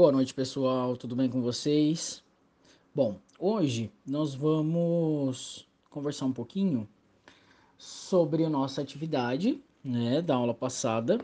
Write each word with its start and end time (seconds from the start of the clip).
Boa 0.00 0.12
noite, 0.12 0.32
pessoal. 0.32 0.96
Tudo 0.96 1.14
bem 1.14 1.28
com 1.28 1.42
vocês? 1.42 2.24
Bom, 2.94 3.18
hoje 3.38 3.92
nós 4.06 4.34
vamos 4.34 5.68
conversar 5.90 6.24
um 6.24 6.32
pouquinho 6.32 6.88
sobre 7.76 8.42
a 8.46 8.48
nossa 8.48 8.80
atividade, 8.80 9.62
né, 9.84 10.22
da 10.22 10.36
aula 10.36 10.54
passada 10.54 11.18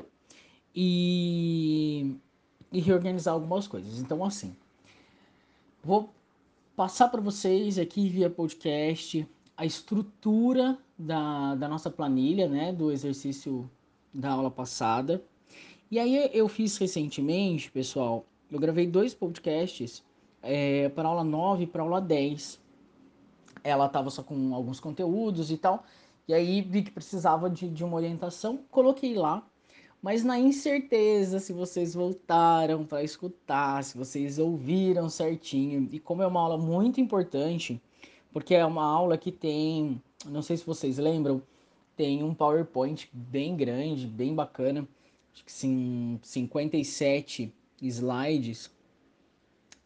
e, 0.75 2.19
e 2.71 2.79
reorganizar 2.79 3.33
algumas 3.33 3.67
coisas. 3.67 3.99
Então, 3.99 4.23
assim, 4.23 4.55
vou 5.83 6.13
passar 6.77 7.09
para 7.09 7.23
vocês 7.23 7.79
aqui 7.79 8.11
via 8.11 8.29
podcast 8.29 9.27
a 9.57 9.65
estrutura 9.65 10.77
da, 10.99 11.55
da 11.55 11.67
nossa 11.67 11.91
planilha, 11.91 12.47
né, 12.47 12.75
do 12.75 12.93
exercício 12.93 13.71
da 14.13 14.33
aula 14.33 14.51
passada. 14.51 15.25
E 15.91 15.99
aí 15.99 16.31
eu 16.35 16.47
fiz 16.47 16.77
recentemente, 16.77 17.71
pessoal, 17.71 18.27
eu 18.51 18.61
gravei 18.61 18.87
dois 18.87 19.13
podcasts 19.13 20.05
é, 20.43 20.89
para 20.91 21.09
aula 21.09 21.25
9 21.25 21.65
e 21.65 21.67
para 21.67 21.83
aula 21.83 22.01
10. 22.01 22.61
Ela 23.65 23.87
estava 23.87 24.11
só 24.11 24.23
com 24.23 24.55
alguns 24.55 24.79
conteúdos 24.79 25.51
e 25.51 25.57
tal. 25.57 25.85
E 26.29 26.35
aí 26.35 26.63
vi 26.63 26.83
que 26.83 26.91
precisava 26.91 27.51
de, 27.51 27.69
de 27.69 27.85
uma 27.85 27.97
orientação, 27.97 28.61
coloquei 28.71 29.15
lá. 29.15 29.45
Mas 30.01 30.23
na 30.23 30.39
incerteza 30.39 31.41
se 31.41 31.53
vocês 31.53 31.95
voltaram 31.95 32.85
para 32.85 33.03
escutar, 33.03 33.83
se 33.83 33.99
vocês 33.99 34.39
ouviram 34.39 35.09
certinho. 35.09 35.89
E 35.91 35.99
como 35.99 36.23
é 36.23 36.27
uma 36.27 36.41
aula 36.41 36.59
muito 36.59 37.01
importante, 37.01 37.81
porque 38.33 38.55
é 38.55 38.65
uma 38.65 38.85
aula 38.85 39.19
que 39.19 39.33
tem, 39.33 40.01
não 40.27 40.43
sei 40.43 40.57
se 40.57 40.65
vocês 40.65 40.99
lembram, 40.99 41.43
tem 41.97 42.23
um 42.23 42.35
PowerPoint 42.35 43.09
bem 43.13 43.57
grande, 43.57 44.07
bem 44.07 44.35
bacana, 44.35 44.87
acho 45.33 45.45
que 45.45 45.51
sim, 45.51 46.21
57 46.23 47.53
slides. 47.81 48.71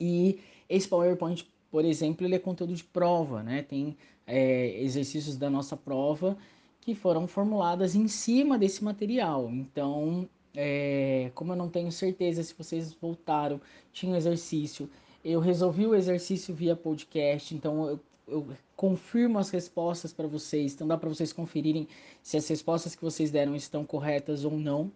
E 0.01 0.41
esse 0.69 0.89
PowerPoint, 0.89 1.47
por 1.71 1.85
exemplo, 1.85 2.27
ele 2.27 2.35
é 2.35 2.39
conteúdo 2.39 2.75
de 2.75 2.85
prova, 2.85 3.43
né? 3.43 3.63
Tem 3.63 3.97
é, 4.27 4.81
exercícios 4.83 5.37
da 5.37 5.51
nossa 5.51 5.77
prova 5.77 6.37
que 6.81 6.95
foram 6.95 7.27
formuladas 7.27 7.95
em 7.95 8.09
cima 8.09 8.59
desse 8.59 8.83
material. 8.83 9.51
Então, 9.51 10.29
é, 10.55 11.31
como 11.35 11.53
eu 11.53 11.57
não 11.57 11.69
tenho 11.69 11.93
certeza 11.93 12.43
se 12.43 12.55
vocês 12.57 12.93
voltaram, 12.95 13.61
tinha 13.93 14.13
um 14.13 14.17
exercício, 14.17 14.89
eu 15.25 15.41
resolvi 15.41 15.87
o 15.87 15.95
exercício 15.95 16.55
via 16.55 16.75
podcast, 16.75 17.55
então 17.55 17.89
eu, 17.89 18.01
eu 18.27 18.47
confirmo 18.75 19.39
as 19.39 19.51
respostas 19.51 20.13
para 20.13 20.27
vocês, 20.27 20.73
então 20.73 20.89
dá 20.89 20.97
para 20.97 21.09
vocês 21.09 21.33
conferirem 21.33 21.87
se 22.23 22.37
as 22.37 22.49
respostas 22.49 22.95
que 22.95 23.03
vocês 23.03 23.31
deram 23.31 23.55
estão 23.55 23.85
corretas 23.85 24.45
ou 24.45 24.59
não. 24.59 24.91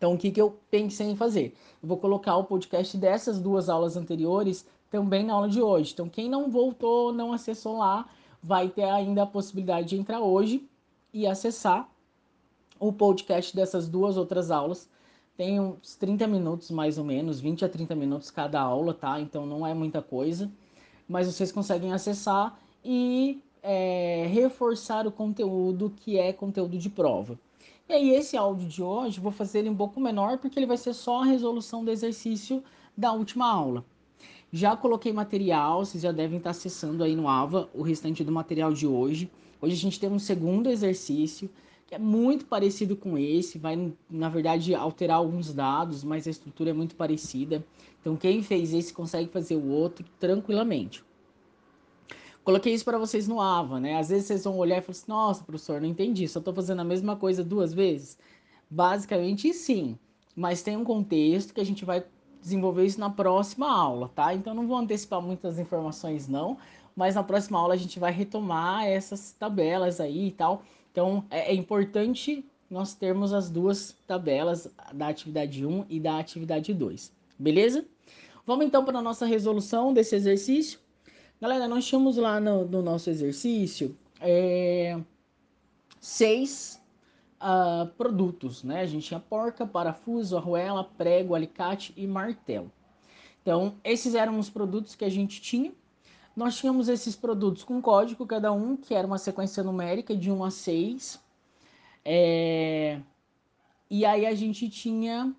Então, 0.00 0.14
o 0.14 0.16
que, 0.16 0.30
que 0.30 0.40
eu 0.40 0.58
pensei 0.70 1.10
em 1.10 1.14
fazer? 1.14 1.54
Eu 1.82 1.86
vou 1.86 1.98
colocar 1.98 2.34
o 2.38 2.44
podcast 2.44 2.96
dessas 2.96 3.38
duas 3.38 3.68
aulas 3.68 3.98
anteriores 3.98 4.64
também 4.90 5.22
na 5.22 5.34
aula 5.34 5.46
de 5.46 5.60
hoje. 5.60 5.92
Então, 5.92 6.08
quem 6.08 6.26
não 6.26 6.50
voltou, 6.50 7.12
não 7.12 7.34
acessou 7.34 7.76
lá, 7.76 8.08
vai 8.42 8.70
ter 8.70 8.84
ainda 8.84 9.24
a 9.24 9.26
possibilidade 9.26 9.88
de 9.88 9.98
entrar 9.98 10.20
hoje 10.20 10.66
e 11.12 11.26
acessar 11.26 11.86
o 12.78 12.90
podcast 12.90 13.54
dessas 13.54 13.90
duas 13.90 14.16
outras 14.16 14.50
aulas. 14.50 14.88
Tem 15.36 15.60
uns 15.60 15.96
30 15.96 16.26
minutos 16.26 16.70
mais 16.70 16.96
ou 16.96 17.04
menos, 17.04 17.38
20 17.38 17.66
a 17.66 17.68
30 17.68 17.94
minutos 17.94 18.30
cada 18.30 18.58
aula, 18.58 18.94
tá? 18.94 19.20
Então 19.20 19.44
não 19.44 19.66
é 19.66 19.74
muita 19.74 20.00
coisa, 20.00 20.50
mas 21.06 21.26
vocês 21.26 21.52
conseguem 21.52 21.92
acessar 21.92 22.58
e 22.82 23.42
é, 23.62 24.26
reforçar 24.32 25.06
o 25.06 25.12
conteúdo 25.12 25.92
que 25.94 26.18
é 26.18 26.32
conteúdo 26.32 26.78
de 26.78 26.88
prova. 26.88 27.38
E 27.90 27.92
aí 27.92 28.10
esse 28.10 28.36
áudio 28.36 28.68
de 28.68 28.80
hoje, 28.80 29.18
vou 29.18 29.32
fazer 29.32 29.58
ele 29.58 29.68
um 29.68 29.74
pouco 29.74 30.00
menor, 30.00 30.38
porque 30.38 30.56
ele 30.56 30.64
vai 30.64 30.76
ser 30.76 30.94
só 30.94 31.22
a 31.22 31.24
resolução 31.24 31.84
do 31.84 31.90
exercício 31.90 32.62
da 32.96 33.10
última 33.10 33.50
aula. 33.50 33.84
Já 34.52 34.76
coloquei 34.76 35.12
material, 35.12 35.84
vocês 35.84 36.00
já 36.00 36.12
devem 36.12 36.38
estar 36.38 36.50
acessando 36.50 37.02
aí 37.02 37.16
no 37.16 37.26
AVA 37.26 37.68
o 37.74 37.82
restante 37.82 38.22
do 38.22 38.30
material 38.30 38.72
de 38.72 38.86
hoje. 38.86 39.28
Hoje 39.60 39.74
a 39.74 39.76
gente 39.76 39.98
tem 39.98 40.08
um 40.08 40.20
segundo 40.20 40.70
exercício, 40.70 41.50
que 41.84 41.92
é 41.92 41.98
muito 41.98 42.44
parecido 42.44 42.94
com 42.94 43.18
esse, 43.18 43.58
vai, 43.58 43.92
na 44.08 44.28
verdade, 44.28 44.72
alterar 44.72 45.16
alguns 45.16 45.52
dados, 45.52 46.04
mas 46.04 46.28
a 46.28 46.30
estrutura 46.30 46.70
é 46.70 46.72
muito 46.72 46.94
parecida. 46.94 47.66
Então, 48.00 48.14
quem 48.14 48.40
fez 48.40 48.72
esse 48.72 48.94
consegue 48.94 49.28
fazer 49.30 49.56
o 49.56 49.68
outro 49.68 50.06
tranquilamente. 50.20 51.02
Coloquei 52.50 52.74
isso 52.74 52.84
para 52.84 52.98
vocês 52.98 53.28
no 53.28 53.40
AVA, 53.40 53.78
né? 53.78 53.96
Às 53.96 54.08
vezes 54.08 54.26
vocês 54.26 54.42
vão 54.42 54.58
olhar 54.58 54.78
e 54.78 54.80
falar 54.80 54.90
assim: 54.90 55.04
nossa, 55.06 55.44
professor, 55.44 55.80
não 55.80 55.86
entendi, 55.86 56.26
só 56.26 56.40
estou 56.40 56.52
fazendo 56.52 56.80
a 56.80 56.84
mesma 56.84 57.14
coisa 57.14 57.44
duas 57.44 57.72
vezes. 57.72 58.18
Basicamente, 58.68 59.54
sim, 59.54 59.96
mas 60.34 60.60
tem 60.60 60.76
um 60.76 60.82
contexto 60.82 61.54
que 61.54 61.60
a 61.60 61.64
gente 61.64 61.84
vai 61.84 62.04
desenvolver 62.42 62.84
isso 62.84 62.98
na 62.98 63.08
próxima 63.08 63.70
aula, 63.70 64.10
tá? 64.16 64.34
Então, 64.34 64.52
não 64.52 64.66
vou 64.66 64.76
antecipar 64.76 65.22
muitas 65.22 65.60
informações, 65.60 66.26
não, 66.26 66.58
mas 66.96 67.14
na 67.14 67.22
próxima 67.22 67.56
aula 67.56 67.74
a 67.74 67.76
gente 67.76 68.00
vai 68.00 68.10
retomar 68.10 68.84
essas 68.84 69.30
tabelas 69.30 70.00
aí 70.00 70.26
e 70.26 70.32
tal. 70.32 70.64
Então, 70.90 71.24
é, 71.30 71.52
é 71.52 71.54
importante 71.54 72.44
nós 72.68 72.94
termos 72.96 73.32
as 73.32 73.48
duas 73.48 73.96
tabelas 74.08 74.66
da 74.92 75.06
atividade 75.06 75.64
1 75.64 75.84
e 75.88 76.00
da 76.00 76.18
atividade 76.18 76.74
2, 76.74 77.12
beleza? 77.38 77.84
Vamos 78.44 78.66
então 78.66 78.84
para 78.84 78.98
a 78.98 79.02
nossa 79.02 79.24
resolução 79.24 79.94
desse 79.94 80.16
exercício. 80.16 80.80
Galera, 81.40 81.66
nós 81.66 81.86
tínhamos 81.86 82.18
lá 82.18 82.38
no, 82.38 82.66
no 82.66 82.82
nosso 82.82 83.08
exercício 83.08 83.96
é, 84.20 85.00
seis 85.98 86.78
uh, 87.40 87.86
produtos, 87.96 88.62
né? 88.62 88.82
A 88.82 88.86
gente 88.86 89.06
tinha 89.06 89.20
porca, 89.20 89.66
parafuso, 89.66 90.36
arruela, 90.36 90.84
prego, 90.84 91.34
alicate 91.34 91.94
e 91.96 92.06
martelo. 92.06 92.70
Então, 93.40 93.74
esses 93.82 94.14
eram 94.14 94.38
os 94.38 94.50
produtos 94.50 94.94
que 94.94 95.04
a 95.04 95.08
gente 95.08 95.40
tinha. 95.40 95.72
Nós 96.36 96.58
tínhamos 96.58 96.90
esses 96.90 97.16
produtos 97.16 97.64
com 97.64 97.80
código, 97.80 98.26
cada 98.26 98.52
um, 98.52 98.76
que 98.76 98.94
era 98.94 99.06
uma 99.06 99.16
sequência 99.16 99.62
numérica 99.62 100.14
de 100.14 100.30
1 100.30 100.44
a 100.44 100.50
6. 100.50 101.20
É... 102.04 103.00
E 103.88 104.04
aí 104.04 104.26
a 104.26 104.34
gente 104.34 104.68
tinha 104.68 105.34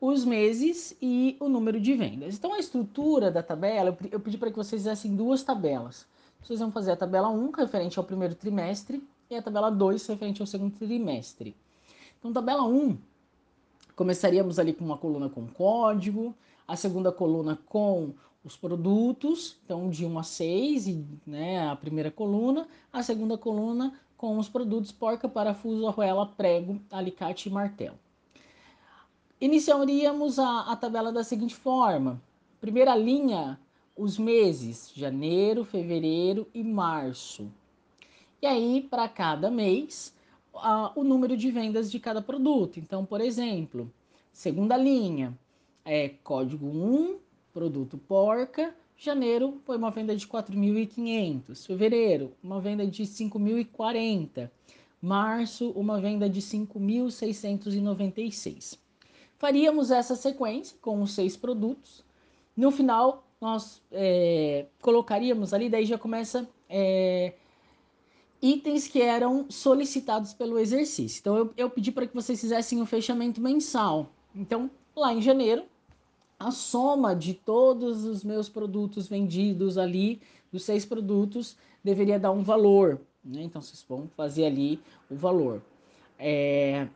os 0.00 0.24
meses 0.24 0.96
e 1.02 1.36
o 1.40 1.48
número 1.48 1.80
de 1.80 1.94
vendas. 1.94 2.36
Então, 2.36 2.54
a 2.54 2.58
estrutura 2.58 3.30
da 3.30 3.42
tabela, 3.42 3.96
eu 4.10 4.20
pedi 4.20 4.38
para 4.38 4.50
que 4.50 4.56
vocês 4.56 4.80
fizessem 4.80 5.14
duas 5.14 5.42
tabelas. 5.42 6.06
Vocês 6.42 6.60
vão 6.60 6.70
fazer 6.70 6.92
a 6.92 6.96
tabela 6.96 7.28
1, 7.28 7.50
referente 7.50 7.98
ao 7.98 8.04
primeiro 8.04 8.34
trimestre, 8.34 9.02
e 9.28 9.34
a 9.34 9.42
tabela 9.42 9.70
2, 9.70 10.06
referente 10.06 10.40
ao 10.40 10.46
segundo 10.46 10.74
trimestre. 10.76 11.56
Então, 12.18 12.32
tabela 12.32 12.64
1, 12.64 12.96
começaríamos 13.94 14.58
ali 14.58 14.72
com 14.72 14.84
uma 14.84 14.96
coluna 14.96 15.28
com 15.28 15.46
código, 15.46 16.34
a 16.66 16.76
segunda 16.76 17.10
coluna 17.10 17.58
com 17.66 18.14
os 18.44 18.56
produtos, 18.56 19.56
então 19.64 19.90
de 19.90 20.06
1 20.06 20.18
a 20.18 20.22
6, 20.22 20.86
e, 20.86 21.04
né, 21.26 21.68
a 21.68 21.76
primeira 21.76 22.10
coluna, 22.10 22.68
a 22.92 23.02
segunda 23.02 23.36
coluna 23.36 23.92
com 24.16 24.38
os 24.38 24.48
produtos 24.48 24.90
porca, 24.90 25.28
parafuso, 25.28 25.86
arruela, 25.86 26.26
prego, 26.26 26.80
alicate 26.90 27.48
e 27.48 27.52
martelo. 27.52 27.98
Iniciaríamos 29.40 30.36
a, 30.40 30.62
a 30.62 30.74
tabela 30.74 31.12
da 31.12 31.22
seguinte 31.22 31.54
forma: 31.54 32.20
primeira 32.60 32.96
linha, 32.96 33.56
os 33.96 34.18
meses, 34.18 34.90
janeiro, 34.92 35.64
fevereiro 35.64 36.48
e 36.52 36.64
março. 36.64 37.48
E 38.42 38.46
aí, 38.48 38.84
para 38.90 39.08
cada 39.08 39.48
mês, 39.48 40.12
a, 40.52 40.90
o 40.96 41.04
número 41.04 41.36
de 41.36 41.52
vendas 41.52 41.88
de 41.88 42.00
cada 42.00 42.20
produto. 42.20 42.80
Então, 42.80 43.06
por 43.06 43.20
exemplo, 43.20 43.88
segunda 44.32 44.76
linha, 44.76 45.38
é 45.84 46.08
código 46.08 46.66
1, 46.66 47.20
produto 47.54 47.96
porca. 47.96 48.74
Janeiro 48.96 49.60
foi 49.64 49.76
uma 49.76 49.92
venda 49.92 50.16
de 50.16 50.26
4.500. 50.26 51.64
Fevereiro, 51.64 52.32
uma 52.42 52.60
venda 52.60 52.84
de 52.84 53.04
5.040. 53.04 54.50
Março, 55.00 55.70
uma 55.76 56.00
venda 56.00 56.28
de 56.28 56.42
5.696 56.42 58.87
faríamos 59.38 59.90
essa 59.90 60.16
sequência 60.16 60.76
com 60.80 61.00
os 61.00 61.12
seis 61.12 61.36
produtos. 61.36 62.04
No 62.56 62.70
final, 62.70 63.24
nós 63.40 63.80
é, 63.92 64.66
colocaríamos 64.82 65.54
ali, 65.54 65.70
daí 65.70 65.86
já 65.86 65.96
começa 65.96 66.48
é, 66.68 67.34
itens 68.42 68.88
que 68.88 69.00
eram 69.00 69.46
solicitados 69.48 70.34
pelo 70.34 70.58
exercício. 70.58 71.20
Então, 71.20 71.36
eu, 71.36 71.54
eu 71.56 71.70
pedi 71.70 71.92
para 71.92 72.06
que 72.06 72.14
vocês 72.14 72.40
fizessem 72.40 72.78
o 72.80 72.82
um 72.82 72.86
fechamento 72.86 73.40
mensal. 73.40 74.10
Então, 74.34 74.70
lá 74.94 75.14
em 75.14 75.22
janeiro, 75.22 75.64
a 76.38 76.50
soma 76.50 77.14
de 77.14 77.32
todos 77.32 78.04
os 78.04 78.24
meus 78.24 78.48
produtos 78.48 79.08
vendidos 79.08 79.78
ali, 79.78 80.20
dos 80.52 80.64
seis 80.64 80.84
produtos, 80.84 81.56
deveria 81.82 82.18
dar 82.18 82.32
um 82.32 82.42
valor. 82.42 83.00
Né? 83.24 83.42
Então, 83.42 83.62
vocês 83.62 83.84
vão 83.88 84.08
fazer 84.16 84.46
ali 84.46 84.80
o 85.08 85.14
valor. 85.14 85.62
É, 86.18 86.88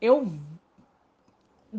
eu 0.00 0.32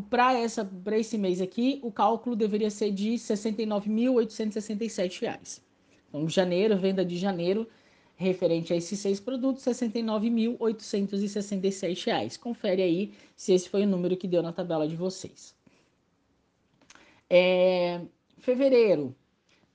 para 0.09 0.97
esse 0.97 1.17
mês 1.17 1.41
aqui, 1.41 1.79
o 1.83 1.91
cálculo 1.91 2.35
deveria 2.35 2.69
ser 2.69 2.91
de 2.91 3.11
R$ 3.11 3.17
69.867. 3.17 5.61
Então, 6.09 6.29
janeiro, 6.29 6.77
venda 6.77 7.05
de 7.05 7.17
janeiro, 7.17 7.67
referente 8.15 8.73
a 8.73 8.75
esses 8.75 8.99
seis 8.99 9.19
produtos, 9.19 9.65
R$ 9.65 9.73
69.867. 9.73 12.39
Confere 12.39 12.81
aí 12.81 13.13
se 13.35 13.53
esse 13.53 13.69
foi 13.69 13.83
o 13.83 13.87
número 13.87 14.17
que 14.17 14.27
deu 14.27 14.41
na 14.43 14.53
tabela 14.53 14.87
de 14.87 14.95
vocês. 14.95 15.55
É, 17.29 18.01
fevereiro, 18.37 19.15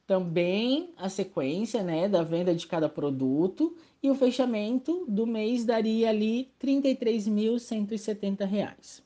também 0.06 0.93
a 0.96 1.08
sequência 1.08 1.82
né, 1.82 2.08
da 2.08 2.23
venda 2.23 2.55
de 2.55 2.66
cada 2.66 2.88
produto 2.88 3.76
e 4.02 4.11
o 4.11 4.14
fechamento 4.14 5.05
do 5.08 5.26
mês 5.26 5.64
daria 5.64 6.08
ali 6.08 6.50
R$ 6.61 6.81
33.170. 6.81 9.02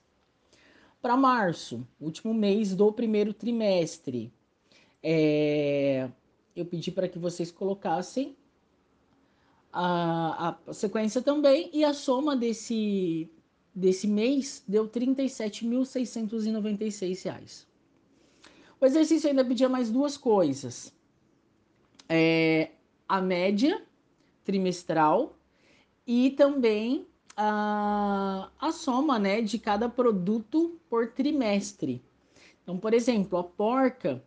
Para 1.05 1.17
março, 1.19 1.87
último 2.01 2.33
mês 2.33 2.75
do 2.75 2.91
primeiro 2.91 3.35
trimestre, 3.35 4.33
é, 5.03 6.09
eu 6.56 6.65
pedi 6.65 6.91
para 6.91 7.06
que 7.06 7.19
vocês 7.19 7.51
colocassem 7.51 8.35
a, 9.71 10.56
a, 10.67 10.73
sequência 10.73 11.21
também 11.21 11.69
e 11.75 11.85
a 11.85 11.93
soma 11.93 12.35
desse, 12.35 13.31
desse 13.75 14.09
mês 14.09 14.65
deu 14.67 14.85
R$ 14.85 14.91
37.696. 14.93 17.67
O 18.81 18.87
exercício 18.87 19.29
ainda 19.29 19.45
pedia 19.45 19.69
mais 19.69 19.91
duas 19.91 20.17
coisas. 20.17 20.91
É, 22.09 22.71
a 23.06 23.21
média 23.21 23.85
trimestral 24.43 25.37
e 26.06 26.31
também 26.31 27.06
a, 27.36 28.50
a 28.58 28.72
soma 28.72 29.19
né, 29.19 29.40
de 29.40 29.58
cada 29.58 29.88
produto 29.88 30.78
por 30.88 31.10
trimestre. 31.12 32.02
Então, 32.62 32.78
por 32.78 32.94
exemplo, 32.94 33.38
a 33.38 33.44
porca 33.44 34.22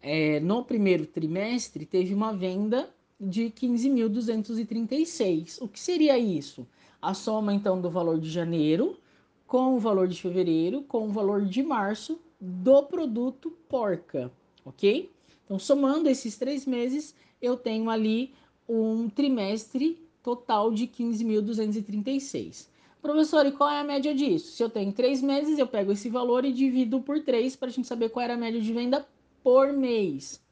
é, 0.00 0.40
no 0.40 0.64
primeiro 0.64 1.06
trimestre 1.06 1.84
teve 1.84 2.14
uma 2.14 2.32
venda 2.32 2.88
de 3.20 3.50
15.236. 3.50 5.60
O 5.60 5.68
que 5.68 5.80
seria 5.80 6.18
isso? 6.18 6.66
A 7.00 7.14
soma 7.14 7.54
então 7.54 7.80
do 7.80 7.90
valor 7.90 8.18
de 8.18 8.30
janeiro 8.30 8.98
com 9.46 9.76
o 9.76 9.78
valor 9.78 10.08
de 10.08 10.20
fevereiro 10.20 10.82
com 10.82 11.06
o 11.06 11.12
valor 11.12 11.44
de 11.44 11.62
março 11.62 12.20
do 12.40 12.82
produto 12.82 13.50
porca, 13.68 14.32
ok? 14.64 15.12
Então, 15.44 15.56
somando 15.58 16.08
esses 16.08 16.36
três 16.36 16.66
meses, 16.66 17.14
eu 17.40 17.56
tenho 17.56 17.88
ali 17.88 18.34
um 18.68 19.08
trimestre 19.08 20.05
total 20.26 20.72
de 20.72 20.88
15.236. 20.88 22.68
Professor, 23.00 23.46
e 23.46 23.52
qual 23.52 23.70
é 23.70 23.78
a 23.78 23.84
média 23.84 24.12
disso? 24.12 24.56
Se 24.56 24.60
eu 24.60 24.68
tenho 24.68 24.92
três 24.92 25.22
meses, 25.22 25.56
eu 25.56 25.68
pego 25.68 25.92
esse 25.92 26.08
valor 26.08 26.44
e 26.44 26.52
divido 26.52 27.00
por 27.00 27.22
três 27.22 27.54
para 27.54 27.68
a 27.68 27.70
gente 27.70 27.86
saber 27.86 28.08
qual 28.08 28.24
era 28.24 28.34
a 28.34 28.36
média 28.36 28.60
de 28.60 28.72
venda 28.72 29.06
por 29.44 29.72
mês. 29.72 30.44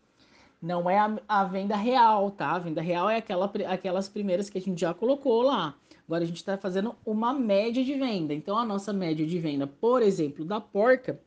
Não 0.62 0.88
é 0.88 0.96
a, 0.96 1.18
a, 1.26 1.42
venda 1.42 1.74
real, 1.74 2.30
tá? 2.30 2.52
A 2.52 2.60
venda 2.60 2.80
real 2.80 3.10
é 3.10 3.16
aquela, 3.16 3.50
aquelas 3.66 4.08
primeiras 4.08 4.48
que 4.48 4.58
a 4.58 4.60
gente 4.60 4.80
já 4.80 4.94
colocou 4.94 5.42
lá. 5.42 5.76
Agora 6.06 6.22
a 6.22 6.26
gente 6.26 6.36
está 6.36 6.56
fazendo 6.56 6.94
uma 7.04 7.34
média 7.34 7.82
de 7.82 7.94
venda. 7.94 8.32
Então 8.32 8.56
a 8.56 8.64
nossa 8.64 8.92
média 8.92 9.26
de 9.26 9.40
venda, 9.40 9.66
por 9.66 10.02
exemplo, 10.02 10.44
da 10.44 10.60
porca, 10.60 11.20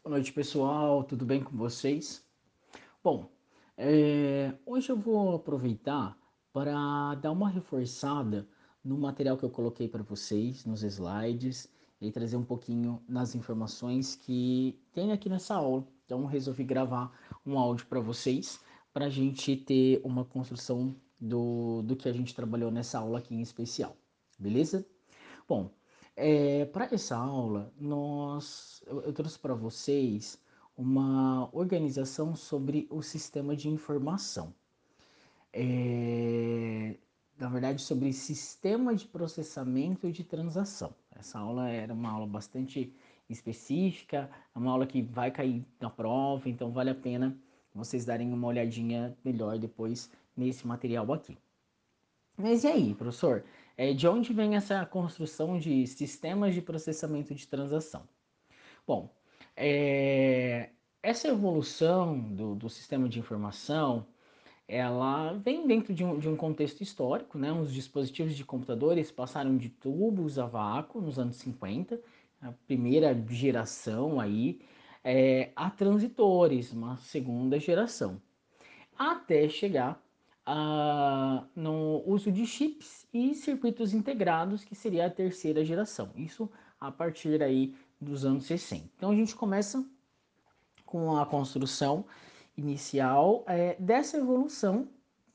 Boa 0.07 0.15
noite, 0.15 0.31
pessoal. 0.31 1.03
Tudo 1.03 1.25
bem 1.25 1.43
com 1.43 1.57
vocês? 1.57 2.25
Bom, 3.03 3.29
é, 3.75 4.53
hoje 4.65 4.89
eu 4.89 4.95
vou 4.95 5.35
aproveitar 5.35 6.17
para 6.53 7.13
dar 7.15 7.33
uma 7.33 7.49
reforçada 7.49 8.47
no 8.81 8.97
material 8.97 9.35
que 9.35 9.43
eu 9.43 9.49
coloquei 9.49 9.89
para 9.89 10.01
vocês, 10.03 10.63
nos 10.63 10.81
slides, 10.81 11.69
e 11.99 12.09
trazer 12.09 12.37
um 12.37 12.45
pouquinho 12.45 13.03
nas 13.05 13.35
informações 13.35 14.15
que 14.15 14.79
tem 14.93 15.11
aqui 15.11 15.27
nessa 15.27 15.55
aula. 15.55 15.85
Então, 16.05 16.25
resolvi 16.25 16.63
gravar 16.63 17.11
um 17.45 17.59
áudio 17.59 17.85
para 17.87 17.99
vocês, 17.99 18.61
para 18.93 19.07
a 19.07 19.09
gente 19.09 19.57
ter 19.57 19.99
uma 20.05 20.23
construção 20.23 20.95
do, 21.19 21.81
do 21.81 21.97
que 21.97 22.07
a 22.07 22.13
gente 22.13 22.33
trabalhou 22.33 22.71
nessa 22.71 22.99
aula 22.99 23.19
aqui 23.19 23.35
em 23.35 23.41
especial. 23.41 23.97
Beleza? 24.39 24.87
Bom, 25.45 25.69
é, 26.17 26.65
para 26.65 26.89
essa 26.91 27.15
aula, 27.15 27.71
nós, 27.79 28.83
eu, 28.87 29.01
eu 29.03 29.13
trouxe 29.13 29.37
para 29.37 29.53
vocês 29.53 30.41
uma 30.75 31.47
organização 31.55 32.35
sobre 32.35 32.87
o 32.89 33.03
sistema 33.03 33.55
de 33.55 33.69
informação. 33.69 34.51
É, 35.53 36.95
na 37.39 37.49
verdade, 37.49 37.83
sobre 37.83 38.11
sistema 38.13 38.95
de 38.95 39.05
processamento 39.05 40.11
de 40.11 40.23
transação. 40.23 40.93
Essa 41.15 41.37
aula 41.37 41.69
era 41.69 41.93
uma 41.93 42.09
aula 42.09 42.25
bastante 42.25 42.91
específica, 43.29 44.29
é 44.55 44.57
uma 44.57 44.71
aula 44.71 44.87
que 44.87 45.03
vai 45.03 45.29
cair 45.29 45.63
na 45.79 45.89
prova, 45.89 46.49
então 46.49 46.71
vale 46.71 46.89
a 46.89 46.95
pena 46.95 47.37
vocês 47.75 48.05
darem 48.05 48.33
uma 48.33 48.47
olhadinha 48.47 49.15
melhor 49.23 49.59
depois 49.59 50.11
nesse 50.35 50.65
material 50.65 51.13
aqui. 51.13 51.37
Mas 52.35 52.63
e 52.63 52.67
aí, 52.67 52.95
professor? 52.95 53.43
É, 53.77 53.93
de 53.93 54.07
onde 54.07 54.33
vem 54.33 54.55
essa 54.55 54.83
construção 54.87 55.59
de 55.59 55.85
sistemas 55.85 56.55
de 56.55 56.61
processamento 56.63 57.35
de 57.35 57.47
transação? 57.47 58.09
Bom, 58.87 59.15
é, 59.55 60.71
essa 61.03 61.27
evolução 61.27 62.19
do, 62.19 62.55
do, 62.55 62.69
sistema 62.69 63.07
de 63.07 63.19
informação, 63.19 64.07
ela 64.67 65.33
vem 65.33 65.67
dentro 65.67 65.93
de 65.93 66.03
um, 66.03 66.17
de 66.17 66.27
um 66.27 66.35
contexto 66.35 66.81
histórico, 66.81 67.37
né? 67.37 67.51
Os 67.51 67.71
dispositivos 67.71 68.35
de 68.35 68.43
computadores 68.43 69.11
passaram 69.11 69.55
de 69.55 69.69
tubos 69.69 70.39
a 70.39 70.47
vácuo 70.47 70.99
nos 70.99 71.19
anos 71.19 71.35
50, 71.37 72.01
a 72.41 72.51
primeira 72.65 73.15
geração 73.29 74.19
aí, 74.19 74.59
é, 75.03 75.51
a 75.55 75.69
transitores, 75.69 76.73
uma 76.73 76.97
segunda 76.97 77.59
geração, 77.59 78.19
até 78.97 79.47
chegar 79.47 80.01
no 81.55 82.03
uso 82.05 82.31
de 82.31 82.45
chips 82.45 83.05
e 83.13 83.35
circuitos 83.35 83.93
integrados, 83.93 84.63
que 84.63 84.75
seria 84.75 85.07
a 85.07 85.09
terceira 85.09 85.63
geração. 85.65 86.11
Isso 86.15 86.49
a 86.79 86.91
partir 86.91 87.41
aí 87.43 87.75
dos 87.99 88.23
anos 88.23 88.45
60. 88.45 88.89
Então 88.95 89.11
a 89.11 89.15
gente 89.15 89.35
começa 89.35 89.85
com 90.85 91.17
a 91.17 91.25
construção 91.25 92.05
inicial 92.55 93.43
é, 93.47 93.75
dessa 93.79 94.17
evolução 94.17 94.87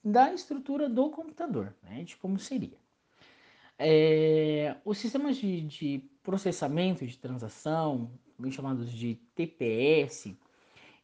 da 0.04 0.32
estrutura 0.32 0.88
do 0.88 1.10
computador, 1.10 1.74
né, 1.82 2.02
de 2.02 2.16
como 2.16 2.38
seria. 2.38 2.78
É, 3.78 4.76
os 4.84 4.98
sistemas 4.98 5.36
de, 5.36 5.60
de 5.62 6.10
processamento 6.22 7.06
de 7.06 7.18
transação, 7.18 8.10
bem 8.38 8.50
chamados 8.50 8.90
de 8.90 9.16
TPS, 9.34 10.36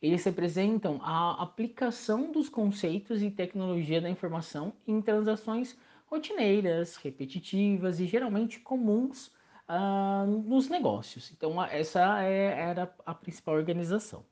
eles 0.00 0.24
representam 0.24 1.00
a 1.02 1.42
aplicação 1.42 2.30
dos 2.30 2.48
conceitos 2.48 3.22
e 3.22 3.30
tecnologia 3.30 4.00
da 4.00 4.08
informação 4.08 4.72
em 4.86 5.02
transações 5.02 5.76
rotineiras, 6.06 6.96
repetitivas 6.96 7.98
e 7.98 8.06
geralmente 8.06 8.60
comuns 8.60 9.26
uh, 9.68 10.26
nos 10.26 10.68
negócios. 10.68 11.32
Então, 11.32 11.62
essa 11.64 12.22
é, 12.22 12.70
era 12.70 12.94
a 13.04 13.12
principal 13.12 13.56
organização. 13.56 14.24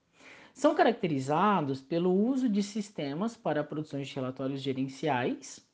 São 0.54 0.74
caracterizados 0.74 1.82
pelo 1.82 2.14
uso 2.14 2.48
de 2.48 2.62
sistemas 2.62 3.36
para 3.36 3.60
a 3.60 3.64
produção 3.64 4.00
de 4.00 4.14
relatórios 4.14 4.62
gerenciais 4.62 5.66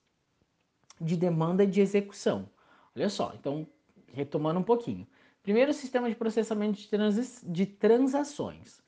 de 1.00 1.16
demanda 1.16 1.64
e 1.64 1.68
de 1.68 1.80
execução. 1.80 2.48
Olha 2.96 3.08
só, 3.08 3.32
então, 3.38 3.66
retomando 4.12 4.58
um 4.58 4.64
pouquinho. 4.64 5.06
Primeiro, 5.42 5.72
sistema 5.72 6.08
de 6.08 6.16
processamento 6.16 6.80
de, 6.80 6.88
de 7.44 7.66
transações 7.66 8.82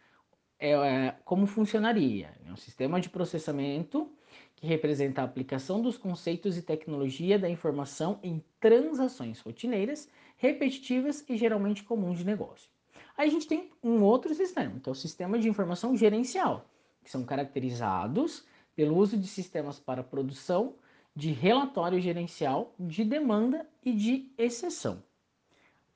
é, 0.65 0.71
é, 0.71 1.15
como 1.27 1.47
funcionaria. 1.47 2.33
É 2.49 2.51
um 2.51 2.57
sistema 2.57 2.99
de 2.99 3.11
processamento 3.11 4.11
que 4.57 4.67
representa 4.67 5.21
a 5.21 5.25
aplicação 5.25 5.83
dos 5.83 5.99
conceitos 5.99 6.57
e 6.57 6.63
tecnologia 6.63 7.39
da 7.39 7.51
informação 7.51 8.19
em 8.23 8.43
transações 8.59 9.41
rotineiras, 9.41 10.09
repetitivas 10.39 11.23
e 11.29 11.37
geralmente 11.37 11.85
comuns 11.85 12.17
de 12.17 12.25
negócio. 12.25 12.71
Aí 13.15 13.29
a 13.29 13.31
gente 13.31 13.47
tem 13.47 13.71
um 13.83 14.03
outro 14.03 14.35
sistema, 14.35 14.81
que 14.81 14.89
é 14.89 14.93
o 14.93 14.95
sistema 14.95 15.39
de 15.39 15.51
informação 15.51 15.95
gerencial, 15.95 16.65
que 17.05 17.11
são 17.11 17.25
caracterizados 17.25 18.43
pelo 18.75 18.97
uso 18.97 19.19
de 19.19 19.27
sistemas 19.27 19.79
para 19.79 20.03
produção 20.03 20.77
de 21.15 21.31
relatório 21.31 22.01
gerencial 22.01 22.75
de 22.81 23.05
demanda 23.05 23.69
e 23.85 23.93
de 23.93 24.33
exceção. 24.39 25.03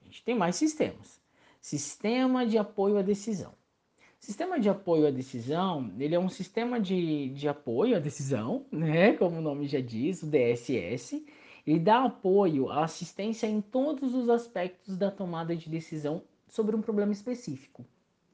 A 0.02 0.04
gente 0.04 0.22
tem 0.22 0.34
mais 0.34 0.56
sistemas. 0.56 1.18
Sistema 1.58 2.46
de 2.46 2.58
apoio 2.58 2.98
à 2.98 3.02
decisão. 3.02 3.54
Sistema 4.20 4.58
de 4.58 4.68
apoio 4.68 5.06
à 5.06 5.10
decisão, 5.10 5.92
ele 5.98 6.14
é 6.14 6.18
um 6.18 6.28
sistema 6.28 6.80
de, 6.80 7.28
de 7.30 7.48
apoio 7.48 7.96
à 7.96 8.00
decisão, 8.00 8.66
né, 8.72 9.12
como 9.12 9.38
o 9.38 9.40
nome 9.40 9.66
já 9.68 9.80
diz, 9.80 10.22
o 10.22 10.26
DSS. 10.26 11.25
ele 11.66 11.78
dá 11.78 12.04
apoio 12.04 12.68
à 12.68 12.84
assistência 12.84 13.46
em 13.46 13.60
todos 13.60 14.14
os 14.14 14.28
aspectos 14.28 14.96
da 14.96 15.10
tomada 15.10 15.54
de 15.54 15.68
decisão 15.70 16.22
sobre 16.48 16.75
um 16.75 16.82
problema 16.82 17.12
específico. 17.12 17.84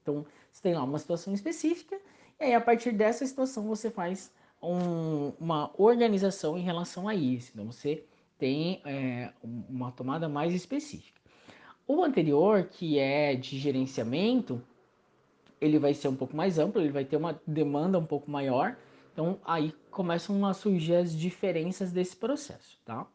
Então, 0.02 0.24
você 0.50 0.62
tem 0.62 0.74
lá 0.74 0.82
uma 0.82 0.98
situação 0.98 1.34
específica, 1.34 2.00
e 2.40 2.44
aí 2.44 2.54
a 2.54 2.60
partir 2.60 2.92
dessa 2.92 3.26
situação 3.26 3.66
você 3.68 3.90
faz 3.90 4.32
um, 4.62 5.32
uma 5.38 5.70
organização 5.76 6.56
em 6.56 6.62
relação 6.62 7.08
a 7.08 7.14
isso. 7.14 7.50
Então, 7.52 7.66
você 7.66 8.04
tem 8.38 8.80
é, 8.84 9.32
uma 9.42 9.92
tomada 9.92 10.28
mais 10.28 10.54
específica. 10.54 11.20
O 11.86 12.02
anterior, 12.02 12.64
que 12.64 12.98
é 12.98 13.34
de 13.34 13.58
gerenciamento, 13.58 14.62
ele 15.64 15.78
vai 15.78 15.94
ser 15.94 16.08
um 16.08 16.16
pouco 16.16 16.36
mais 16.36 16.58
amplo, 16.58 16.80
ele 16.80 16.92
vai 16.92 17.04
ter 17.04 17.16
uma 17.16 17.40
demanda 17.46 17.98
um 17.98 18.06
pouco 18.06 18.30
maior. 18.30 18.76
Então, 19.12 19.38
aí 19.44 19.72
começam 19.90 20.44
a 20.44 20.52
surgir 20.52 20.94
as 20.96 21.16
diferenças 21.16 21.92
desse 21.92 22.16
processo, 22.16 22.78
tá? 22.84 23.06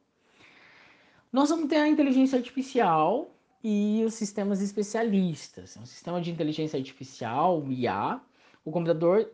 Nós 1.32 1.50
vamos 1.50 1.68
ter 1.68 1.78
a 1.78 1.88
inteligência 1.88 2.38
artificial 2.38 3.36
e 3.64 4.04
os 4.06 4.14
sistemas 4.14 4.62
especialistas. 4.62 5.78
Um 5.78 5.86
sistema 5.86 6.20
de 6.22 6.32
inteligência 6.32 6.78
artificial, 6.78 7.64
IA, 7.70 8.22
o 8.66 8.72
computador 8.72 9.30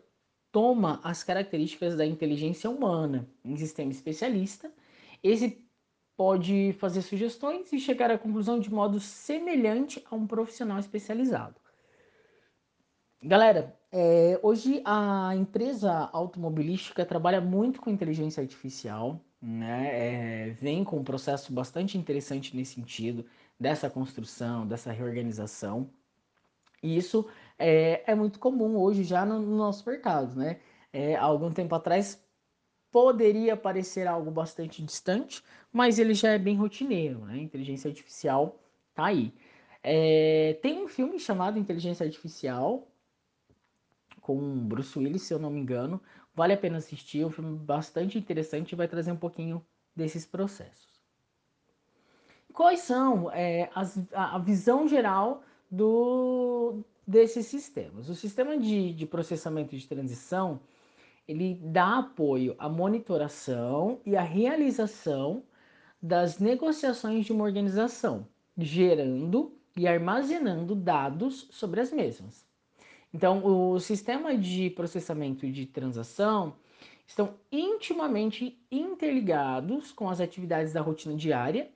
toma 0.51 1.00
as 1.03 1.24
características 1.24 1.95
da 1.95 2.05
inteligência 2.05 2.69
humana 2.69 3.29
em 3.43 3.55
sistema 3.55 3.91
especialista. 3.91 4.72
Esse 5.24 5.65
pode 6.17 6.74
fazer 6.79 7.01
sugestões 7.01 7.72
e 7.72 7.79
chegar 7.79 8.10
à 8.10 8.17
conclusão 8.17 8.60
de 8.60 8.72
modo 8.74 9.00
semelhante 9.00 10.03
a 10.10 10.15
um 10.15 10.25
profissional 10.25 10.79
especializado. 10.79 11.64
Galera, 13.22 13.77
é, 13.91 14.39
hoje 14.43 14.81
a 14.86 15.36
empresa 15.36 16.10
automobilística 16.13 17.05
trabalha 17.05 17.41
muito 17.41 17.81
com 17.81 17.89
inteligência 17.89 18.41
artificial 18.41 19.19
né, 19.45 20.50
é, 20.50 20.50
vem 20.53 20.84
com 20.84 20.98
um 20.98 21.03
processo 21.03 21.53
bastante 21.53 21.98
interessante 21.98 22.55
nesse 22.55 22.74
sentido, 22.75 23.25
dessa 23.60 23.89
construção, 23.89 24.67
dessa 24.67 24.91
reorganização. 24.91 25.89
E 26.81 26.98
isso 26.98 27.27
é, 27.57 28.03
é 28.12 28.15
muito 28.15 28.39
comum 28.39 28.75
hoje 28.77 29.03
já 29.03 29.25
no, 29.25 29.39
no 29.39 29.55
nosso 29.55 29.88
mercado, 29.88 30.36
né? 30.36 30.60
É, 30.91 31.15
algum 31.15 31.51
tempo 31.51 31.75
atrás 31.75 32.22
poderia 32.91 33.57
parecer 33.57 34.07
algo 34.07 34.31
bastante 34.31 34.81
distante, 34.84 35.43
mas 35.72 36.00
ele 36.00 36.13
já 36.13 36.31
é 36.31 36.39
bem 36.39 36.55
rotineiro, 36.55 37.25
né? 37.25 37.38
Inteligência 37.38 37.89
artificial 37.89 38.60
tá 38.93 39.05
aí. 39.05 39.34
É, 39.84 40.57
tem 40.62 40.84
um 40.84 40.88
filme 40.88 41.19
chamado 41.19 41.60
Inteligência 41.60 42.05
Artificial 42.05 42.88
com 44.25 44.67
Bruce 44.67 44.98
Willis, 44.98 45.22
se 45.22 45.34
eu 45.34 45.39
não 45.39 45.51
me 45.51 45.60
engano, 45.60 46.01
Vale 46.36 46.51
a 46.51 46.58
pena 46.58 46.77
assistir, 46.77 47.22
é 47.22 47.25
um 47.25 47.32
filme 47.32 47.58
bastante 47.58 48.17
interessante 48.17 48.74
e 48.74 48.75
vai 48.75 48.89
trazer 48.89 49.12
um 49.12 49.17
pouquinho 49.17 49.65
desses 49.96 50.25
processos. 50.25 51.00
Quais 52.53 52.82
são 52.82 53.32
é, 53.32 53.70
as, 53.74 53.98
a, 54.13 54.36
a, 54.36 54.39
visão 54.39 54.86
geral 54.86 55.44
do, 55.72 56.84
desses 57.08 57.46
sistemas? 57.46 58.10
O 58.10 58.15
sistema 58.15 58.58
de, 58.58 58.94
de 58.94 59.05
processamento 59.05 59.77
de 59.77 59.88
transição 59.88 60.60
ele 61.25 61.58
dá 61.63 62.00
apoio 62.00 62.53
à 62.60 62.67
monitoração 62.67 64.01
e 64.05 64.15
à 64.15 64.22
realização 64.22 65.41
das 66.01 66.38
negociações 66.38 67.25
de 67.25 67.32
uma 67.32 67.46
organização, 67.46 68.27
gerando 68.58 69.58
e 69.75 69.88
armazenando 69.88 70.75
dados 70.75 71.48
sobre 71.50 71.79
as 71.79 71.91
mesmas. 71.91 72.45
Então, 73.15 73.45
o 73.45 73.79
sistema 73.79 74.38
de 74.38 74.69
processamento 74.72 75.50
de 75.50 75.65
transação 75.65 76.53
estão 77.07 77.36
intimamente 77.50 78.60
interligados 78.69 79.93
com 79.93 80.10
as 80.10 80.19
atividades 80.19 80.74
da 80.74 80.81
rotina 80.81 81.15
diária 81.15 81.72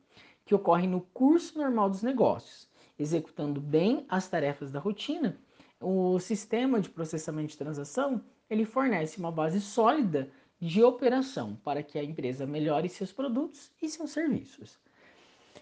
que 0.46 0.54
ocorrem 0.54 0.90
no 0.90 1.00
curso 1.00 1.58
normal 1.58 1.90
dos 1.90 2.04
negócios. 2.04 2.68
Executando 3.00 3.62
bem 3.62 4.06
as 4.10 4.28
tarefas 4.28 4.70
da 4.70 4.82
rotina, 4.82 5.40
o 5.80 6.20
sistema 6.20 6.82
de 6.82 6.90
processamento 6.90 7.52
de 7.52 7.58
transação 7.58 8.22
ele 8.50 8.66
fornece 8.66 9.18
uma 9.18 9.32
base 9.32 9.62
sólida 9.62 10.30
de 10.60 10.84
operação 10.84 11.56
para 11.64 11.82
que 11.82 11.98
a 11.98 12.04
empresa 12.04 12.46
melhore 12.46 12.90
seus 12.90 13.14
produtos 13.14 13.72
e 13.82 13.88
seus 13.88 14.12
serviços. 14.12 14.78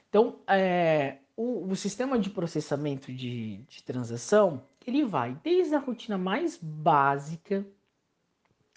Então, 0.10 0.40
é, 0.48 1.18
o, 1.36 1.68
o, 1.70 1.76
sistema 1.76 2.18
de 2.18 2.32
processamento 2.32 3.14
de, 3.14 3.58
de 3.58 3.84
transação 3.84 4.64
ele 4.88 5.04
vai 5.04 5.38
desde 5.44 5.76
a 5.76 5.80
rotina 5.80 6.18
mais 6.18 6.58
básica, 6.58 7.68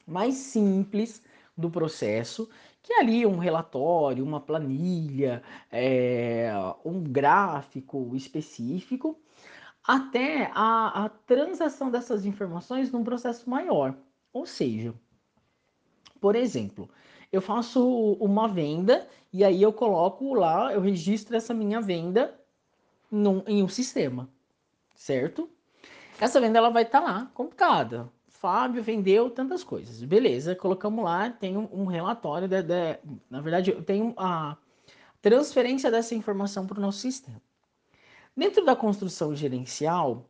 mais 0.05 0.35
simples 0.35 1.23
do 1.57 1.71
processo, 1.71 2.51
que 2.83 2.93
é 2.93 3.01
ali 3.01 3.25
um 3.25 3.39
relatório, 3.39 4.25
uma 4.25 4.41
planilha, 4.41 5.41
é, 5.71 6.51
um 6.85 7.01
gráfico 7.01 8.15
específico, 8.17 9.17
até 9.87 10.51
a, 10.53 11.05
a 11.05 11.09
transação 11.09 11.91
dessas 11.91 12.27
informações 12.27 12.91
num 12.91 13.05
processo 13.05 13.49
maior. 13.49 13.95
Ou 14.33 14.45
seja, 14.45 14.93
por 16.21 16.35
exemplo, 16.35 16.91
eu 17.31 17.41
faço 17.41 18.15
uma 18.15 18.49
venda 18.49 19.09
e 19.33 19.45
aí 19.45 19.63
eu 19.63 19.73
coloco 19.73 20.35
lá, 20.35 20.73
eu 20.73 20.81
registro 20.81 21.37
essa 21.37 21.55
minha 21.55 21.81
venda 21.81 22.37
num, 23.11 23.45
em 23.47 23.63
um 23.63 23.69
sistema, 23.69 24.29
certo? 24.95 25.49
Essa 26.21 26.39
venda 26.39 26.59
ela 26.59 26.69
vai 26.69 26.83
estar 26.83 27.01
tá 27.01 27.07
lá, 27.07 27.31
computada. 27.33 28.13
Fábio 28.29 28.83
vendeu 28.83 29.31
tantas 29.31 29.65
coisas. 29.65 30.03
Beleza, 30.03 30.55
colocamos 30.55 31.03
lá, 31.03 31.31
tem 31.31 31.57
um, 31.57 31.69
um 31.73 31.85
relatório, 31.87 32.47
de, 32.47 32.63
de, 32.63 32.99
na 33.31 33.41
verdade, 33.41 33.73
tenho 33.83 34.15
a 34.19 34.57
transferência 35.23 35.91
dessa 35.91 36.15
informação 36.15 36.67
para 36.67 36.79
o 36.79 36.81
nosso 36.81 36.99
sistema. 36.99 37.41
Dentro 38.37 38.65
da 38.65 38.77
construção 38.77 39.35
gerencial, 39.35 40.29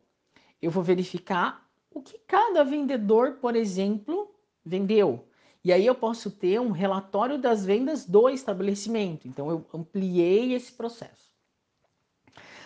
eu 0.61 0.71
vou 0.71 0.81
verificar 0.81 1.67
o 1.93 2.01
que 2.01 2.17
cada 2.25 2.63
vendedor, 2.63 3.33
por 3.41 3.55
exemplo, 3.55 4.33
vendeu. 4.63 5.27
E 5.63 5.71
aí 5.71 5.85
eu 5.85 5.93
posso 5.93 6.31
ter 6.31 6.59
um 6.59 6.71
relatório 6.71 7.37
das 7.37 7.65
vendas 7.65 8.05
do 8.05 8.29
estabelecimento. 8.29 9.27
Então 9.27 9.49
eu 9.49 9.65
ampliei 9.73 10.53
esse 10.53 10.71
processo. 10.71 11.30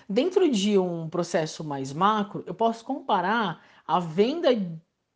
Dentro 0.08 0.50
de 0.50 0.78
um 0.78 1.10
processo 1.10 1.64
mais 1.64 1.92
macro, 1.92 2.44
eu 2.46 2.54
posso 2.54 2.86
comparar 2.86 3.66
a 3.88 4.00
venda 4.00 4.50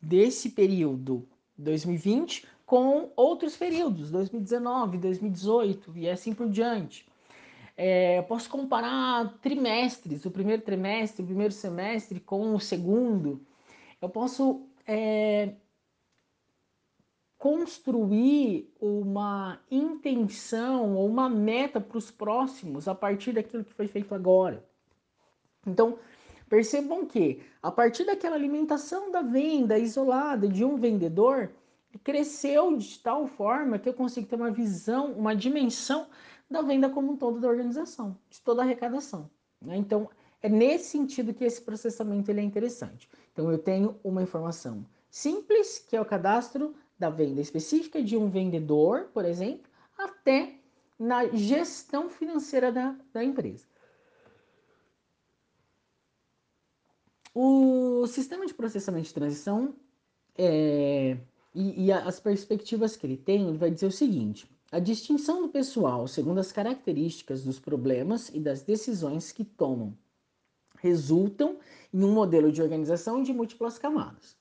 desse 0.00 0.50
período 0.50 1.28
2020 1.56 2.46
com 2.66 3.12
outros 3.14 3.56
períodos, 3.56 4.10
2019, 4.10 4.98
2018 4.98 5.96
e 5.96 6.08
assim 6.08 6.34
por 6.34 6.48
diante. 6.48 7.06
É, 7.76 8.18
eu 8.18 8.24
posso 8.24 8.50
comparar 8.50 9.38
trimestres, 9.40 10.24
o 10.24 10.30
primeiro 10.30 10.62
trimestre, 10.62 11.22
o 11.22 11.26
primeiro 11.26 11.52
semestre 11.52 12.18
com 12.18 12.54
o 12.54 12.60
segundo. 12.60 13.40
Eu 14.02 14.08
posso 14.08 14.66
é, 14.86 15.54
construir 17.38 18.72
uma 18.80 19.60
intenção 19.70 20.94
ou 20.94 21.08
uma 21.08 21.28
meta 21.28 21.80
para 21.80 21.96
os 21.96 22.10
próximos 22.10 22.86
a 22.86 22.94
partir 22.94 23.32
daquilo 23.32 23.64
que 23.64 23.72
foi 23.72 23.88
feito 23.88 24.14
agora. 24.14 24.68
Então, 25.66 25.98
percebam 26.48 27.06
que 27.06 27.42
a 27.62 27.70
partir 27.70 28.04
daquela 28.04 28.36
alimentação 28.36 29.10
da 29.10 29.22
venda 29.22 29.78
isolada 29.78 30.48
de 30.48 30.64
um 30.64 30.76
vendedor, 30.76 31.50
cresceu 32.02 32.76
de 32.76 32.98
tal 32.98 33.26
forma 33.26 33.78
que 33.78 33.88
eu 33.88 33.94
consigo 33.94 34.26
ter 34.26 34.36
uma 34.36 34.50
visão, 34.50 35.12
uma 35.12 35.34
dimensão 35.34 36.06
da 36.50 36.62
venda 36.62 36.88
como 36.88 37.12
um 37.12 37.16
todo 37.16 37.40
da 37.40 37.48
organização, 37.48 38.16
de 38.28 38.40
toda 38.40 38.62
a 38.62 38.64
arrecadação. 38.64 39.30
Né? 39.60 39.76
Então, 39.76 40.08
é 40.42 40.48
nesse 40.48 40.90
sentido 40.90 41.34
que 41.34 41.44
esse 41.44 41.60
processamento 41.60 42.30
ele 42.30 42.40
é 42.40 42.44
interessante. 42.44 43.08
Então, 43.32 43.50
eu 43.50 43.58
tenho 43.58 43.96
uma 44.02 44.22
informação 44.22 44.84
simples, 45.10 45.78
que 45.78 45.96
é 45.96 46.00
o 46.00 46.04
cadastro 46.04 46.74
da 46.98 47.10
venda 47.10 47.40
específica 47.40 48.02
de 48.02 48.16
um 48.16 48.28
vendedor, 48.28 49.10
por 49.12 49.24
exemplo, 49.24 49.70
até 49.96 50.54
na 50.98 51.26
gestão 51.28 52.08
financeira 52.08 52.70
da, 52.70 52.96
da 53.12 53.22
empresa. 53.24 53.69
O 57.34 58.06
sistema 58.08 58.44
de 58.44 58.54
processamento 58.54 59.06
de 59.06 59.14
transição 59.14 59.74
é, 60.36 61.16
e, 61.54 61.86
e, 61.86 61.92
as 61.92 62.18
perspectivas 62.18 62.96
que 62.96 63.06
ele 63.06 63.16
tem, 63.16 63.48
ele 63.48 63.58
vai 63.58 63.70
dizer 63.70 63.86
o 63.86 63.92
seguinte: 63.92 64.50
a 64.72 64.78
distinção 64.78 65.42
do 65.42 65.48
pessoal 65.48 66.08
segundo 66.08 66.38
as 66.38 66.50
características 66.50 67.44
dos 67.44 67.60
problemas 67.60 68.30
e 68.30 68.40
das 68.40 68.62
decisões 68.62 69.30
que 69.30 69.44
tomam 69.44 69.96
resultam 70.78 71.58
em 71.92 72.02
um 72.02 72.12
modelo 72.12 72.50
de 72.50 72.62
organização 72.62 73.22
de 73.22 73.32
múltiplas 73.32 73.78
camadas. 73.78 74.36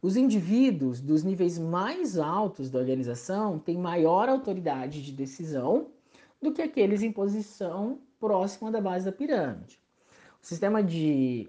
Os 0.00 0.16
indivíduos 0.16 1.00
dos 1.00 1.22
níveis 1.22 1.58
mais 1.58 2.18
altos 2.18 2.70
da 2.70 2.78
organização 2.78 3.58
têm 3.58 3.78
maior 3.78 4.28
autoridade 4.28 5.02
de 5.02 5.12
decisão 5.12 5.88
do 6.40 6.52
que 6.52 6.62
aqueles 6.62 7.02
em 7.02 7.12
posição 7.12 8.00
próxima 8.18 8.70
da 8.70 8.80
base 8.80 9.04
da 9.04 9.12
pirâmide. 9.12 9.80
O 10.42 10.46
sistema 10.46 10.82
de 10.82 11.48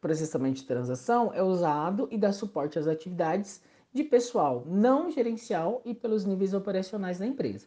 processamento 0.00 0.60
de 0.60 0.64
transação 0.64 1.32
é 1.34 1.42
usado 1.42 2.08
e 2.10 2.18
dá 2.18 2.32
suporte 2.32 2.78
às 2.78 2.86
atividades 2.86 3.62
de 3.92 4.04
pessoal 4.04 4.64
não 4.66 5.10
gerencial 5.10 5.82
e 5.84 5.94
pelos 5.94 6.24
níveis 6.24 6.54
operacionais 6.54 7.18
da 7.18 7.26
empresa. 7.26 7.66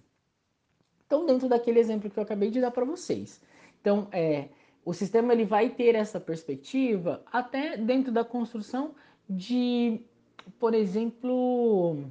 Então, 1.05 1.25
dentro 1.25 1.50
daquele 1.50 1.79
exemplo 1.79 2.09
que 2.09 2.17
eu 2.17 2.23
acabei 2.23 2.50
de 2.50 2.61
dar 2.61 2.71
para 2.71 2.85
vocês. 2.85 3.41
Então, 3.81 4.07
é, 4.11 4.50
o 4.85 4.93
sistema 4.93 5.33
ele 5.33 5.45
vai 5.45 5.69
ter 5.69 5.95
essa 5.95 6.19
perspectiva 6.19 7.21
até 7.31 7.75
dentro 7.75 8.11
da 8.11 8.23
construção 8.23 8.95
de, 9.29 10.01
por 10.59 10.73
exemplo, 10.73 12.05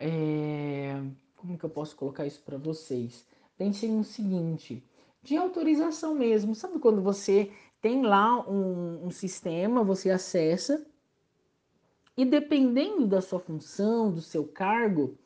é, 0.00 1.00
como 1.36 1.56
que 1.56 1.64
eu 1.64 1.70
posso 1.70 1.94
colocar 1.94 2.26
isso 2.26 2.42
para 2.42 2.58
vocês? 2.58 3.26
Pensem 3.56 3.92
no 3.92 4.02
seguinte, 4.02 4.82
de 5.22 5.36
autorização 5.36 6.14
mesmo. 6.14 6.54
Sabe 6.54 6.78
quando 6.78 7.00
você 7.00 7.52
tem 7.82 8.02
lá 8.02 8.48
um, 8.48 9.06
um 9.06 9.10
sistema, 9.10 9.82
você 9.82 10.08
acessa 10.08 10.86
e 12.16 12.24
dependendo 12.24 13.06
da 13.06 13.20
sua 13.20 13.40
função, 13.40 14.12
do 14.12 14.20
seu 14.20 14.46
cargo, 14.46 15.18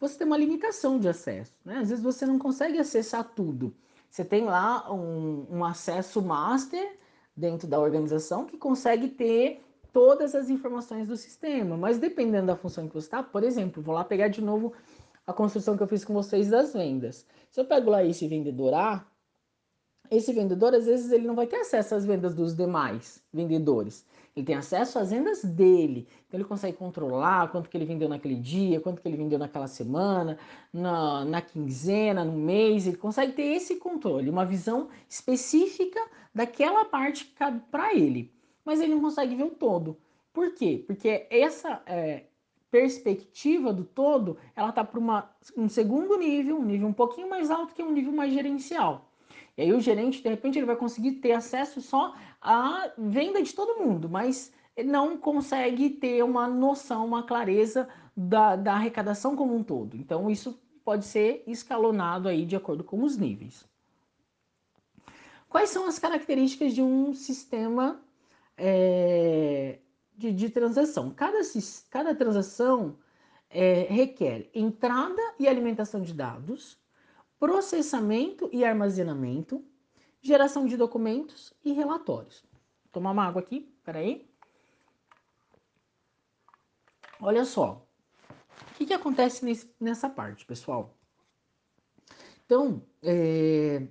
você 0.00 0.16
tem 0.16 0.26
uma 0.26 0.38
limitação 0.38 0.98
de 0.98 1.06
acesso. 1.06 1.52
Né? 1.64 1.78
Às 1.78 1.90
vezes 1.90 2.02
você 2.02 2.24
não 2.24 2.38
consegue 2.38 2.78
acessar 2.78 3.22
tudo. 3.34 3.74
Você 4.08 4.24
tem 4.24 4.44
lá 4.44 4.90
um, 4.90 5.46
um 5.50 5.64
acesso 5.64 6.22
master 6.22 6.98
dentro 7.36 7.68
da 7.68 7.78
organização 7.78 8.46
que 8.46 8.56
consegue 8.56 9.08
ter 9.08 9.62
todas 9.92 10.34
as 10.34 10.48
informações 10.48 11.06
do 11.06 11.16
sistema, 11.16 11.76
mas 11.76 11.98
dependendo 11.98 12.46
da 12.46 12.56
função 12.56 12.88
que 12.88 12.94
você 12.94 13.06
está, 13.06 13.22
por 13.22 13.42
exemplo, 13.42 13.82
vou 13.82 13.94
lá 13.94 14.04
pegar 14.04 14.28
de 14.28 14.40
novo 14.40 14.72
a 15.26 15.32
construção 15.32 15.76
que 15.76 15.82
eu 15.82 15.88
fiz 15.88 16.04
com 16.04 16.14
vocês 16.14 16.48
das 16.48 16.72
vendas. 16.72 17.26
Se 17.50 17.60
eu 17.60 17.66
pego 17.66 17.90
lá 17.90 18.02
esse 18.02 18.26
vendedor 18.26 18.72
A, 18.72 19.06
esse 20.10 20.32
vendedor 20.32 20.74
às 20.74 20.86
vezes 20.86 21.10
ele 21.12 21.26
não 21.26 21.34
vai 21.34 21.46
ter 21.46 21.56
acesso 21.56 21.94
às 21.94 22.04
vendas 22.04 22.34
dos 22.34 22.54
demais 22.56 23.22
vendedores. 23.32 24.04
Ele 24.34 24.46
tem 24.46 24.54
acesso 24.54 24.98
às 24.98 25.10
vendas 25.10 25.42
dele. 25.42 26.06
Então 26.26 26.38
ele 26.38 26.48
consegue 26.48 26.76
controlar 26.76 27.50
quanto 27.50 27.68
que 27.68 27.76
ele 27.76 27.84
vendeu 27.84 28.08
naquele 28.08 28.36
dia, 28.36 28.80
quanto 28.80 29.02
que 29.02 29.08
ele 29.08 29.16
vendeu 29.16 29.38
naquela 29.38 29.66
semana, 29.66 30.38
na, 30.72 31.24
na 31.24 31.42
quinzena, 31.42 32.24
no 32.24 32.32
mês. 32.32 32.86
Ele 32.86 32.96
consegue 32.96 33.32
ter 33.32 33.42
esse 33.42 33.76
controle, 33.76 34.30
uma 34.30 34.46
visão 34.46 34.88
específica 35.08 36.00
daquela 36.32 36.84
parte 36.84 37.24
que 37.24 37.32
cabe 37.32 37.60
para 37.70 37.94
ele. 37.94 38.32
Mas 38.64 38.80
ele 38.80 38.94
não 38.94 39.00
consegue 39.00 39.34
ver 39.34 39.44
o 39.44 39.50
todo. 39.50 39.96
Por 40.32 40.54
quê? 40.54 40.84
Porque 40.86 41.26
essa 41.30 41.82
é, 41.84 42.26
perspectiva 42.70 43.72
do 43.72 43.84
todo, 43.84 44.36
ela 44.54 44.68
está 44.68 44.84
para 44.84 45.00
um 45.56 45.68
segundo 45.68 46.16
nível, 46.16 46.58
um 46.58 46.64
nível 46.64 46.86
um 46.86 46.92
pouquinho 46.92 47.28
mais 47.28 47.50
alto 47.50 47.74
que 47.74 47.82
um 47.82 47.92
nível 47.92 48.12
mais 48.12 48.32
gerencial. 48.32 49.07
E 49.58 49.62
aí 49.62 49.72
o 49.72 49.80
gerente, 49.80 50.22
de 50.22 50.28
repente, 50.28 50.56
ele 50.56 50.66
vai 50.66 50.76
conseguir 50.76 51.14
ter 51.14 51.32
acesso 51.32 51.80
só 51.80 52.14
à 52.40 52.92
venda 52.96 53.42
de 53.42 53.52
todo 53.52 53.84
mundo, 53.84 54.08
mas 54.08 54.52
não 54.86 55.18
consegue 55.18 55.90
ter 55.90 56.22
uma 56.22 56.46
noção, 56.46 57.04
uma 57.04 57.24
clareza 57.24 57.88
da, 58.16 58.54
da 58.54 58.74
arrecadação 58.74 59.34
como 59.34 59.56
um 59.56 59.64
todo. 59.64 59.96
Então 59.96 60.30
isso 60.30 60.56
pode 60.84 61.04
ser 61.04 61.42
escalonado 61.44 62.28
aí 62.28 62.46
de 62.46 62.54
acordo 62.54 62.84
com 62.84 63.02
os 63.02 63.16
níveis. 63.16 63.68
Quais 65.48 65.70
são 65.70 65.88
as 65.88 65.98
características 65.98 66.72
de 66.72 66.80
um 66.80 67.12
sistema 67.12 68.00
é, 68.56 69.80
de, 70.16 70.32
de, 70.32 70.50
transação? 70.50 71.10
Cada, 71.10 71.40
cada 71.90 72.14
transação 72.14 72.96
é, 73.50 73.88
requer 73.90 74.48
entrada 74.54 75.22
e 75.36 75.48
alimentação 75.48 76.00
de 76.00 76.14
dados, 76.14 76.78
processamento 77.38 78.48
e 78.52 78.64
armazenamento, 78.64 79.64
geração 80.20 80.66
de 80.66 80.76
documentos 80.76 81.52
e 81.64 81.72
relatórios. 81.72 82.42
Vou 82.84 82.92
tomar 82.92 83.12
uma 83.12 83.24
água 83.24 83.40
aqui, 83.40 83.72
peraí. 83.84 84.28
Olha 87.20 87.44
só, 87.44 87.86
o 88.70 88.74
que, 88.74 88.86
que 88.86 88.94
acontece 88.94 89.44
nesse, 89.44 89.72
nessa 89.80 90.08
parte, 90.08 90.44
pessoal? 90.44 90.96
Então, 92.44 92.82
é, 93.02 93.86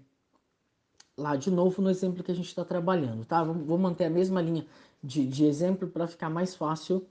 lá 1.18 1.36
de 1.36 1.52
novo 1.52 1.82
no 1.82 1.90
exemplo 1.90 2.24
que 2.24 2.32
a 2.32 2.36
gente 2.36 2.48
está 2.48 2.64
trabalhando, 2.64 3.26
tá? 3.26 3.44
Vou 3.44 3.78
manter 3.78 4.06
a 4.06 4.10
mesma 4.10 4.42
linha 4.42 4.66
de, 5.04 5.28
de 5.28 5.46
exemplo 5.46 5.88
para 5.88 6.08
ficar 6.08 6.30
mais 6.30 6.56
fácil 6.56 7.08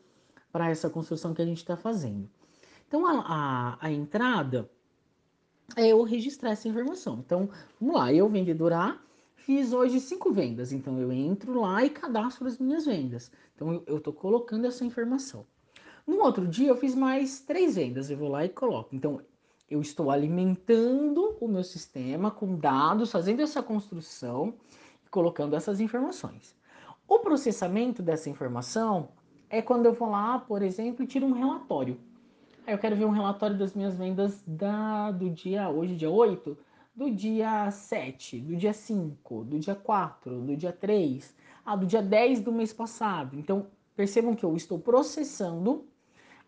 para 0.50 0.70
essa 0.70 0.88
construção 0.88 1.34
que 1.34 1.42
a 1.42 1.46
gente 1.46 1.58
está 1.58 1.76
fazendo. 1.76 2.28
Então, 2.88 3.06
a, 3.06 3.20
a, 3.20 3.86
a 3.86 3.90
entrada 3.90 4.70
eu 5.76 6.02
registrar 6.02 6.50
essa 6.50 6.68
informação. 6.68 7.22
Então, 7.24 7.48
vamos 7.80 7.96
lá, 7.96 8.12
eu 8.12 8.28
vendedor 8.28 8.72
A, 8.72 8.98
fiz 9.34 9.72
hoje 9.72 10.00
cinco 10.00 10.32
vendas, 10.32 10.72
então 10.72 10.98
eu 11.00 11.12
entro 11.12 11.60
lá 11.60 11.84
e 11.84 11.90
cadastro 11.90 12.46
as 12.46 12.58
minhas 12.58 12.86
vendas. 12.86 13.30
Então, 13.54 13.82
eu 13.86 13.98
estou 13.98 14.12
colocando 14.12 14.66
essa 14.66 14.84
informação. 14.84 15.46
No 16.06 16.22
outro 16.22 16.46
dia, 16.46 16.68
eu 16.68 16.76
fiz 16.76 16.94
mais 16.94 17.40
três 17.40 17.74
vendas, 17.74 18.10
eu 18.10 18.16
vou 18.16 18.28
lá 18.28 18.44
e 18.44 18.48
coloco. 18.48 18.94
Então, 18.94 19.20
eu 19.68 19.80
estou 19.80 20.10
alimentando 20.10 21.36
o 21.40 21.48
meu 21.48 21.64
sistema 21.64 22.30
com 22.30 22.56
dados, 22.56 23.10
fazendo 23.10 23.40
essa 23.40 23.62
construção 23.62 24.54
e 25.04 25.08
colocando 25.10 25.56
essas 25.56 25.80
informações. 25.80 26.54
O 27.08 27.18
processamento 27.18 28.02
dessa 28.02 28.30
informação 28.30 29.08
é 29.50 29.60
quando 29.60 29.86
eu 29.86 29.92
vou 29.92 30.10
lá, 30.10 30.38
por 30.38 30.62
exemplo, 30.62 31.02
e 31.02 31.06
tiro 31.06 31.26
um 31.26 31.32
relatório. 31.32 31.98
Aí 32.66 32.74
eu 32.74 32.78
quero 32.78 32.96
ver 32.96 33.04
um 33.04 33.10
relatório 33.10 33.56
das 33.56 33.74
minhas 33.74 33.96
vendas 33.96 34.42
da, 34.44 35.12
do 35.12 35.30
dia, 35.30 35.68
hoje 35.68 35.94
dia 35.94 36.10
8, 36.10 36.58
do 36.96 37.08
dia 37.12 37.70
7, 37.70 38.40
do 38.40 38.56
dia 38.56 38.72
5, 38.72 39.44
do 39.44 39.56
dia 39.56 39.76
4, 39.76 40.40
do 40.40 40.56
dia 40.56 40.72
3, 40.72 41.32
ah, 41.64 41.76
do 41.76 41.86
dia 41.86 42.02
10 42.02 42.40
do 42.40 42.50
mês 42.50 42.72
passado. 42.72 43.38
Então, 43.38 43.68
percebam 43.94 44.34
que 44.34 44.44
eu 44.44 44.56
estou 44.56 44.80
processando 44.80 45.86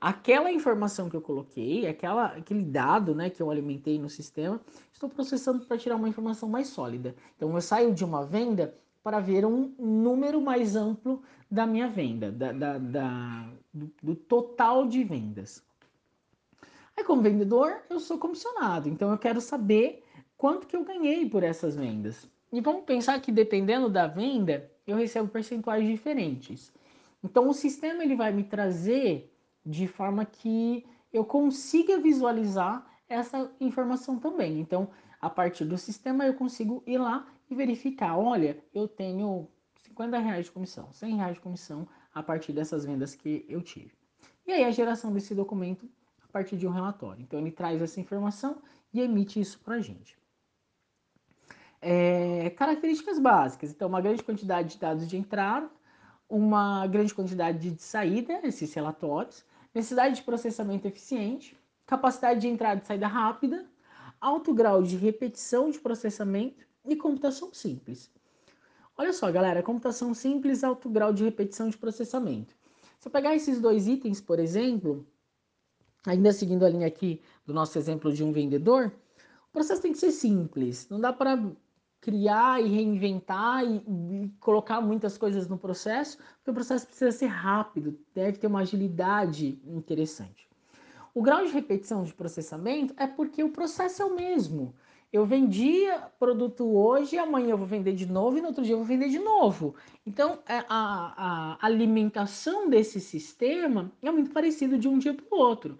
aquela 0.00 0.50
informação 0.50 1.08
que 1.08 1.14
eu 1.14 1.20
coloquei, 1.20 1.86
aquela, 1.86 2.26
aquele 2.36 2.64
dado 2.64 3.14
né, 3.14 3.30
que 3.30 3.40
eu 3.40 3.48
alimentei 3.48 3.96
no 3.96 4.10
sistema, 4.10 4.60
estou 4.92 5.08
processando 5.08 5.66
para 5.66 5.78
tirar 5.78 5.94
uma 5.94 6.08
informação 6.08 6.48
mais 6.48 6.66
sólida. 6.66 7.14
Então, 7.36 7.54
eu 7.54 7.60
saio 7.60 7.94
de 7.94 8.04
uma 8.04 8.26
venda 8.26 8.74
para 9.04 9.20
ver 9.20 9.46
um 9.46 9.72
número 9.78 10.40
mais 10.40 10.74
amplo 10.74 11.22
da 11.48 11.64
minha 11.64 11.88
venda, 11.88 12.32
da, 12.32 12.50
da, 12.50 12.76
da 12.76 13.48
do, 13.72 13.88
do 14.02 14.16
total 14.16 14.84
de 14.84 15.04
vendas. 15.04 15.67
Aí, 16.98 17.04
como 17.04 17.22
vendedor, 17.22 17.80
eu 17.88 18.00
sou 18.00 18.18
comissionado, 18.18 18.88
então 18.88 19.12
eu 19.12 19.18
quero 19.18 19.40
saber 19.40 20.02
quanto 20.36 20.66
que 20.66 20.74
eu 20.74 20.82
ganhei 20.82 21.30
por 21.30 21.44
essas 21.44 21.76
vendas. 21.76 22.28
E 22.52 22.60
vamos 22.60 22.82
pensar 22.82 23.20
que 23.20 23.30
dependendo 23.30 23.88
da 23.88 24.08
venda, 24.08 24.68
eu 24.84 24.96
recebo 24.96 25.28
percentuais 25.28 25.86
diferentes. 25.86 26.72
Então, 27.22 27.48
o 27.48 27.54
sistema 27.54 28.02
ele 28.02 28.16
vai 28.16 28.32
me 28.32 28.42
trazer 28.42 29.32
de 29.64 29.86
forma 29.86 30.24
que 30.24 30.84
eu 31.12 31.24
consiga 31.24 32.00
visualizar 32.00 32.84
essa 33.08 33.48
informação 33.60 34.18
também. 34.18 34.58
Então, 34.58 34.90
a 35.20 35.30
partir 35.30 35.66
do 35.66 35.78
sistema, 35.78 36.26
eu 36.26 36.34
consigo 36.34 36.82
ir 36.84 36.98
lá 36.98 37.28
e 37.48 37.54
verificar: 37.54 38.18
olha, 38.18 38.58
eu 38.74 38.88
tenho 38.88 39.46
50 39.84 40.18
reais 40.18 40.46
de 40.46 40.50
comissão, 40.50 40.92
100 40.92 41.14
reais 41.14 41.34
de 41.34 41.40
comissão 41.40 41.86
a 42.12 42.24
partir 42.24 42.52
dessas 42.52 42.84
vendas 42.84 43.14
que 43.14 43.46
eu 43.48 43.62
tive. 43.62 43.92
E 44.44 44.50
aí, 44.50 44.64
a 44.64 44.70
geração 44.72 45.12
desse 45.12 45.32
documento 45.32 45.88
partir 46.38 46.56
de 46.56 46.66
um 46.66 46.70
relatório. 46.70 47.20
Então, 47.20 47.40
ele 47.40 47.50
traz 47.50 47.82
essa 47.82 48.00
informação 48.00 48.62
e 48.92 49.00
emite 49.00 49.40
isso 49.40 49.58
para 49.58 49.74
a 49.74 49.80
gente. 49.80 50.16
É, 51.80 52.50
características 52.50 53.18
básicas. 53.18 53.70
Então, 53.72 53.88
uma 53.88 54.00
grande 54.00 54.22
quantidade 54.22 54.70
de 54.70 54.78
dados 54.78 55.08
de 55.08 55.16
entrada, 55.16 55.68
uma 56.28 56.86
grande 56.86 57.12
quantidade 57.12 57.70
de 57.70 57.82
saída, 57.82 58.40
esses 58.44 58.72
relatórios, 58.72 59.44
necessidade 59.74 60.16
de 60.16 60.22
processamento 60.22 60.86
eficiente, 60.86 61.56
capacidade 61.86 62.40
de 62.40 62.48
entrada 62.48 62.80
e 62.82 62.86
saída 62.86 63.08
rápida, 63.08 63.66
alto 64.20 64.54
grau 64.54 64.82
de 64.82 64.96
repetição 64.96 65.70
de 65.70 65.78
processamento 65.80 66.64
e 66.84 66.94
computação 66.94 67.52
simples. 67.52 68.10
Olha 68.96 69.12
só, 69.12 69.30
galera, 69.30 69.62
computação 69.62 70.14
simples, 70.14 70.62
alto 70.62 70.88
grau 70.88 71.12
de 71.12 71.24
repetição 71.24 71.68
de 71.68 71.76
processamento. 71.76 72.54
Se 72.98 73.08
eu 73.08 73.12
pegar 73.12 73.34
esses 73.34 73.60
dois 73.60 73.86
itens, 73.86 74.20
por 74.20 74.38
exemplo, 74.38 75.06
ainda 76.08 76.32
seguindo 76.32 76.64
a 76.64 76.68
linha 76.68 76.86
aqui 76.86 77.20
do 77.46 77.52
nosso 77.52 77.78
exemplo 77.78 78.12
de 78.12 78.24
um 78.24 78.32
vendedor, 78.32 78.92
o 79.48 79.52
processo 79.52 79.82
tem 79.82 79.92
que 79.92 79.98
ser 79.98 80.12
simples. 80.12 80.88
Não 80.88 81.00
dá 81.00 81.12
para 81.12 81.38
criar 82.00 82.60
e 82.62 82.68
reinventar 82.68 83.64
e, 83.64 83.76
e, 83.76 84.28
colocar 84.40 84.80
muitas 84.80 85.18
coisas 85.18 85.48
no 85.48 85.58
processo, 85.58 86.16
porque 86.36 86.50
o 86.50 86.54
processo 86.54 86.86
precisa 86.86 87.12
ser 87.12 87.26
rápido, 87.26 87.98
deve 88.14 88.38
ter 88.38 88.46
uma 88.46 88.60
agilidade 88.60 89.60
interessante. 89.66 90.48
O 91.14 91.22
grau 91.22 91.44
de 91.44 91.52
repetição 91.52 92.04
de 92.04 92.14
processamento 92.14 92.94
é 92.96 93.06
porque 93.06 93.42
o 93.42 93.50
processo 93.50 94.02
é 94.02 94.04
o 94.04 94.14
mesmo. 94.14 94.74
Eu 95.10 95.24
vendia 95.24 96.02
produto 96.18 96.64
hoje, 96.64 97.16
amanhã 97.16 97.50
eu 97.50 97.58
vou 97.58 97.66
vender 97.66 97.94
de 97.94 98.06
novo 98.06 98.36
e 98.36 98.42
no 98.42 98.48
outro 98.48 98.62
dia 98.62 98.74
eu 98.74 98.78
vou 98.78 98.86
vender 98.86 99.08
de 99.08 99.18
novo. 99.18 99.74
Então, 100.06 100.38
é, 100.46 100.58
a, 100.68 101.56
a 101.58 101.66
alimentação 101.66 102.68
desse 102.68 103.00
sistema 103.00 103.90
é 104.02 104.10
muito 104.10 104.30
parecido 104.30 104.78
de 104.78 104.86
um 104.86 104.98
dia 104.98 105.14
para 105.14 105.24
o 105.34 105.40
outro. 105.40 105.78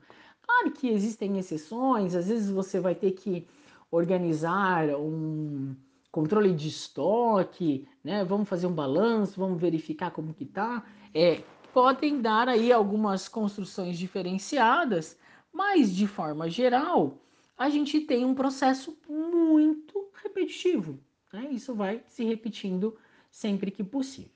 Claro 0.49 0.73
que 0.73 0.89
existem 0.89 1.39
exceções, 1.39 2.15
às 2.15 2.27
vezes 2.27 2.51
você 2.51 2.81
vai 2.81 2.95
ter 2.95 3.13
que 3.13 3.47
organizar 3.91 4.89
um 4.97 5.77
controle 6.11 6.55
de 6.55 6.69
estoque, 6.69 7.87
né? 8.03 8.25
Vamos 8.25 8.49
fazer 8.49 8.67
um 8.67 8.73
balanço, 8.73 9.39
vamos 9.39 9.61
verificar 9.61 10.11
como 10.11 10.33
que 10.33 10.47
tá. 10.47 10.87
É, 11.15 11.43
podem 11.75 12.23
dar 12.23 12.49
aí 12.49 12.73
algumas 12.73 13.29
construções 13.29 13.99
diferenciadas, 13.99 15.19
mas 15.53 15.95
de 15.95 16.07
forma 16.07 16.49
geral, 16.49 17.19
a 17.57 17.69
gente 17.69 18.01
tem 18.01 18.25
um 18.25 18.35
processo 18.35 18.97
muito 19.07 20.09
repetitivo. 20.15 20.99
Né? 21.31 21.51
Isso 21.51 21.75
vai 21.75 22.03
se 22.07 22.25
repetindo 22.25 22.97
sempre 23.31 23.71
que 23.71 23.85
possível. 23.85 24.31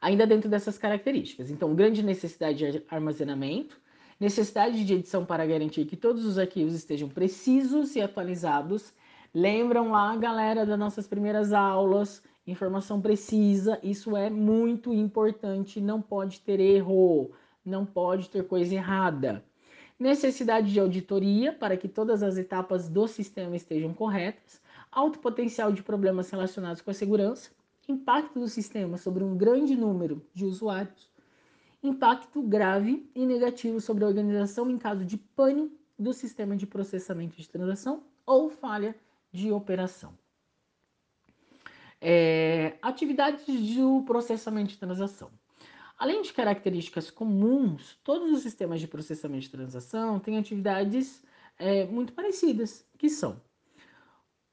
Ainda 0.00 0.26
dentro 0.26 0.50
dessas 0.50 0.76
características. 0.76 1.48
Então, 1.48 1.76
grande 1.76 2.02
necessidade 2.02 2.72
de 2.72 2.84
armazenamento, 2.88 3.80
necessidade 4.22 4.84
de 4.84 4.94
edição 4.94 5.24
para 5.24 5.44
garantir 5.44 5.84
que 5.84 5.96
todos 5.96 6.24
os 6.24 6.38
arquivos 6.38 6.74
estejam 6.74 7.08
precisos 7.08 7.96
e 7.96 8.00
atualizados. 8.00 8.94
Lembram 9.34 9.90
lá, 9.90 10.14
galera, 10.14 10.64
das 10.64 10.78
nossas 10.78 11.08
primeiras 11.08 11.52
aulas, 11.52 12.22
informação 12.46 13.00
precisa, 13.00 13.80
isso 13.82 14.16
é 14.16 14.30
muito 14.30 14.94
importante, 14.94 15.80
não 15.80 16.00
pode 16.00 16.38
ter 16.38 16.60
erro, 16.60 17.32
não 17.64 17.84
pode 17.84 18.30
ter 18.30 18.46
coisa 18.46 18.72
errada. 18.72 19.44
Necessidade 19.98 20.72
de 20.72 20.78
auditoria 20.78 21.52
para 21.52 21.76
que 21.76 21.88
todas 21.88 22.22
as 22.22 22.36
etapas 22.36 22.88
do 22.88 23.08
sistema 23.08 23.56
estejam 23.56 23.92
corretas, 23.92 24.62
alto 24.92 25.18
potencial 25.18 25.72
de 25.72 25.82
problemas 25.82 26.30
relacionados 26.30 26.80
com 26.80 26.92
a 26.92 26.94
segurança, 26.94 27.50
impacto 27.88 28.38
do 28.38 28.46
sistema 28.46 28.96
sobre 28.98 29.24
um 29.24 29.36
grande 29.36 29.74
número 29.74 30.24
de 30.32 30.44
usuários, 30.44 31.11
impacto 31.82 32.42
grave 32.42 33.10
e 33.14 33.26
negativo 33.26 33.80
sobre 33.80 34.04
a 34.04 34.06
organização 34.06 34.70
em 34.70 34.78
caso 34.78 35.04
de 35.04 35.16
pane 35.16 35.70
do 35.98 36.12
sistema 36.12 36.56
de 36.56 36.66
processamento 36.66 37.36
de 37.36 37.48
transação 37.48 38.02
ou 38.24 38.50
falha 38.50 38.94
de 39.32 39.50
operação. 39.50 40.16
É, 42.00 42.76
atividades 42.82 43.44
do 43.46 44.02
processamento 44.02 44.70
de 44.70 44.78
transação. 44.78 45.30
Além 45.96 46.22
de 46.22 46.32
características 46.32 47.10
comuns, 47.10 47.96
todos 48.02 48.32
os 48.32 48.42
sistemas 48.42 48.80
de 48.80 48.88
processamento 48.88 49.42
de 49.42 49.50
transação 49.50 50.18
têm 50.18 50.36
atividades 50.36 51.24
é, 51.58 51.86
muito 51.86 52.12
parecidas, 52.12 52.84
que 52.98 53.08
são 53.08 53.40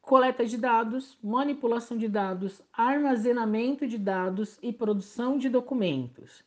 coleta 0.10 0.44
de 0.44 0.58
dados, 0.58 1.18
manipulação 1.24 1.96
de 1.96 2.08
dados, 2.08 2.64
armazenamento 2.74 3.88
de 3.88 3.98
dados 3.98 4.58
e 4.60 4.74
produção 4.74 5.38
de 5.38 5.50
documentos. 5.50 6.44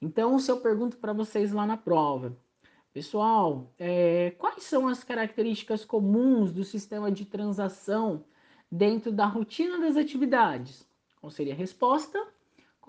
Então, 0.00 0.38
se 0.38 0.50
eu 0.50 0.60
pergunto 0.60 0.96
para 0.96 1.12
vocês 1.12 1.52
lá 1.52 1.66
na 1.66 1.76
prova, 1.76 2.36
pessoal, 2.92 3.72
é, 3.78 4.30
quais 4.38 4.62
são 4.62 4.86
as 4.88 5.02
características 5.02 5.84
comuns 5.84 6.52
do 6.52 6.64
sistema 6.64 7.10
de 7.10 7.24
transação 7.24 8.24
dentro 8.70 9.12
da 9.12 9.26
rotina 9.26 9.78
das 9.78 9.96
atividades? 9.96 10.86
Qual 11.20 11.30
seria 11.30 11.52
a 11.52 11.56
resposta? 11.56 12.18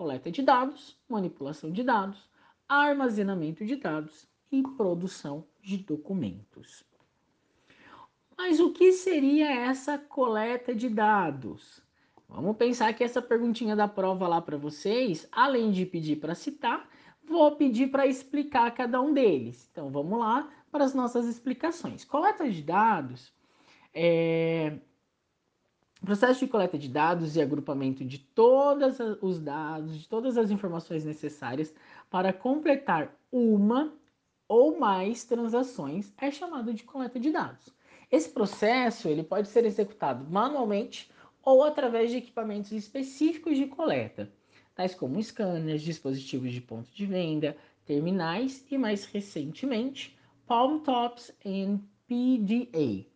coleta 0.00 0.30
de 0.30 0.40
dados, 0.40 0.96
manipulação 1.06 1.70
de 1.70 1.82
dados, 1.82 2.26
armazenamento 2.66 3.66
de 3.66 3.76
dados 3.76 4.26
e 4.50 4.62
produção 4.62 5.44
de 5.60 5.76
documentos. 5.76 6.82
Mas 8.34 8.60
o 8.60 8.72
que 8.72 8.92
seria 8.92 9.52
essa 9.52 9.98
coleta 9.98 10.74
de 10.74 10.88
dados? 10.88 11.82
Vamos 12.26 12.56
pensar 12.56 12.94
que 12.94 13.04
essa 13.04 13.20
perguntinha 13.20 13.76
da 13.76 13.86
prova 13.86 14.26
lá 14.26 14.40
para 14.40 14.56
vocês, 14.56 15.28
além 15.30 15.70
de 15.70 15.84
pedir 15.84 16.16
para 16.16 16.34
citar, 16.34 16.88
vou 17.24 17.56
pedir 17.56 17.90
para 17.90 18.06
explicar 18.06 18.70
cada 18.72 19.00
um 19.00 19.12
deles. 19.12 19.68
Então 19.70 19.90
vamos 19.90 20.18
lá 20.18 20.50
para 20.70 20.84
as 20.84 20.94
nossas 20.94 21.26
explicações. 21.26 22.04
Coleta 22.04 22.48
de 22.50 22.62
dados 22.62 23.32
é, 23.92 24.78
processo 26.04 26.40
de 26.40 26.50
coleta 26.50 26.78
de 26.78 26.88
dados 26.88 27.36
e 27.36 27.42
agrupamento 27.42 28.04
de 28.04 28.18
todos 28.18 28.98
os 29.20 29.38
dados, 29.40 29.98
de 29.98 30.08
todas 30.08 30.38
as 30.38 30.50
informações 30.50 31.04
necessárias 31.04 31.74
para 32.08 32.32
completar 32.32 33.14
uma 33.30 33.92
ou 34.48 34.78
mais 34.78 35.24
transações 35.24 36.12
é 36.18 36.30
chamado 36.30 36.72
de 36.72 36.82
coleta 36.82 37.20
de 37.20 37.30
dados. 37.30 37.68
Esse 38.10 38.28
processo 38.28 39.08
ele 39.08 39.22
pode 39.22 39.48
ser 39.48 39.64
executado 39.64 40.28
manualmente 40.28 41.10
ou 41.42 41.62
através 41.62 42.10
de 42.10 42.18
equipamentos 42.18 42.72
específicos 42.72 43.56
de 43.56 43.66
coleta, 43.66 44.30
tais 44.80 44.94
como 44.94 45.22
scanners, 45.22 45.82
dispositivos 45.82 46.50
de 46.50 46.60
ponto 46.62 46.90
de 46.90 47.04
venda, 47.04 47.54
terminais 47.84 48.64
e 48.70 48.78
mais 48.78 49.04
recentemente 49.04 50.18
palm 50.46 50.78
tops 50.78 51.30
e 51.44 51.78
PDA. 52.08 53.06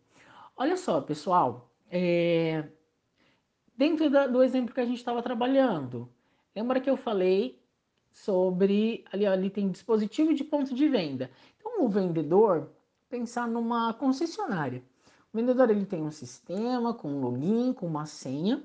Olha 0.55 0.77
só, 0.77 1.01
pessoal, 1.01 1.71
é, 1.89 2.67
dentro 3.75 4.11
da, 4.11 4.27
do 4.27 4.43
exemplo 4.43 4.75
que 4.75 4.79
a 4.79 4.85
gente 4.85 4.99
estava 4.99 5.23
trabalhando, 5.23 6.07
lembra 6.55 6.79
que 6.79 6.89
eu 6.89 6.95
falei 6.95 7.59
sobre 8.11 9.03
ali, 9.11 9.25
ali 9.25 9.49
tem 9.49 9.71
dispositivo 9.71 10.35
de 10.35 10.43
ponto 10.43 10.75
de 10.75 10.87
venda. 10.87 11.31
Então 11.57 11.83
o 11.83 11.89
vendedor 11.89 12.69
pensar 13.09 13.47
numa 13.47 13.91
concessionária. 13.95 14.83
O 15.33 15.37
vendedor 15.37 15.71
ele 15.71 15.85
tem 15.85 16.03
um 16.03 16.11
sistema 16.11 16.93
com 16.93 17.07
um 17.07 17.21
login, 17.21 17.73
com 17.73 17.87
uma 17.87 18.05
senha, 18.05 18.63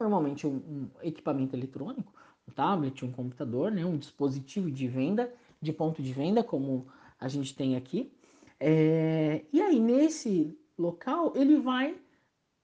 normalmente 0.00 0.46
um, 0.46 0.56
um 0.56 0.88
equipamento 1.02 1.54
eletrônico, 1.54 2.12
um 2.48 2.52
tablet, 2.52 3.04
um 3.04 3.12
computador, 3.12 3.70
né, 3.70 3.84
um 3.84 3.96
dispositivo 3.96 4.70
de 4.70 4.88
venda, 4.88 5.32
de 5.60 5.72
ponto 5.72 6.02
de 6.02 6.12
venda, 6.12 6.42
como 6.42 6.86
a 7.18 7.28
gente 7.28 7.54
tem 7.54 7.76
aqui. 7.76 8.12
É, 8.58 9.44
e 9.52 9.60
aí 9.60 9.78
nesse 9.78 10.58
local 10.78 11.32
ele 11.36 11.56
vai 11.56 11.96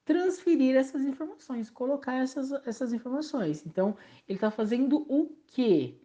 transferir 0.07 0.77
essas 0.77 1.03
informações, 1.03 1.69
colocar 1.69 2.15
essas, 2.15 2.53
essas 2.65 2.93
informações. 2.93 3.67
Então, 3.67 3.97
ele 4.29 4.37
está 4.37 4.53
fazendo 4.53 5.05
o 5.09 5.37
quê? 5.49 5.97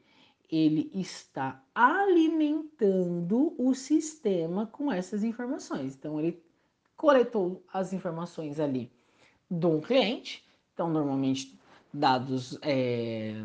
Ele 0.50 0.91
está 0.94 1.63
alimentando 1.74 3.54
o 3.58 3.74
sistema 3.76 4.65
com 4.65 4.91
essas 4.91 5.24
informações. 5.24 5.96
Então, 5.96 6.20
ele 6.20 6.44
coletou 6.98 7.63
as 7.72 7.94
informações 7.94 8.60
ali 8.60 8.91
de 9.50 9.67
um 9.67 9.80
cliente, 9.80 10.44
então, 10.82 10.89
normalmente, 10.89 11.56
dados, 11.94 12.58
é, 12.63 13.36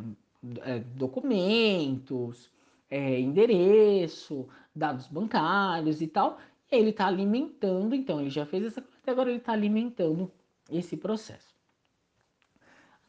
é, 0.62 0.78
documentos, 0.94 2.50
é, 2.90 3.20
endereço, 3.20 4.48
dados 4.74 5.06
bancários 5.06 6.00
e 6.00 6.06
tal. 6.06 6.38
E 6.72 6.76
ele 6.76 6.90
está 6.90 7.06
alimentando, 7.06 7.94
então, 7.94 8.22
ele 8.22 8.30
já 8.30 8.46
fez 8.46 8.64
essa 8.64 8.80
coleta, 8.80 9.10
agora 9.10 9.28
ele 9.28 9.38
está 9.38 9.52
alimentando 9.52 10.32
esse 10.70 10.96
processo. 10.96 11.54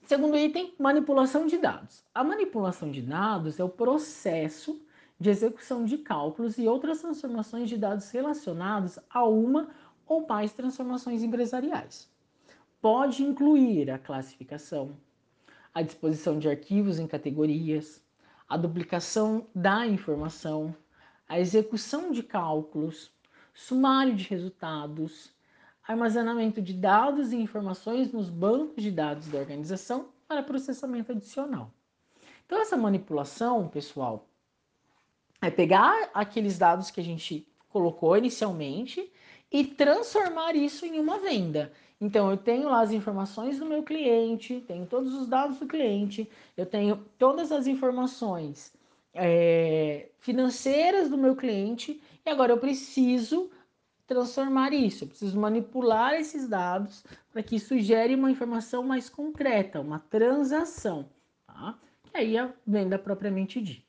Segundo 0.03 0.37
item, 0.37 0.73
manipulação 0.77 1.47
de 1.47 1.57
dados. 1.57 2.03
A 2.13 2.21
manipulação 2.21 2.91
de 2.91 3.01
dados 3.01 3.61
é 3.61 3.63
o 3.63 3.69
processo 3.69 4.81
de 5.17 5.29
execução 5.29 5.85
de 5.85 5.99
cálculos 5.99 6.57
e 6.57 6.67
outras 6.67 6.99
transformações 6.99 7.69
de 7.69 7.77
dados 7.77 8.09
relacionados 8.11 8.99
a 9.09 9.23
uma 9.23 9.69
ou 10.05 10.27
mais 10.27 10.51
transformações 10.51 11.23
empresariais. 11.23 12.09
Pode 12.81 13.23
incluir 13.23 13.89
a 13.89 13.97
classificação, 13.97 14.95
a 15.73 15.81
disposição 15.81 16.37
de 16.37 16.47
arquivos 16.47 16.99
em 16.99 17.07
categorias, 17.07 18.03
a 18.47 18.55
duplicação 18.55 19.47
da 19.53 19.85
informação, 19.85 20.75
a 21.27 21.39
execução 21.39 22.11
de 22.11 22.23
cálculos, 22.23 23.11
sumário 23.53 24.15
de 24.15 24.23
resultados, 24.25 25.33
armazenamento 25.87 26.61
de 26.61 26.73
dados 26.73 27.31
e 27.31 27.37
informações 27.37 28.11
nos 28.11 28.29
bancos 28.29 28.83
de 28.83 28.91
dados 28.91 29.27
da 29.27 29.39
organização 29.39 30.09
para 30.27 30.43
processamento 30.43 31.11
adicional. 31.11 31.73
Então, 32.45 32.61
essa 32.61 32.77
manipulação, 32.77 33.67
pessoal, 33.67 34.27
é 35.41 35.49
pegar 35.49 36.09
aqueles 36.13 36.57
dados 36.57 36.91
que 36.91 36.99
a 36.99 37.03
gente 37.03 37.47
colocou 37.69 38.15
inicialmente 38.17 39.11
e 39.51 39.65
transformar 39.65 40.55
isso 40.55 40.85
em 40.85 40.99
uma 40.99 41.19
venda. 41.19 41.71
Então, 41.99 42.29
eu 42.29 42.37
tenho 42.37 42.69
lá 42.69 42.81
as 42.81 42.91
informações 42.91 43.57
do 43.57 43.65
meu 43.65 43.81
cliente, 43.81 44.63
tenho 44.67 44.85
todos 44.85 45.13
os 45.15 45.27
dados 45.27 45.57
do 45.57 45.65
cliente, 45.65 46.29
eu 46.55 46.65
tenho 46.65 46.97
todas 47.17 47.51
as 47.51 47.65
informações 47.65 48.71
é, 49.13 50.09
financeiras 50.19 51.09
do 51.09 51.17
meu 51.17 51.35
cliente, 51.35 51.99
e 52.23 52.29
agora 52.29 52.51
eu 52.51 52.59
preciso 52.59 53.49
transformar 54.05 54.73
isso, 54.73 55.03
eu 55.03 55.07
preciso 55.07 55.39
manipular 55.39 56.13
esses 56.13 56.47
dados 56.47 57.03
para 57.31 57.43
que 57.43 57.55
isso 57.55 57.77
gere 57.79 58.15
uma 58.15 58.31
informação 58.31 58.83
mais 58.83 59.09
concreta, 59.09 59.81
uma 59.81 59.99
transação, 59.99 61.09
tá? 61.45 61.77
que 62.09 62.17
aí 62.17 62.37
é 62.37 62.41
a 62.41 62.53
venda 62.65 62.97
propriamente 62.97 63.59
dita. 63.59 63.87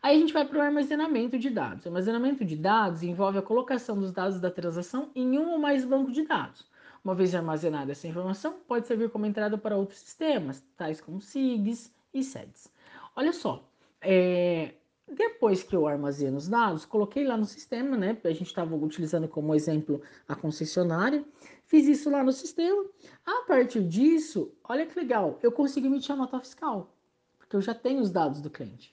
Aí 0.00 0.16
a 0.16 0.20
gente 0.20 0.32
vai 0.32 0.44
para 0.44 0.58
o 0.58 0.62
armazenamento 0.62 1.38
de 1.38 1.50
dados. 1.50 1.84
O 1.84 1.88
armazenamento 1.88 2.44
de 2.44 2.56
dados 2.56 3.02
envolve 3.02 3.38
a 3.38 3.42
colocação 3.42 3.98
dos 3.98 4.12
dados 4.12 4.40
da 4.40 4.50
transação 4.50 5.10
em 5.14 5.38
um 5.38 5.50
ou 5.50 5.58
mais 5.58 5.84
bancos 5.84 6.14
de 6.14 6.22
dados. 6.22 6.64
Uma 7.06 7.14
vez 7.14 7.36
armazenada 7.36 7.92
essa 7.92 8.08
informação, 8.08 8.54
pode 8.66 8.88
servir 8.88 9.08
como 9.10 9.26
entrada 9.26 9.56
para 9.56 9.76
outros 9.76 10.00
sistemas, 10.00 10.60
tais 10.76 11.00
como 11.00 11.20
SIGs 11.20 11.94
e 12.12 12.24
SEDs. 12.24 12.68
Olha 13.14 13.32
só, 13.32 13.64
é, 14.00 14.74
depois 15.06 15.62
que 15.62 15.76
eu 15.76 15.86
armazeno 15.86 16.36
os 16.36 16.48
dados, 16.48 16.84
coloquei 16.84 17.24
lá 17.24 17.36
no 17.36 17.44
sistema, 17.44 17.96
né? 17.96 18.18
A 18.24 18.30
gente 18.30 18.48
estava 18.48 18.74
utilizando 18.74 19.28
como 19.28 19.54
exemplo 19.54 20.02
a 20.26 20.34
concessionária. 20.34 21.24
Fiz 21.66 21.86
isso 21.86 22.10
lá 22.10 22.24
no 22.24 22.32
sistema. 22.32 22.84
A 23.24 23.44
partir 23.46 23.84
disso, 23.84 24.52
olha 24.64 24.84
que 24.84 24.98
legal, 24.98 25.38
eu 25.44 25.52
consegui 25.52 25.86
emitir 25.86 26.10
a 26.10 26.16
nota 26.16 26.40
fiscal, 26.40 26.92
porque 27.38 27.54
eu 27.54 27.60
já 27.60 27.72
tenho 27.72 28.00
os 28.00 28.10
dados 28.10 28.40
do 28.40 28.50
cliente. 28.50 28.92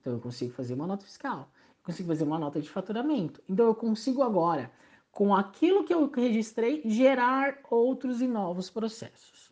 Então 0.00 0.14
eu 0.14 0.20
consigo 0.20 0.54
fazer 0.54 0.72
uma 0.72 0.86
nota 0.86 1.04
fiscal. 1.04 1.52
consigo 1.82 2.08
fazer 2.08 2.24
uma 2.24 2.38
nota 2.38 2.62
de 2.62 2.70
faturamento. 2.70 3.42
Então 3.46 3.66
eu 3.66 3.74
consigo 3.74 4.22
agora, 4.22 4.72
com 5.16 5.34
aquilo 5.34 5.82
que 5.82 5.94
eu 5.94 6.10
registrei, 6.10 6.82
gerar 6.84 7.60
outros 7.70 8.20
e 8.20 8.28
novos 8.28 8.68
processos. 8.68 9.50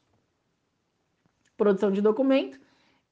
Produção 1.57 1.91
de 1.91 2.03
documento. 2.03 2.61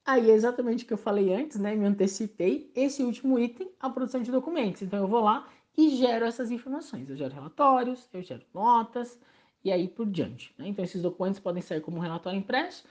Aí 0.05 0.29
é 0.29 0.35
exatamente 0.35 0.83
o 0.83 0.87
que 0.87 0.93
eu 0.93 0.97
falei 0.97 1.33
antes, 1.33 1.59
né? 1.59 1.73
Me 1.73 1.87
antecipei. 1.87 2.71
Esse 2.75 3.01
último 3.01 3.39
item, 3.39 3.71
a 3.79 3.89
produção 3.89 4.21
de 4.21 4.29
documentos. 4.29 4.83
Então 4.83 4.99
eu 4.99 5.07
vou 5.07 5.21
lá 5.21 5.49
e 5.75 5.95
gero 5.95 6.25
essas 6.25 6.51
informações. 6.51 7.09
Eu 7.09 7.15
gero 7.15 7.33
relatórios, 7.33 8.07
eu 8.13 8.21
gero 8.21 8.43
notas 8.53 9.19
e 9.63 9.71
aí 9.71 9.87
por 9.87 10.05
diante. 10.05 10.53
Né? 10.55 10.67
Então 10.67 10.85
esses 10.85 11.01
documentos 11.01 11.39
podem 11.39 11.63
sair 11.63 11.81
como 11.81 11.99
relatório 11.99 12.37
impresso, 12.37 12.85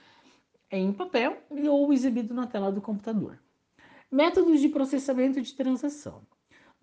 em 0.69 0.91
papel 0.91 1.41
ou 1.69 1.93
exibido 1.93 2.33
na 2.33 2.47
tela 2.47 2.69
do 2.69 2.81
computador. 2.81 3.39
Métodos 4.11 4.59
de 4.59 4.67
processamento 4.67 5.41
de 5.41 5.53
transação. 5.53 6.21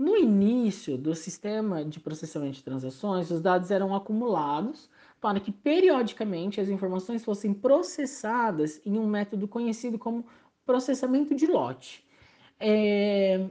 No 0.00 0.16
início 0.16 0.96
do 0.96 1.14
sistema 1.14 1.84
de 1.84 2.00
processamento 2.00 2.54
de 2.54 2.64
transações, 2.64 3.30
os 3.30 3.42
dados 3.42 3.70
eram 3.70 3.94
acumulados 3.94 4.88
para 5.20 5.38
que 5.38 5.52
periodicamente 5.52 6.58
as 6.58 6.70
informações 6.70 7.22
fossem 7.22 7.52
processadas 7.52 8.80
em 8.86 8.98
um 8.98 9.06
método 9.06 9.46
conhecido 9.46 9.98
como 9.98 10.24
processamento 10.64 11.34
de 11.34 11.46
lote. 11.46 12.02
É... 12.58 13.50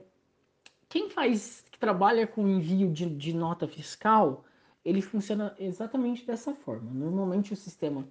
Quem 0.89 1.07
faz, 1.12 1.63
que 1.69 1.77
trabalha 1.77 2.25
com 2.25 2.47
envio 2.47 2.91
de, 2.91 3.05
de 3.05 3.31
nota 3.31 3.67
fiscal, 3.67 4.43
ele 4.83 5.03
funciona 5.03 5.55
exatamente 5.59 6.25
dessa 6.25 6.55
forma. 6.55 6.89
Normalmente 6.91 7.53
o 7.53 7.55
sistema 7.55 8.07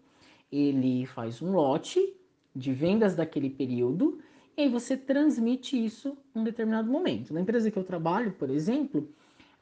ele 0.53 1.07
faz 1.07 1.43
um 1.43 1.51
lote 1.51 2.15
de 2.55 2.73
vendas 2.73 3.17
daquele 3.17 3.51
período 3.51 4.21
e 4.59 4.63
aí 4.63 4.69
você 4.69 4.97
transmite 4.97 5.83
isso 5.83 6.19
em 6.35 6.41
um 6.41 6.43
determinado 6.43 6.91
momento. 6.91 7.33
Na 7.33 7.41
empresa 7.41 7.71
que 7.71 7.79
eu 7.79 7.85
trabalho, 7.85 8.33
por 8.33 8.51
exemplo, 8.51 9.09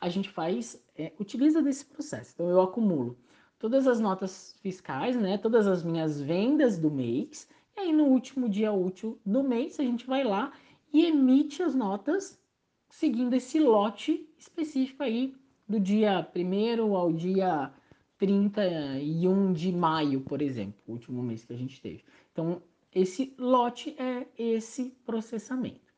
a 0.00 0.08
gente 0.08 0.30
faz, 0.30 0.82
é, 0.96 1.12
utiliza 1.20 1.60
desse 1.60 1.84
processo. 1.84 2.32
Então 2.32 2.48
eu 2.48 2.62
acumulo 2.62 3.14
todas 3.58 3.86
as 3.86 4.00
notas 4.00 4.56
fiscais, 4.62 5.14
né, 5.14 5.36
todas 5.36 5.66
as 5.66 5.82
minhas 5.82 6.18
vendas 6.18 6.78
do 6.78 6.90
mês, 6.90 7.46
e 7.76 7.80
aí 7.80 7.92
no 7.92 8.04
último 8.04 8.48
dia 8.48 8.72
útil 8.72 9.20
do 9.24 9.42
mês 9.42 9.78
a 9.78 9.82
gente 9.82 10.06
vai 10.06 10.24
lá 10.24 10.50
e 10.90 11.04
emite 11.04 11.62
as 11.62 11.74
notas 11.74 12.40
seguindo 12.88 13.34
esse 13.34 13.60
lote 13.60 14.26
específico 14.38 15.02
aí 15.02 15.34
do 15.68 15.78
dia 15.78 16.26
1 16.34 16.96
ao 16.96 17.12
dia 17.12 17.70
31 18.16 19.52
de 19.52 19.72
maio, 19.72 20.22
por 20.22 20.40
exemplo, 20.40 20.80
o 20.86 20.92
último 20.92 21.22
mês 21.22 21.44
que 21.44 21.52
a 21.52 21.56
gente 21.56 21.82
teve. 21.82 22.02
Então, 22.32 22.62
esse 22.96 23.34
lote 23.36 23.94
é 23.98 24.26
esse 24.38 24.96
processamento. 25.04 25.92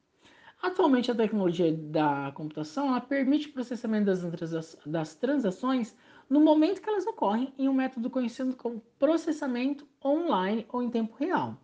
Atualmente, 0.61 1.12
a 1.12 1.14
tecnologia 1.14 1.72
da 1.72 2.32
computação 2.34 2.88
ela 2.88 3.00
permite 3.00 3.50
processamento 3.50 4.06
das, 4.06 4.76
das 4.84 5.14
transações 5.14 5.94
no 6.28 6.40
momento 6.40 6.82
que 6.82 6.90
elas 6.90 7.06
ocorrem 7.06 7.54
em 7.56 7.68
um 7.68 7.72
método 7.72 8.11
conhecido 8.11 8.56
como 8.56 8.82
processamento 8.98 9.87
online 10.04 10.66
ou 10.70 10.82
em 10.82 10.90
tempo 10.90 11.14
real. 11.16 11.56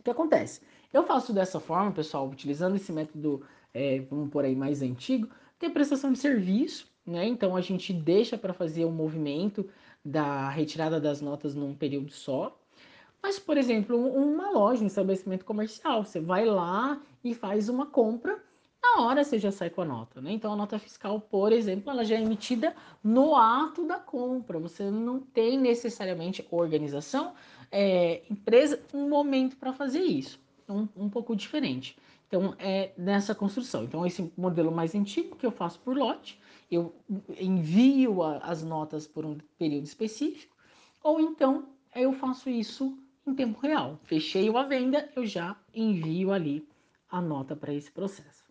O 0.00 0.02
que 0.02 0.10
acontece? 0.10 0.62
Eu 0.92 1.04
faço 1.04 1.32
dessa 1.32 1.60
forma, 1.60 1.92
pessoal, 1.92 2.28
utilizando 2.28 2.74
esse 2.74 2.92
método, 2.92 3.46
é, 3.72 4.00
vamos 4.00 4.30
por 4.30 4.44
aí, 4.44 4.56
mais 4.56 4.82
antigo, 4.82 5.28
que 5.60 5.66
é 5.66 5.70
prestação 5.70 6.12
de 6.12 6.18
serviço, 6.18 6.92
né? 7.06 7.24
Então 7.24 7.54
a 7.54 7.60
gente 7.60 7.92
deixa 7.92 8.36
para 8.36 8.52
fazer 8.52 8.84
o 8.84 8.90
movimento 8.90 9.64
da 10.04 10.48
retirada 10.48 11.00
das 11.00 11.20
notas 11.20 11.54
num 11.54 11.72
período 11.72 12.10
só, 12.10 12.60
mas, 13.24 13.38
por 13.38 13.56
exemplo, 13.56 13.96
uma 13.96 14.50
loja, 14.50 14.84
um 14.84 14.86
estabelecimento 14.86 15.46
comercial, 15.46 16.04
você 16.04 16.20
vai 16.20 16.44
lá 16.44 17.00
e 17.24 17.34
faz 17.34 17.70
uma 17.70 17.86
compra, 17.86 18.38
na 18.82 19.00
hora 19.00 19.24
você 19.24 19.38
já 19.38 19.50
sai 19.50 19.70
com 19.70 19.80
a 19.80 19.84
nota, 19.86 20.20
né? 20.20 20.30
Então 20.30 20.52
a 20.52 20.56
nota 20.56 20.78
fiscal, 20.78 21.18
por 21.18 21.50
exemplo, 21.50 21.90
ela 21.90 22.04
já 22.04 22.16
é 22.16 22.20
emitida 22.20 22.76
no 23.02 23.34
ato 23.34 23.86
da 23.86 23.98
compra. 23.98 24.58
Você 24.58 24.90
não 24.90 25.20
tem 25.20 25.58
necessariamente 25.58 26.46
organização, 26.50 27.32
é, 27.72 28.20
empresa, 28.30 28.78
um 28.92 29.08
momento 29.08 29.56
para 29.56 29.72
fazer 29.72 30.02
isso. 30.02 30.38
Um, 30.68 30.86
um 30.94 31.08
pouco 31.08 31.34
diferente. 31.34 31.96
Então 32.28 32.54
é 32.58 32.92
nessa 32.94 33.34
construção. 33.34 33.84
Então 33.84 34.04
esse 34.04 34.30
modelo 34.36 34.70
mais 34.70 34.94
antigo 34.94 35.34
que 35.34 35.46
eu 35.46 35.50
faço 35.50 35.80
por 35.80 35.96
lote, 35.96 36.38
eu 36.70 36.94
envio 37.40 38.22
a, 38.22 38.36
as 38.40 38.62
notas 38.62 39.06
por 39.06 39.24
um 39.24 39.38
período 39.58 39.84
específico, 39.84 40.54
ou 41.02 41.18
então 41.22 41.68
eu 41.94 42.12
faço 42.12 42.50
isso 42.50 42.98
em 43.26 43.34
tempo 43.34 43.60
real. 43.60 43.98
Fechei 44.04 44.48
uma 44.48 44.66
venda, 44.66 45.08
eu 45.16 45.24
já 45.26 45.56
envio 45.74 46.32
ali 46.32 46.66
a 47.10 47.20
nota 47.20 47.54
para 47.54 47.72
esse 47.72 47.90
processo. 47.90 48.44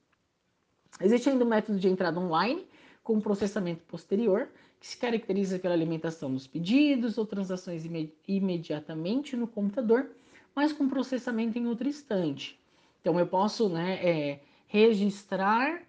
Existe 1.01 1.29
ainda 1.29 1.43
o 1.43 1.47
um 1.47 1.49
método 1.49 1.79
de 1.79 1.89
entrada 1.89 2.19
online 2.19 2.65
com 3.03 3.19
processamento 3.19 3.83
posterior, 3.83 4.49
que 4.79 4.87
se 4.87 4.97
caracteriza 4.97 5.59
pela 5.59 5.73
alimentação 5.73 6.33
dos 6.33 6.47
pedidos 6.47 7.17
ou 7.17 7.25
transações 7.25 7.83
imediatamente 8.27 9.35
no 9.35 9.47
computador, 9.47 10.09
mas 10.55 10.71
com 10.71 10.87
processamento 10.87 11.57
em 11.57 11.67
outro 11.67 11.87
instante. 11.87 12.59
Então 13.01 13.19
eu 13.19 13.27
posso 13.27 13.67
né, 13.67 13.95
é, 13.95 14.39
registrar 14.67 15.81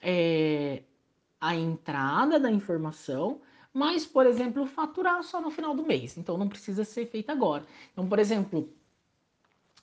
é, 0.00 0.82
a 1.40 1.54
entrada 1.54 2.38
da 2.40 2.50
informação, 2.50 3.40
mas, 3.74 4.06
por 4.06 4.24
exemplo, 4.24 4.64
faturar 4.66 5.20
só 5.24 5.40
no 5.40 5.50
final 5.50 5.74
do 5.74 5.84
mês. 5.84 6.16
Então, 6.16 6.38
não 6.38 6.48
precisa 6.48 6.84
ser 6.84 7.06
feito 7.06 7.30
agora. 7.30 7.66
Então, 7.92 8.08
por 8.08 8.20
exemplo, 8.20 8.72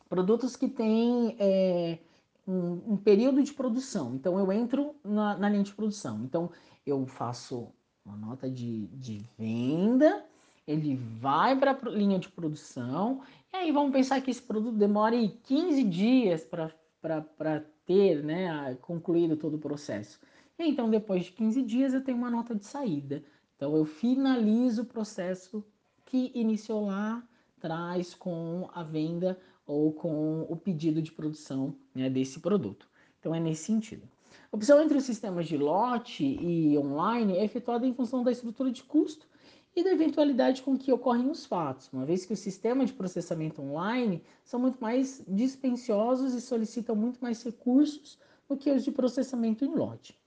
produtos 0.07 0.55
que 0.55 0.69
têm 0.69 1.35
é, 1.37 1.99
um, 2.47 2.93
um, 2.93 2.97
período 2.97 3.43
de 3.43 3.53
produção. 3.53 4.15
Então, 4.15 4.39
eu 4.39 4.49
entro 4.49 4.95
na, 5.03 5.37
na, 5.37 5.49
linha 5.49 5.63
de 5.63 5.73
produção. 5.73 6.23
Então, 6.23 6.49
eu 6.85 7.05
faço 7.05 7.67
uma 8.05 8.15
nota 8.15 8.49
de, 8.49 8.87
de 8.87 9.25
venda, 9.37 10.25
ele 10.65 10.95
vai 10.95 11.59
para 11.59 11.71
a 11.71 11.89
linha 11.89 12.17
de 12.17 12.29
produção, 12.29 13.21
e 13.53 13.57
aí 13.57 13.71
vamos 13.73 13.91
pensar 13.91 14.21
que 14.21 14.31
esse 14.31 14.41
produto 14.41 14.77
demore 14.77 15.37
15 15.43 15.83
dias 15.83 16.45
para 16.45 17.59
ter 17.85 18.23
né, 18.23 18.77
concluído 18.81 19.35
todo 19.35 19.55
o 19.55 19.59
processo. 19.59 20.17
Então, 20.57 20.89
depois 20.89 21.25
de 21.25 21.31
15 21.33 21.61
dias, 21.63 21.93
eu 21.93 22.03
tenho 22.03 22.17
uma 22.17 22.29
nota 22.29 22.55
de 22.55 22.65
saída. 22.65 23.23
Então, 23.61 23.77
eu 23.77 23.85
finalizo 23.85 24.81
o 24.81 24.85
processo 24.85 25.63
que 26.03 26.31
iniciou 26.33 26.87
lá 26.87 27.23
atrás 27.55 28.15
com 28.15 28.67
a 28.73 28.81
venda 28.81 29.39
ou 29.67 29.93
com 29.93 30.47
o 30.49 30.55
pedido 30.55 30.99
de 30.99 31.11
produção 31.11 31.75
né, 31.93 32.09
desse 32.09 32.39
produto. 32.39 32.89
Então, 33.19 33.35
é 33.35 33.39
nesse 33.39 33.65
sentido. 33.65 34.09
A 34.51 34.55
opção 34.55 34.81
entre 34.81 34.97
os 34.97 35.03
sistemas 35.03 35.47
de 35.47 35.57
lote 35.57 36.25
e 36.25 36.75
online 36.75 37.37
é 37.37 37.45
efetuada 37.45 37.85
em 37.85 37.93
função 37.93 38.23
da 38.23 38.31
estrutura 38.31 38.71
de 38.71 38.81
custo 38.81 39.27
e 39.75 39.83
da 39.83 39.91
eventualidade 39.91 40.63
com 40.63 40.75
que 40.75 40.91
ocorrem 40.91 41.29
os 41.29 41.45
fatos, 41.45 41.87
uma 41.93 42.03
vez 42.03 42.25
que 42.25 42.33
o 42.33 42.37
sistema 42.37 42.83
de 42.83 42.93
processamento 42.93 43.61
online 43.61 44.23
são 44.43 44.59
muito 44.59 44.81
mais 44.81 45.23
dispendiosos 45.27 46.33
e 46.33 46.41
solicitam 46.41 46.95
muito 46.95 47.19
mais 47.19 47.43
recursos 47.43 48.17
do 48.49 48.57
que 48.57 48.71
os 48.71 48.83
de 48.83 48.91
processamento 48.91 49.63
em 49.63 49.75
lote. 49.75 50.19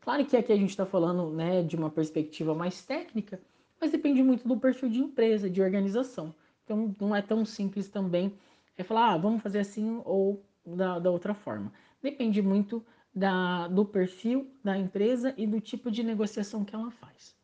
Claro 0.00 0.24
que 0.24 0.36
aqui 0.36 0.52
a 0.52 0.56
gente 0.56 0.70
está 0.70 0.86
falando 0.86 1.30
né, 1.30 1.62
de 1.62 1.76
uma 1.76 1.90
perspectiva 1.90 2.54
mais 2.54 2.84
técnica, 2.84 3.40
mas 3.80 3.90
depende 3.90 4.22
muito 4.22 4.46
do 4.46 4.56
perfil 4.56 4.88
de 4.88 5.00
empresa, 5.00 5.50
de 5.50 5.60
organização. 5.60 6.34
Então 6.64 6.94
não 7.00 7.14
é 7.14 7.22
tão 7.22 7.44
simples 7.44 7.88
também 7.88 8.32
é 8.78 8.84
falar, 8.84 9.12
ah, 9.12 9.18
vamos 9.18 9.42
fazer 9.42 9.58
assim 9.58 10.00
ou 10.04 10.40
da, 10.64 11.00
da 11.00 11.10
outra 11.10 11.34
forma. 11.34 11.72
Depende 12.00 12.40
muito 12.40 12.84
da, 13.12 13.66
do 13.66 13.84
perfil 13.84 14.48
da 14.62 14.78
empresa 14.78 15.34
e 15.36 15.46
do 15.46 15.60
tipo 15.60 15.90
de 15.90 16.04
negociação 16.04 16.64
que 16.64 16.74
ela 16.74 16.90
faz. 16.92 17.36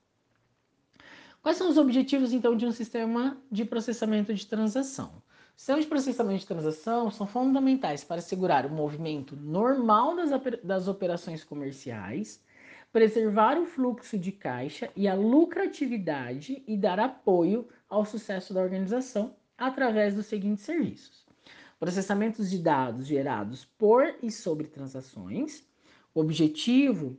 Quais 1.42 1.58
são 1.58 1.68
os 1.68 1.76
objetivos, 1.76 2.32
então, 2.32 2.56
de 2.56 2.64
um 2.64 2.72
sistema 2.72 3.36
de 3.50 3.64
processamento 3.64 4.32
de 4.32 4.46
transação? 4.46 5.22
Sistemas 5.56 5.84
de 5.84 5.88
processamento 5.88 6.40
de 6.40 6.46
transação 6.46 7.10
são 7.10 7.26
fundamentais 7.26 8.02
para 8.02 8.18
assegurar 8.18 8.66
o 8.66 8.70
movimento 8.70 9.36
normal 9.36 10.16
das, 10.16 10.30
das 10.62 10.88
operações 10.88 11.44
comerciais, 11.44 12.42
preservar 12.92 13.56
o 13.58 13.64
fluxo 13.64 14.18
de 14.18 14.32
caixa 14.32 14.90
e 14.96 15.06
a 15.06 15.14
lucratividade 15.14 16.62
e 16.66 16.76
dar 16.76 16.98
apoio 16.98 17.68
ao 17.88 18.04
sucesso 18.04 18.52
da 18.52 18.60
organização 18.60 19.36
através 19.56 20.14
dos 20.14 20.26
seguintes 20.26 20.64
serviços: 20.64 21.24
processamentos 21.78 22.50
de 22.50 22.58
dados 22.58 23.06
gerados 23.06 23.64
por 23.64 24.16
e 24.22 24.30
sobre 24.30 24.66
transações. 24.66 25.64
O 26.12 26.20
objetivo 26.20 27.16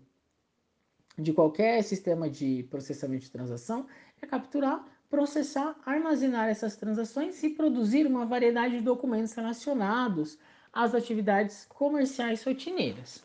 de 1.18 1.32
qualquer 1.32 1.82
sistema 1.84 2.30
de 2.30 2.64
processamento 2.70 3.24
de 3.24 3.32
transação 3.32 3.88
é 4.22 4.28
capturar, 4.28 4.86
processar, 5.10 5.76
armazenar 5.86 6.50
essas 6.50 6.76
transações 6.76 7.42
e 7.44 7.50
produzir 7.50 8.06
uma 8.06 8.26
variedade 8.26 8.78
de 8.78 8.82
documentos 8.82 9.34
relacionados 9.34 10.38
às 10.74 10.94
atividades 10.94 11.66
comerciais 11.70 12.44
rotineiras. 12.44 13.24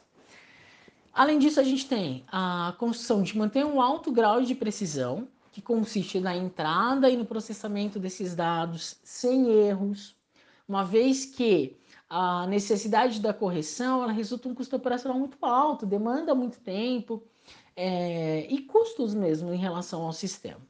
Além 1.12 1.38
disso, 1.38 1.58
a 1.58 1.64
gente 1.64 1.88
tem 1.88 2.24
a 2.30 2.74
construção 2.78 3.22
de 3.22 3.36
manter 3.36 3.64
um 3.64 3.80
alto 3.80 4.12
grau 4.12 4.40
de 4.42 4.54
precisão, 4.54 5.26
que 5.52 5.60
consiste 5.60 6.20
na 6.20 6.36
entrada 6.36 7.10
e 7.10 7.16
no 7.16 7.24
processamento 7.24 7.98
desses 7.98 8.34
dados 8.36 8.96
sem 9.02 9.50
erros, 9.50 10.14
uma 10.68 10.84
vez 10.84 11.24
que 11.24 11.76
a 12.08 12.46
necessidade 12.46 13.20
da 13.20 13.34
correção 13.34 14.04
ela 14.04 14.12
resulta 14.12 14.48
um 14.48 14.54
custo 14.54 14.76
operacional 14.76 15.18
muito 15.18 15.36
alto, 15.44 15.84
demanda 15.84 16.34
muito 16.34 16.60
tempo 16.60 17.22
é, 17.76 18.46
e 18.48 18.62
custos 18.62 19.14
mesmo 19.14 19.52
em 19.52 19.58
relação 19.58 20.02
ao 20.02 20.12
sistema. 20.12 20.69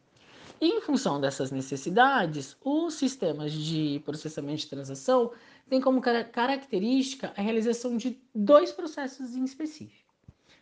Em 0.62 0.78
função 0.82 1.18
dessas 1.18 1.50
necessidades, 1.50 2.54
os 2.62 2.92
sistemas 2.92 3.50
de 3.50 4.02
processamento 4.04 4.58
de 4.60 4.68
transação 4.68 5.32
têm 5.70 5.80
como 5.80 6.02
característica 6.02 7.32
a 7.34 7.40
realização 7.40 7.96
de 7.96 8.20
dois 8.34 8.70
processos 8.70 9.34
em 9.34 9.42
específico. 9.42 10.12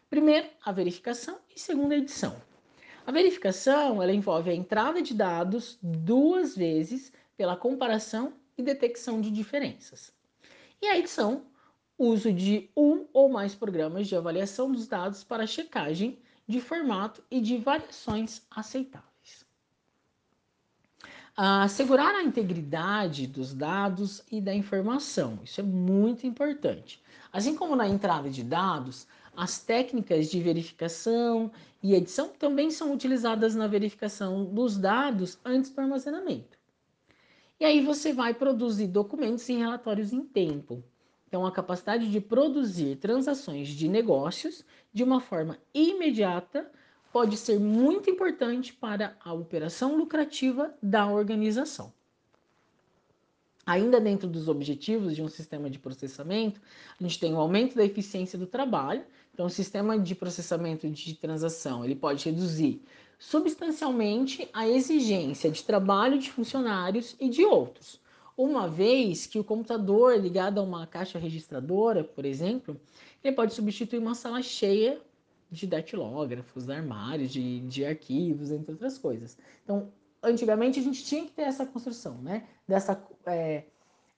Primeiro, 0.09 0.47
a 0.65 0.71
verificação 0.71 1.41
e 1.53 1.59
segundo, 1.59 1.91
a 1.91 1.97
edição. 1.97 2.41
A 3.05 3.11
verificação 3.11 4.01
ela 4.01 4.13
envolve 4.13 4.49
a 4.49 4.55
entrada 4.55 5.03
de 5.03 5.13
dados 5.15 5.77
duas 5.83 6.55
vezes 6.55 7.13
pela 7.37 7.57
comparação 7.57 8.35
e 8.57 8.63
detecção 8.63 9.21
de 9.21 9.33
diferenças. 9.33 10.13
E 10.81 10.87
a 10.87 10.97
edição, 10.97 11.47
uso 11.99 12.33
de 12.33 12.71
um 12.77 13.05
ou 13.13 13.29
mais 13.29 13.53
programas 13.53 14.07
de 14.07 14.15
avaliação 14.15 14.71
dos 14.71 14.87
dados 14.87 15.25
para 15.25 15.45
checagem 15.45 16.21
de 16.47 16.61
formato 16.61 17.21
e 17.29 17.41
de 17.41 17.57
variações 17.57 18.43
aceitáveis. 18.49 19.08
Assegurar 21.41 22.17
a 22.17 22.25
integridade 22.25 23.29
dos 23.29 23.55
dados 23.55 24.25
e 24.29 24.41
da 24.41 24.53
informação, 24.53 25.39
isso 25.45 25.61
é 25.61 25.63
muito 25.63 26.27
importante. 26.27 27.01
Assim 27.33 27.55
como 27.55 27.77
na 27.77 27.87
entrada 27.89 28.29
de 28.29 28.43
dados, 28.43 29.07
as 29.37 29.61
técnicas 29.61 30.29
de 30.29 30.41
verificação 30.41 31.53
e 31.81 31.95
edição 31.95 32.31
também 32.31 32.73
são 32.73 32.93
utilizadas 32.93 33.55
na 33.55 33.69
verificação 33.69 34.47
dos 34.47 34.77
dados 34.77 35.39
antes 35.45 35.71
do 35.71 35.81
armazenamento. 35.81 36.59
E 37.61 37.65
aí 37.65 37.85
você 37.85 38.13
vai 38.13 38.35
produzir 38.35 38.89
documentos 38.89 39.49
e 39.49 39.53
relatórios 39.53 40.13
em 40.13 40.25
tempo. 40.25 40.83
Então, 41.29 41.47
a 41.47 41.53
capacidade 41.53 42.11
de 42.11 42.21
produzir 42.21 42.97
transações 42.97 43.69
de 43.69 43.87
negócios 43.87 44.65
de 44.93 45.05
uma 45.05 45.21
forma 45.21 45.57
imediata 45.73 46.69
pode 47.13 47.37
ser 47.37 47.59
muito 47.59 48.11
importante 48.11 48.73
para 48.73 49.17
a 49.25 49.33
operação 49.33 49.97
lucrativa 49.97 50.75
da 50.83 51.07
organização. 51.07 51.93
Ainda 53.65 54.01
dentro 54.01 54.27
dos 54.27 54.49
objetivos 54.49 55.15
de 55.15 55.23
um 55.23 55.29
sistema 55.29 55.69
de 55.69 55.79
processamento, 55.79 56.61
a 56.99 57.03
gente 57.03 57.21
tem 57.21 57.35
o 57.35 57.39
aumento 57.39 57.77
da 57.77 57.85
eficiência 57.85 58.39
do 58.39 58.47
trabalho. 58.47 59.05
Então, 59.35 59.45
o 59.45 59.51
sistema 59.51 59.99
de 59.99 60.15
processamento 60.15 60.89
de 60.89 61.15
transação 61.15 61.85
ele 61.85 61.95
pode 61.95 62.25
reduzir 62.25 62.83
substancialmente 63.19 64.49
a 64.53 64.67
exigência 64.67 65.51
de 65.51 65.63
trabalho 65.65 66.19
de 66.19 66.31
funcionários 66.31 67.15
e 67.21 67.29
de 67.29 67.45
outros. 67.45 68.01
Uma 68.37 68.69
vez 68.69 69.27
que 69.27 69.39
o 69.39 69.45
computador 69.45 70.17
ligado 70.17 70.61
a 70.61 70.63
uma 70.63 70.87
caixa 70.87 71.19
registradora, 71.19 72.05
por 72.05 72.25
exemplo, 72.25 72.81
ele 73.23 73.35
pode 73.35 73.53
substituir 73.53 73.99
uma 73.99 74.15
sala 74.15 74.41
cheia 74.41 74.99
de 75.51 75.67
datilógrafos, 75.67 76.69
armários, 76.69 77.33
de, 77.33 77.61
de 77.61 77.85
arquivos, 77.85 78.51
entre 78.51 78.73
outras 78.73 78.99
coisas. 78.99 79.39
Então, 79.65 79.91
antigamente 80.23 80.79
a 80.79 80.83
gente 80.83 81.05
tinha 81.05 81.25
que 81.25 81.33
ter 81.33 81.43
essa 81.43 81.65
construção, 81.65 82.19
né? 82.19 82.47
Dessa, 82.67 83.03
é, 83.27 83.65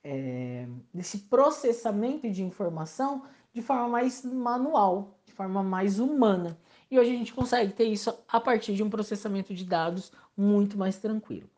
é, 0.03 0.67
desse 0.93 1.19
processamento 1.19 2.29
de 2.31 2.43
informação 2.43 3.25
de 3.53 3.63
forma 3.63 3.89
mais 3.89 4.25
manual, 4.25 5.19
de 5.25 5.33
forma 5.33 5.63
mais 5.63 5.99
humana. 5.99 6.59
E 6.91 6.99
hoje 6.99 7.11
a 7.11 7.19
gente 7.19 7.33
consegue 7.33 7.73
ter 7.73 7.85
isso 7.85 8.13
a 8.29 8.41
partir 8.41 8.75
de 8.75 8.83
um 8.83 8.91
processamento 8.91 9.55
de 9.55 9.65
dados 9.65 10.13
muito 10.37 10.77
mais 10.77 10.99
tranquilo. 10.99 11.49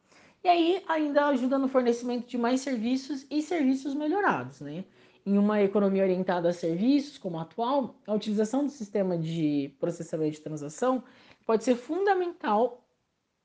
E 0.44 0.48
aí 0.48 0.82
ainda 0.88 1.28
ajuda 1.28 1.58
no 1.58 1.68
fornecimento 1.68 2.26
de 2.26 2.36
mais 2.36 2.60
serviços 2.60 3.24
e 3.30 3.40
serviços 3.40 3.94
melhorados, 3.94 4.60
né? 4.60 4.84
Em 5.24 5.38
uma 5.38 5.62
economia 5.62 6.02
orientada 6.02 6.48
a 6.48 6.52
serviços 6.52 7.16
como 7.16 7.38
a 7.38 7.42
atual, 7.42 7.94
a 8.06 8.14
utilização 8.14 8.64
do 8.64 8.70
sistema 8.70 9.16
de 9.16 9.74
processamento 9.78 10.32
de 10.32 10.40
transação 10.40 11.04
pode 11.46 11.62
ser 11.62 11.76
fundamental 11.76 12.84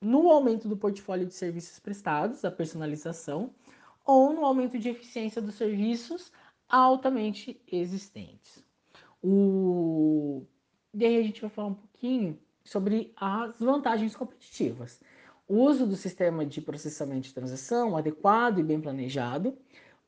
no 0.02 0.30
aumento 0.30 0.68
do 0.68 0.78
portfólio 0.78 1.26
de 1.26 1.34
serviços 1.34 1.80
prestados, 1.80 2.44
a 2.46 2.52
personalização, 2.52 3.54
ou 4.06 4.34
no 4.34 4.46
aumento 4.46 4.80
de 4.80 4.90
eficiência 4.90 5.42
dos 5.42 5.56
serviços 5.56 6.32
altamente 6.70 7.62
existentes. 7.68 8.64
O 9.22 10.46
e 10.94 11.06
aí 11.06 11.18
a 11.18 11.24
gente 11.24 11.42
vai 11.42 11.50
falar 11.50 11.68
um 11.68 11.74
pouquinho 11.76 12.40
sobre 12.64 13.14
as 13.16 13.60
vantagens 13.60 14.16
competitivas. 14.16 15.00
O 15.48 15.62
uso 15.62 15.86
do 15.86 15.96
sistema 15.96 16.46
de 16.46 16.60
processamento 16.60 17.28
de 17.28 17.34
transação 17.34 17.96
adequado 17.96 18.60
e 18.60 18.64
bem 18.64 18.82
planejado 18.82 19.56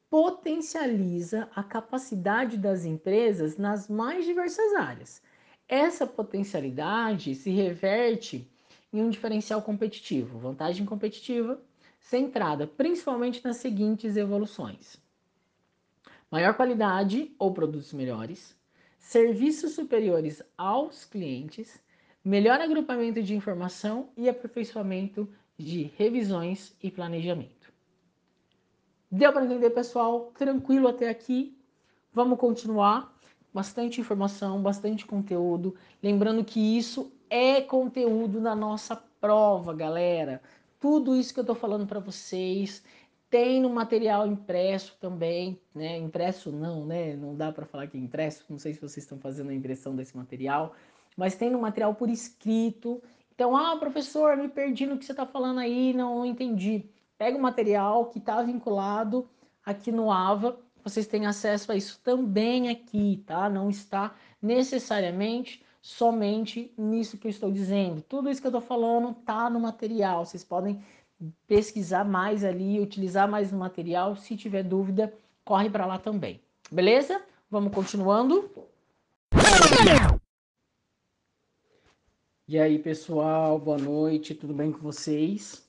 potencializa 0.09 1.47
a 1.55 1.61
capacidade 1.61 2.57
das 2.57 2.83
empresas 2.83 3.57
nas 3.57 3.87
mais 3.87 4.25
diversas 4.25 4.73
áreas. 4.73 5.21
Essa 5.67 6.07
potencialidade 6.07 7.35
se 7.35 7.51
reverte 7.51 8.49
em 8.91 9.01
um 9.01 9.09
diferencial 9.09 9.61
competitivo, 9.61 10.39
vantagem 10.39 10.83
competitiva, 10.83 11.61
centrada 11.99 12.65
principalmente 12.65 13.43
nas 13.43 13.57
seguintes 13.57 14.17
evoluções: 14.17 14.97
maior 16.31 16.55
qualidade 16.55 17.35
ou 17.37 17.53
produtos 17.53 17.93
melhores, 17.93 18.55
serviços 18.97 19.73
superiores 19.73 20.41
aos 20.57 21.05
clientes, 21.05 21.79
melhor 22.25 22.59
agrupamento 22.59 23.21
de 23.21 23.35
informação 23.35 24.09
e 24.17 24.27
aperfeiçoamento 24.27 25.29
de 25.55 25.91
revisões 25.97 26.75
e 26.81 26.89
planejamento. 26.89 27.58
Deu 29.11 29.33
para 29.33 29.43
entender, 29.43 29.71
pessoal? 29.71 30.31
Tranquilo 30.37 30.87
até 30.87 31.09
aqui? 31.09 31.57
Vamos 32.13 32.37
continuar. 32.37 33.11
Bastante 33.51 33.99
informação, 33.99 34.61
bastante 34.61 35.03
conteúdo. 35.03 35.73
Lembrando 36.01 36.45
que 36.45 36.77
isso 36.77 37.11
é 37.27 37.59
conteúdo 37.59 38.39
na 38.39 38.55
nossa 38.55 38.95
prova, 38.95 39.73
galera. 39.73 40.39
Tudo 40.79 41.15
isso 41.15 41.33
que 41.33 41.39
eu 41.39 41.43
estou 41.43 41.55
falando 41.55 41.87
para 41.87 41.99
vocês 41.99 42.83
tem 43.31 43.59
no 43.59 43.71
material 43.71 44.27
impresso 44.27 44.95
também, 45.01 45.59
né? 45.73 45.97
Impresso 45.97 46.51
não, 46.51 46.85
né? 46.85 47.15
Não 47.15 47.35
dá 47.35 47.51
para 47.51 47.65
falar 47.65 47.87
que 47.87 47.97
é 47.97 47.99
impresso. 47.99 48.45
Não 48.47 48.59
sei 48.59 48.75
se 48.75 48.79
vocês 48.79 49.03
estão 49.03 49.17
fazendo 49.17 49.49
a 49.49 49.55
impressão 49.55 49.95
desse 49.95 50.15
material, 50.15 50.75
mas 51.17 51.35
tem 51.35 51.49
no 51.49 51.59
material 51.59 51.95
por 51.95 52.11
escrito. 52.11 53.01
Então, 53.33 53.57
ah, 53.57 53.75
professor, 53.77 54.37
me 54.37 54.49
perdi 54.49 54.85
no 54.85 54.99
que 54.99 55.05
você 55.05 55.13
está 55.13 55.25
falando 55.25 55.59
aí, 55.59 55.93
não 55.93 56.23
entendi. 56.23 56.87
Pega 57.19 57.37
o 57.37 57.41
material 57.41 58.05
que 58.05 58.17
está 58.17 58.41
vinculado 58.41 59.29
aqui 59.65 59.91
no 59.91 60.09
AVA, 60.09 60.57
vocês 60.81 61.05
têm 61.05 61.25
acesso 61.25 61.69
a 61.69 61.75
isso 61.75 61.99
também 62.01 62.69
aqui, 62.69 63.21
tá? 63.27 63.49
Não 63.49 63.69
está 63.69 64.15
necessariamente 64.41 65.61
somente 65.81 66.73
nisso 66.77 67.17
que 67.17 67.27
eu 67.27 67.29
estou 67.29 67.51
dizendo. 67.51 68.01
Tudo 68.01 68.29
isso 68.29 68.39
que 68.39 68.47
eu 68.47 68.51
estou 68.51 68.61
falando 68.61 69.13
tá 69.13 69.49
no 69.49 69.59
material. 69.59 70.25
Vocês 70.25 70.45
podem 70.45 70.81
pesquisar 71.45 72.05
mais 72.05 72.45
ali, 72.45 72.79
utilizar 72.79 73.29
mais 73.29 73.51
o 73.51 73.57
material. 73.57 74.15
Se 74.15 74.37
tiver 74.37 74.63
dúvida, 74.63 75.13
corre 75.43 75.69
para 75.69 75.85
lá 75.85 75.99
também. 75.99 76.39
Beleza? 76.71 77.21
Vamos 77.51 77.73
continuando. 77.73 78.49
E 82.47 82.57
aí, 82.57 82.79
pessoal, 82.79 83.59
boa 83.59 83.77
noite, 83.77 84.33
tudo 84.33 84.53
bem 84.53 84.71
com 84.71 84.79
vocês? 84.79 85.68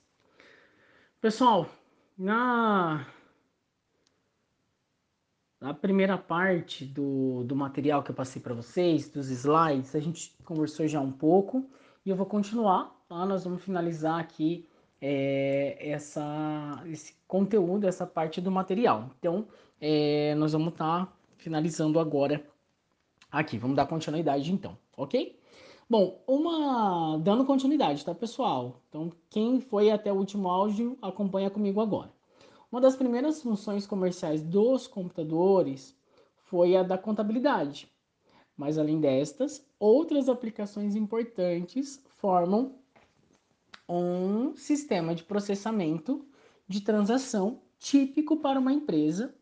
Pessoal, 1.21 1.69
na, 2.17 3.07
na 5.61 5.75
primeira 5.75 6.17
parte 6.17 6.87
do, 6.87 7.45
do 7.45 7.55
material 7.55 8.03
que 8.03 8.11
eu 8.11 8.15
passei 8.15 8.41
para 8.41 8.55
vocês, 8.55 9.07
dos 9.11 9.29
slides, 9.29 9.95
a 9.95 10.01
gente 10.01 10.35
conversou 10.47 10.89
já 10.89 10.99
um 10.99 11.13
pouco 11.13 11.69
e 12.07 12.09
eu 12.09 12.17
vou 12.17 12.25
continuar, 12.25 12.99
tá? 13.07 13.27
Nós 13.27 13.45
vamos 13.45 13.63
finalizar 13.63 14.19
aqui 14.19 14.67
é, 14.99 15.91
essa, 15.91 16.83
esse 16.87 17.15
conteúdo, 17.29 17.87
essa 17.87 18.07
parte 18.07 18.41
do 18.41 18.51
material. 18.51 19.11
Então, 19.19 19.47
é, 19.79 20.35
nós 20.37 20.55
vamos 20.55 20.73
estar 20.73 21.05
tá 21.05 21.13
finalizando 21.37 22.01
agora 22.01 22.43
aqui. 23.31 23.59
Vamos 23.59 23.77
dar 23.77 23.87
continuidade 23.87 24.51
então, 24.51 24.75
ok? 24.97 25.39
Bom, 25.91 26.23
uma 26.25 27.19
dando 27.19 27.45
continuidade, 27.45 28.05
tá, 28.05 28.15
pessoal? 28.15 28.81
Então, 28.89 29.11
quem 29.29 29.61
foi 29.61 29.91
até 29.91 30.13
o 30.13 30.17
último 30.17 30.49
áudio, 30.49 30.97
acompanha 31.03 31.51
comigo 31.51 31.81
agora. 31.81 32.13
Uma 32.71 32.81
das 32.81 32.95
primeiras 32.95 33.43
funções 33.43 33.89
comerciais 33.89 34.41
dos 34.41 34.87
computadores 34.87 35.97
foi 36.37 36.77
a 36.77 36.85
da 36.85 36.97
contabilidade. 36.97 37.91
Mas 38.57 38.79
além 38.79 39.01
destas, 39.01 39.67
outras 39.81 40.29
aplicações 40.29 40.95
importantes 40.95 42.01
formam 42.19 42.77
um 43.89 44.55
sistema 44.55 45.13
de 45.13 45.25
processamento 45.25 46.25
de 46.69 46.83
transação 46.83 47.63
típico 47.81 48.37
para 48.37 48.61
uma 48.61 48.73
empresa. 48.73 49.35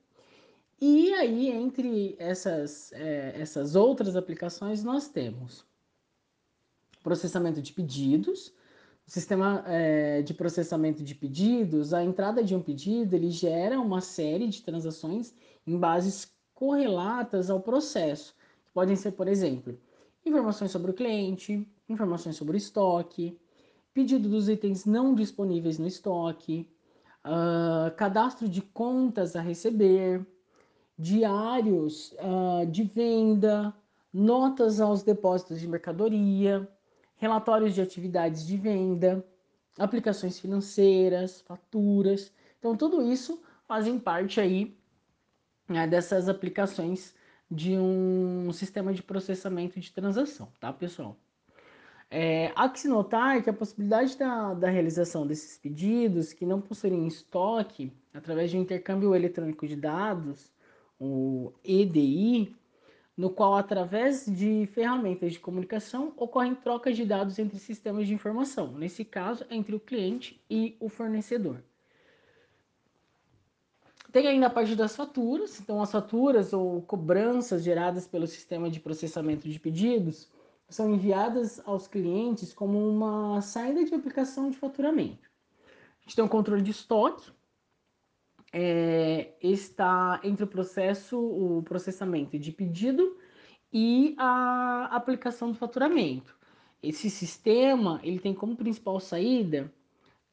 E 0.80 1.12
aí, 1.12 1.50
entre 1.50 2.16
essas, 2.18 2.90
é, 2.92 3.34
essas 3.38 3.74
outras 3.74 4.16
aplicações, 4.16 4.82
nós 4.82 5.10
temos 5.10 5.67
processamento 7.02 7.60
de 7.62 7.72
pedidos, 7.72 8.52
O 9.06 9.10
sistema 9.10 9.64
é, 9.66 10.20
de 10.20 10.34
processamento 10.34 11.02
de 11.02 11.14
pedidos, 11.14 11.94
a 11.94 12.04
entrada 12.04 12.44
de 12.44 12.54
um 12.54 12.60
pedido, 12.60 13.16
ele 13.16 13.30
gera 13.30 13.80
uma 13.80 14.02
série 14.02 14.46
de 14.48 14.60
transações 14.62 15.34
em 15.66 15.78
bases 15.78 16.30
correlatas 16.54 17.48
ao 17.48 17.58
processo. 17.58 18.34
Podem 18.74 18.96
ser, 18.96 19.12
por 19.12 19.26
exemplo, 19.26 19.78
informações 20.26 20.70
sobre 20.70 20.90
o 20.90 20.94
cliente, 20.94 21.66
informações 21.88 22.36
sobre 22.36 22.54
o 22.54 22.58
estoque, 22.58 23.38
pedido 23.94 24.28
dos 24.28 24.46
itens 24.46 24.84
não 24.84 25.14
disponíveis 25.14 25.78
no 25.78 25.86
estoque, 25.86 26.68
uh, 27.24 27.90
cadastro 27.96 28.46
de 28.46 28.60
contas 28.60 29.34
a 29.34 29.40
receber, 29.40 30.26
diários 30.98 32.12
uh, 32.12 32.66
de 32.66 32.82
venda, 32.82 33.74
notas 34.12 34.80
aos 34.80 35.02
depósitos 35.02 35.60
de 35.60 35.66
mercadoria, 35.66 36.68
relatórios 37.18 37.74
de 37.74 37.82
atividades 37.82 38.46
de 38.46 38.56
venda, 38.56 39.24
aplicações 39.78 40.38
financeiras, 40.38 41.40
faturas. 41.42 42.32
Então, 42.58 42.76
tudo 42.76 43.02
isso 43.02 43.42
fazem 43.66 43.98
parte 43.98 44.40
aí 44.40 44.76
né, 45.68 45.86
dessas 45.86 46.28
aplicações 46.28 47.14
de 47.50 47.76
um 47.76 48.52
sistema 48.52 48.92
de 48.92 49.02
processamento 49.02 49.78
de 49.78 49.92
transação, 49.92 50.48
tá, 50.60 50.72
pessoal? 50.72 51.16
É, 52.10 52.52
há 52.56 52.68
que 52.68 52.80
se 52.80 52.88
notar 52.88 53.42
que 53.42 53.50
a 53.50 53.52
possibilidade 53.52 54.16
da, 54.16 54.54
da 54.54 54.70
realização 54.70 55.26
desses 55.26 55.58
pedidos 55.58 56.32
que 56.32 56.46
não 56.46 56.60
possuem 56.60 57.06
estoque, 57.06 57.92
através 58.14 58.50
de 58.50 58.56
um 58.56 58.62
intercâmbio 58.62 59.14
eletrônico 59.14 59.66
de 59.66 59.76
dados, 59.76 60.50
o 60.98 61.52
EDI, 61.62 62.56
no 63.18 63.30
qual, 63.30 63.56
através 63.56 64.26
de 64.26 64.64
ferramentas 64.66 65.32
de 65.32 65.40
comunicação, 65.40 66.12
ocorrem 66.16 66.54
trocas 66.54 66.96
de 66.96 67.04
dados 67.04 67.36
entre 67.40 67.58
sistemas 67.58 68.06
de 68.06 68.14
informação, 68.14 68.70
nesse 68.70 69.04
caso, 69.04 69.44
entre 69.50 69.74
o 69.74 69.80
cliente 69.80 70.40
e 70.48 70.76
o 70.78 70.88
fornecedor. 70.88 71.60
Tem 74.12 74.28
ainda 74.28 74.46
a 74.46 74.50
parte 74.50 74.76
das 74.76 74.94
faturas, 74.94 75.58
então 75.60 75.82
as 75.82 75.90
faturas 75.90 76.52
ou 76.52 76.80
cobranças 76.82 77.64
geradas 77.64 78.06
pelo 78.06 78.26
sistema 78.28 78.70
de 78.70 78.78
processamento 78.78 79.48
de 79.48 79.58
pedidos 79.58 80.30
são 80.68 80.94
enviadas 80.94 81.60
aos 81.66 81.88
clientes 81.88 82.52
como 82.52 82.88
uma 82.88 83.42
saída 83.42 83.84
de 83.84 83.94
aplicação 83.94 84.48
de 84.48 84.56
faturamento. 84.56 85.28
A 85.66 86.02
gente 86.02 86.14
tem 86.14 86.24
um 86.24 86.28
controle 86.28 86.62
de 86.62 86.70
estoque, 86.70 87.32
é, 88.52 89.34
está 89.42 90.20
entre 90.24 90.44
o 90.44 90.46
processo, 90.46 91.18
o 91.18 91.62
processamento 91.62 92.38
de 92.38 92.52
pedido 92.52 93.16
e 93.72 94.14
a 94.18 94.88
aplicação 94.92 95.50
do 95.52 95.58
faturamento. 95.58 96.36
Esse 96.82 97.10
sistema 97.10 98.00
ele 98.02 98.18
tem 98.18 98.34
como 98.34 98.56
principal 98.56 99.00
saída 99.00 99.72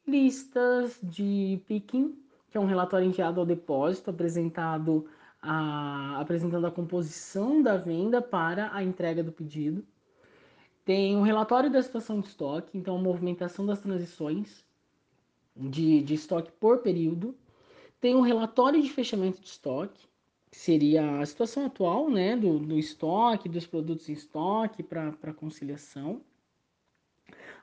listas 0.08 1.00
de 1.02 1.60
picking, 1.68 2.18
que 2.50 2.58
é 2.58 2.62
um 2.62 2.66
relatório 2.66 3.08
enviado 3.08 3.40
ao 3.40 3.46
depósito 3.46 4.10
apresentado 4.10 5.08
a, 5.42 6.20
apresentando 6.20 6.66
a 6.68 6.72
composição 6.72 7.62
da 7.62 7.76
venda 7.78 8.22
para 8.22 8.74
a 8.74 8.84
entrega 8.84 9.24
do 9.24 9.32
pedido. 9.32 9.86
Tem 10.86 11.18
um 11.18 11.24
relatório 11.24 11.72
da 11.72 11.82
situação 11.82 12.20
de 12.20 12.28
estoque, 12.28 12.78
então 12.78 12.96
a 12.96 13.02
movimentação 13.02 13.66
das 13.66 13.82
transições 13.82 14.64
de, 15.56 16.04
de 16.04 16.14
estoque 16.14 16.52
por 16.60 16.80
período 16.80 17.36
tem 18.00 18.16
um 18.16 18.22
relatório 18.22 18.82
de 18.82 18.90
fechamento 18.90 19.42
de 19.42 19.48
estoque, 19.48 20.08
que 20.52 20.58
seria 20.58 21.20
a 21.20 21.26
situação 21.26 21.66
atual 21.66 22.10
né, 22.10 22.36
do, 22.36 22.60
do 22.60 22.78
estoque, 22.78 23.50
dos 23.50 23.66
produtos 23.66 24.08
em 24.10 24.14
estoque 24.14 24.84
para 24.84 25.34
conciliação. 25.34 26.22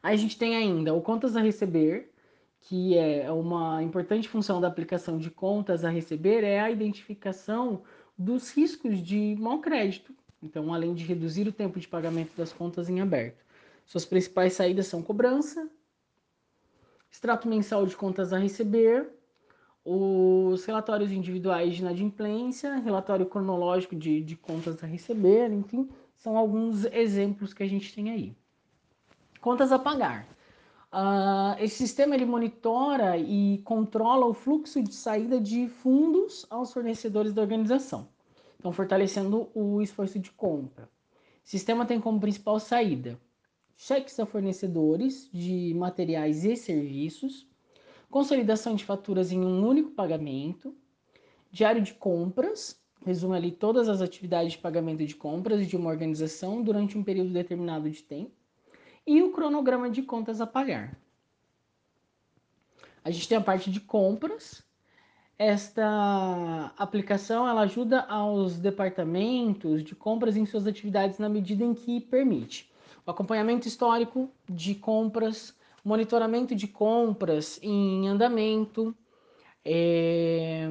Aí 0.02 0.14
a 0.14 0.18
gente 0.18 0.36
tem 0.36 0.56
ainda 0.56 0.92
o 0.92 1.00
contas 1.00 1.36
a 1.36 1.40
receber, 1.40 2.12
que 2.60 2.96
é 2.96 3.30
uma 3.30 3.82
importante 3.82 4.28
função 4.28 4.60
da 4.60 4.68
aplicação 4.68 5.18
de 5.18 5.30
contas 5.30 5.84
a 5.84 5.90
receber, 5.90 6.44
é 6.44 6.60
a 6.60 6.70
identificação 6.70 7.82
dos 8.16 8.50
riscos 8.50 9.02
de 9.02 9.36
mau 9.38 9.60
crédito. 9.60 10.14
Então, 10.42 10.74
além 10.74 10.92
de 10.92 11.04
reduzir 11.04 11.46
o 11.46 11.52
tempo 11.52 11.78
de 11.78 11.86
pagamento 11.88 12.36
das 12.36 12.52
contas 12.52 12.88
em 12.88 13.00
aberto. 13.00 13.44
Suas 13.86 14.04
principais 14.04 14.54
saídas 14.54 14.86
são 14.86 15.02
cobrança, 15.02 15.68
extrato 17.10 17.48
mensal 17.48 17.86
de 17.86 17.96
contas 17.96 18.32
a 18.32 18.38
receber, 18.38 19.08
os 19.84 20.64
relatórios 20.64 21.10
individuais 21.10 21.74
de 21.74 21.82
inadimplência, 21.82 22.76
relatório 22.76 23.26
cronológico 23.26 23.96
de, 23.96 24.20
de 24.20 24.36
contas 24.36 24.82
a 24.82 24.86
receber, 24.86 25.52
enfim, 25.52 25.88
são 26.16 26.36
alguns 26.36 26.84
exemplos 26.84 27.52
que 27.52 27.62
a 27.62 27.68
gente 27.68 27.94
tem 27.94 28.10
aí. 28.10 28.36
Contas 29.40 29.72
a 29.72 29.78
pagar. 29.78 30.26
Uh, 30.92 31.58
esse 31.58 31.76
sistema 31.76 32.14
ele 32.14 32.26
monitora 32.26 33.16
e 33.16 33.58
controla 33.64 34.26
o 34.26 34.34
fluxo 34.34 34.82
de 34.82 34.94
saída 34.94 35.40
de 35.40 35.66
fundos 35.66 36.46
aos 36.50 36.72
fornecedores 36.72 37.32
da 37.32 37.40
organização, 37.40 38.08
então 38.60 38.72
fortalecendo 38.72 39.48
o 39.54 39.80
esforço 39.80 40.18
de 40.18 40.30
compra. 40.30 40.84
O 41.44 41.48
sistema 41.48 41.86
tem 41.86 41.98
como 41.98 42.20
principal 42.20 42.60
saída 42.60 43.18
cheques 43.76 44.20
a 44.20 44.26
fornecedores 44.26 45.28
de 45.32 45.74
materiais 45.74 46.44
e 46.44 46.56
serviços, 46.56 47.48
consolidação 48.12 48.74
de 48.74 48.84
faturas 48.84 49.32
em 49.32 49.40
um 49.40 49.66
único 49.66 49.90
pagamento, 49.92 50.76
diário 51.50 51.80
de 51.80 51.94
compras, 51.94 52.78
resume 53.06 53.34
ali 53.34 53.50
todas 53.50 53.88
as 53.88 54.02
atividades 54.02 54.52
de 54.52 54.58
pagamento 54.58 55.04
de 55.04 55.16
compras 55.16 55.66
de 55.66 55.74
uma 55.78 55.88
organização 55.88 56.62
durante 56.62 56.96
um 56.96 57.02
período 57.02 57.32
determinado 57.32 57.90
de 57.90 58.02
tempo, 58.02 58.30
e 59.06 59.22
o 59.22 59.32
cronograma 59.32 59.88
de 59.88 60.02
contas 60.02 60.42
a 60.42 60.46
pagar. 60.46 60.94
A 63.02 63.10
gente 63.10 63.26
tem 63.26 63.38
a 63.38 63.40
parte 63.40 63.70
de 63.70 63.80
compras. 63.80 64.62
Esta 65.38 66.72
aplicação 66.76 67.48
ela 67.48 67.62
ajuda 67.62 68.02
aos 68.02 68.58
departamentos 68.58 69.82
de 69.82 69.94
compras 69.96 70.36
em 70.36 70.44
suas 70.44 70.66
atividades 70.66 71.18
na 71.18 71.30
medida 71.30 71.64
em 71.64 71.72
que 71.72 71.98
permite 71.98 72.70
o 73.06 73.10
acompanhamento 73.10 73.66
histórico 73.66 74.30
de 74.48 74.74
compras, 74.74 75.56
monitoramento 75.84 76.54
de 76.54 76.68
compras 76.68 77.58
em 77.62 78.08
andamento, 78.08 78.96
é, 79.64 80.68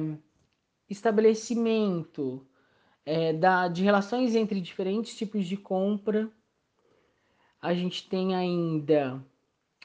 estabelecimento 0.88 2.46
é, 3.04 3.32
da, 3.32 3.68
de 3.68 3.82
relações 3.82 4.34
entre 4.34 4.60
diferentes 4.60 5.16
tipos 5.16 5.46
de 5.46 5.56
compra. 5.56 6.30
A 7.60 7.74
gente 7.74 8.08
tem 8.08 8.34
ainda, 8.34 9.22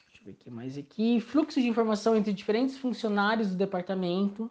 deixa 0.06 0.22
eu 0.22 0.24
ver 0.24 0.30
aqui 0.32 0.50
mais 0.50 0.76
aqui, 0.78 1.20
fluxo 1.20 1.60
de 1.60 1.68
informação 1.68 2.16
entre 2.16 2.32
diferentes 2.32 2.76
funcionários 2.78 3.50
do 3.50 3.56
departamento, 3.56 4.50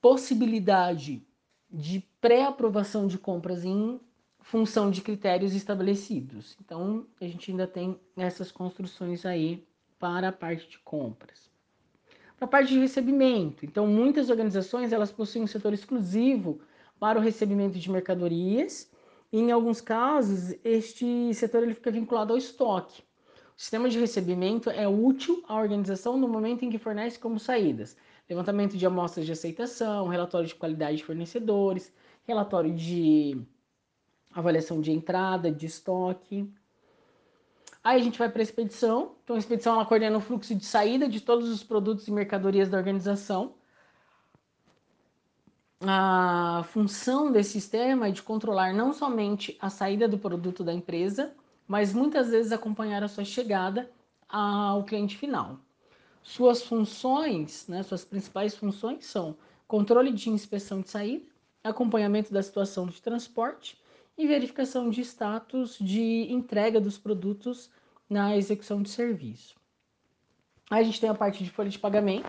possibilidade 0.00 1.26
de 1.70 2.00
pré-aprovação 2.20 3.06
de 3.06 3.18
compras 3.18 3.64
em 3.64 4.00
função 4.46 4.92
de 4.92 5.00
critérios 5.00 5.56
estabelecidos. 5.56 6.56
Então, 6.64 7.04
a 7.20 7.24
gente 7.24 7.50
ainda 7.50 7.66
tem 7.66 7.98
essas 8.16 8.52
construções 8.52 9.26
aí 9.26 9.66
para 9.98 10.28
a 10.28 10.32
parte 10.32 10.70
de 10.70 10.78
compras. 10.78 11.50
Para 12.36 12.46
a 12.46 12.48
parte 12.48 12.72
de 12.72 12.78
recebimento, 12.78 13.64
então 13.64 13.88
muitas 13.88 14.30
organizações 14.30 14.92
elas 14.92 15.10
possuem 15.10 15.42
um 15.42 15.48
setor 15.48 15.72
exclusivo 15.72 16.60
para 17.00 17.18
o 17.18 17.22
recebimento 17.22 17.76
de 17.76 17.90
mercadorias. 17.90 18.88
E, 19.32 19.40
em 19.40 19.50
alguns 19.50 19.80
casos, 19.80 20.54
este 20.62 21.34
setor 21.34 21.64
ele 21.64 21.74
fica 21.74 21.90
vinculado 21.90 22.32
ao 22.32 22.38
estoque. 22.38 23.02
O 23.56 23.60
sistema 23.60 23.88
de 23.88 23.98
recebimento 23.98 24.70
é 24.70 24.86
útil 24.86 25.42
à 25.48 25.56
organização 25.56 26.16
no 26.16 26.28
momento 26.28 26.64
em 26.64 26.70
que 26.70 26.78
fornece 26.78 27.18
como 27.18 27.40
saídas 27.40 27.96
levantamento 28.28 28.76
de 28.76 28.84
amostras 28.84 29.24
de 29.24 29.32
aceitação, 29.32 30.08
relatório 30.08 30.48
de 30.48 30.54
qualidade 30.54 30.98
de 30.98 31.04
fornecedores, 31.04 31.92
relatório 32.24 32.74
de 32.74 33.40
avaliação 34.40 34.80
de 34.80 34.92
entrada, 34.92 35.50
de 35.50 35.66
estoque. 35.66 36.52
Aí 37.82 38.00
a 38.00 38.02
gente 38.02 38.18
vai 38.18 38.28
para 38.28 38.42
a 38.42 38.44
expedição. 38.44 39.12
Então 39.24 39.36
a 39.36 39.38
expedição 39.38 39.74
ela 39.74 39.86
coordena 39.86 40.18
o 40.18 40.20
fluxo 40.20 40.54
de 40.54 40.64
saída 40.64 41.08
de 41.08 41.20
todos 41.20 41.48
os 41.48 41.62
produtos 41.62 42.06
e 42.06 42.12
mercadorias 42.12 42.68
da 42.68 42.76
organização. 42.76 43.54
A 45.80 46.64
função 46.72 47.30
desse 47.30 47.52
sistema 47.52 48.08
é 48.08 48.10
de 48.10 48.22
controlar 48.22 48.72
não 48.72 48.92
somente 48.92 49.56
a 49.60 49.70
saída 49.70 50.08
do 50.08 50.18
produto 50.18 50.64
da 50.64 50.72
empresa, 50.72 51.34
mas 51.66 51.92
muitas 51.92 52.30
vezes 52.30 52.52
acompanhar 52.52 53.02
a 53.02 53.08
sua 53.08 53.24
chegada 53.24 53.90
ao 54.28 54.84
cliente 54.84 55.16
final. 55.16 55.58
Suas 56.22 56.62
funções, 56.62 57.68
né, 57.68 57.82
suas 57.82 58.04
principais 58.04 58.54
funções 58.54 59.06
são 59.06 59.36
controle 59.68 60.12
de 60.12 60.28
inspeção 60.28 60.80
de 60.80 60.88
saída, 60.90 61.26
acompanhamento 61.62 62.32
da 62.32 62.42
situação 62.42 62.86
de 62.86 63.00
transporte, 63.00 63.78
e 64.16 64.26
verificação 64.26 64.88
de 64.88 65.02
status 65.02 65.76
de 65.78 66.26
entrega 66.30 66.80
dos 66.80 66.96
produtos 66.96 67.70
na 68.08 68.36
execução 68.36 68.82
de 68.82 68.90
serviço. 68.90 69.56
Aí 70.70 70.82
a 70.82 70.84
gente 70.84 71.00
tem 71.00 71.10
a 71.10 71.14
parte 71.14 71.44
de 71.44 71.50
folha 71.50 71.68
de 71.68 71.78
pagamento. 71.78 72.28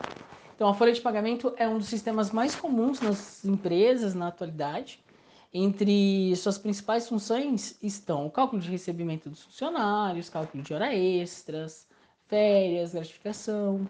Então, 0.55 0.67
a 0.67 0.73
folha 0.73 0.91
de 0.91 1.01
pagamento 1.01 1.53
é 1.57 1.67
um 1.67 1.77
dos 1.77 1.87
sistemas 1.87 2.31
mais 2.31 2.55
comuns 2.55 2.99
nas 2.99 3.45
empresas 3.45 4.13
na 4.13 4.27
atualidade. 4.27 5.03
Entre 5.53 6.35
suas 6.35 6.57
principais 6.57 7.07
funções 7.07 7.77
estão 7.81 8.27
o 8.27 8.31
cálculo 8.31 8.61
de 8.61 8.69
recebimento 8.69 9.29
dos 9.29 9.43
funcionários, 9.43 10.29
cálculo 10.29 10.61
de 10.61 10.73
hora 10.73 10.93
extras, 10.93 11.87
férias, 12.27 12.93
gratificação, 12.93 13.87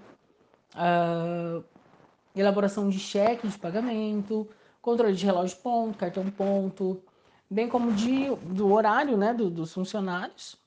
uh, 0.75 1.63
elaboração 2.35 2.89
de 2.89 2.99
cheque 2.99 3.47
de 3.47 3.57
pagamento, 3.57 4.47
controle 4.81 5.15
de 5.15 5.25
relógio 5.25 5.57
ponto, 5.57 5.97
cartão 5.97 6.29
ponto, 6.29 7.01
bem 7.49 7.67
como 7.67 7.91
de, 7.93 8.29
do 8.35 8.71
horário 8.71 9.17
né, 9.17 9.33
do, 9.33 9.49
dos 9.49 9.73
funcionários, 9.73 10.57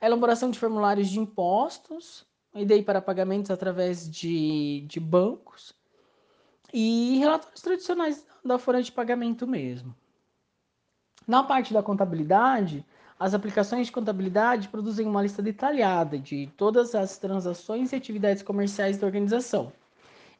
a 0.00 0.06
elaboração 0.06 0.50
de 0.50 0.58
formulários 0.58 1.08
de 1.08 1.18
impostos, 1.18 2.26
daí 2.66 2.82
para 2.82 3.02
pagamentos 3.02 3.50
através 3.50 4.08
de, 4.08 4.84
de 4.86 5.00
bancos, 5.00 5.74
e 6.72 7.18
relatórios 7.18 7.62
tradicionais 7.62 8.26
da 8.44 8.58
folha 8.58 8.82
de 8.82 8.92
pagamento 8.92 9.46
mesmo. 9.46 9.94
Na 11.26 11.42
parte 11.42 11.72
da 11.72 11.82
contabilidade, 11.82 12.84
as 13.18 13.34
aplicações 13.34 13.86
de 13.86 13.92
contabilidade 13.92 14.68
produzem 14.68 15.06
uma 15.06 15.22
lista 15.22 15.42
detalhada 15.42 16.18
de 16.18 16.48
todas 16.56 16.94
as 16.94 17.18
transações 17.18 17.92
e 17.92 17.96
atividades 17.96 18.42
comerciais 18.42 18.96
da 18.96 19.06
organização. 19.06 19.72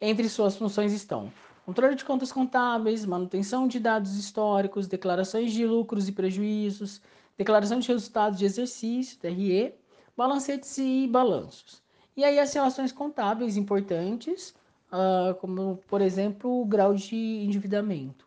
Entre 0.00 0.28
suas 0.28 0.56
funções 0.56 0.92
estão 0.92 1.32
controle 1.68 1.94
de 1.94 2.02
contas 2.02 2.32
contábeis, 2.32 3.04
manutenção 3.04 3.68
de 3.68 3.78
dados 3.78 4.16
históricos, 4.16 4.86
declarações 4.86 5.52
de 5.52 5.66
lucros 5.66 6.08
e 6.08 6.12
prejuízos, 6.12 7.02
declaração 7.36 7.78
de 7.78 7.86
resultados 7.88 8.38
de 8.38 8.46
exercício, 8.46 9.18
TRE, 9.18 9.74
balancetes 10.16 10.78
e 10.78 11.06
balanços. 11.06 11.82
E 12.16 12.24
aí 12.24 12.38
as 12.38 12.54
relações 12.54 12.90
contábeis 12.90 13.58
importantes, 13.58 14.54
uh, 14.90 15.34
como 15.42 15.76
por 15.86 16.00
exemplo 16.00 16.62
o 16.62 16.64
grau 16.64 16.94
de 16.94 17.14
endividamento. 17.14 18.26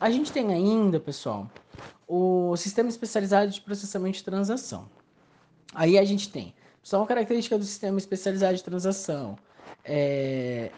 A 0.00 0.10
gente 0.10 0.32
tem 0.32 0.52
ainda, 0.52 0.98
pessoal, 0.98 1.48
o 2.08 2.56
sistema 2.56 2.88
especializado 2.88 3.52
de 3.52 3.60
processamento 3.60 4.18
de 4.18 4.24
transação. 4.24 4.90
Aí 5.72 5.96
a 5.96 6.04
gente 6.04 6.28
tem, 6.32 6.52
só 6.84 6.98
uma 6.98 7.06
característica 7.06 7.56
do 7.56 7.64
sistema 7.64 7.96
especializado 7.96 8.54
de 8.54 8.62
transação 8.62 9.38
é, 9.82 10.70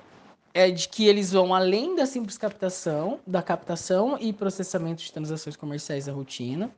é 0.54 0.70
de 0.70 0.88
que 0.88 1.04
eles 1.08 1.32
vão 1.32 1.52
além 1.52 1.96
da 1.96 2.06
simples 2.06 2.38
captação, 2.38 3.18
da 3.26 3.42
captação 3.42 4.16
e 4.20 4.32
processamento 4.32 5.02
de 5.02 5.12
transações 5.12 5.56
comerciais 5.56 6.06
da 6.06 6.12
rotina. 6.12 6.70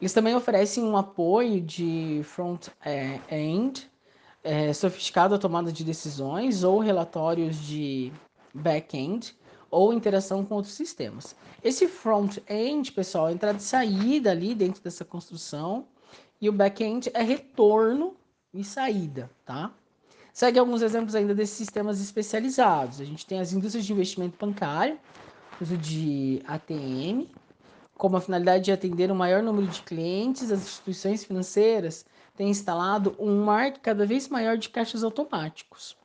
Eles 0.00 0.12
também 0.12 0.34
oferecem 0.34 0.82
um 0.82 0.96
apoio 0.96 1.60
de 1.60 2.22
front-end, 2.24 3.88
é, 4.42 4.72
sofisticado 4.72 5.36
à 5.36 5.38
tomada 5.38 5.70
de 5.70 5.84
decisões 5.84 6.64
ou 6.64 6.80
relatórios 6.80 7.56
de 7.56 8.12
back-end, 8.52 9.34
ou 9.70 9.92
interação 9.92 10.44
com 10.44 10.56
outros 10.56 10.74
sistemas. 10.74 11.36
Esse 11.62 11.86
front-end, 11.86 12.90
pessoal, 12.92 13.28
é 13.28 13.32
entrada 13.32 13.58
e 13.58 13.62
saída 13.62 14.32
ali 14.32 14.56
dentro 14.56 14.82
dessa 14.82 15.04
construção, 15.04 15.86
e 16.40 16.48
o 16.48 16.52
back-end 16.52 17.10
é 17.14 17.22
retorno 17.22 18.16
e 18.56 18.64
saída, 18.64 19.30
tá? 19.44 19.72
Segue 20.32 20.58
alguns 20.58 20.82
exemplos 20.82 21.14
ainda 21.14 21.34
desses 21.34 21.56
sistemas 21.56 22.00
especializados. 22.00 23.00
A 23.00 23.04
gente 23.04 23.24
tem 23.24 23.40
as 23.40 23.52
indústrias 23.52 23.86
de 23.86 23.92
investimento 23.92 24.36
bancário, 24.38 24.98
uso 25.60 25.76
de 25.78 26.42
ATM, 26.46 27.26
como 27.96 28.16
a 28.16 28.20
finalidade 28.20 28.64
de 28.64 28.72
atender 28.72 29.10
o 29.10 29.14
um 29.14 29.16
maior 29.16 29.42
número 29.42 29.66
de 29.66 29.80
clientes, 29.82 30.52
as 30.52 30.60
instituições 30.60 31.24
financeiras 31.24 32.04
têm 32.36 32.50
instalado 32.50 33.16
um 33.18 33.42
marco 33.44 33.80
cada 33.80 34.04
vez 34.04 34.28
maior 34.28 34.58
de 34.58 34.68
caixas 34.68 35.02
automáticos. 35.02 35.96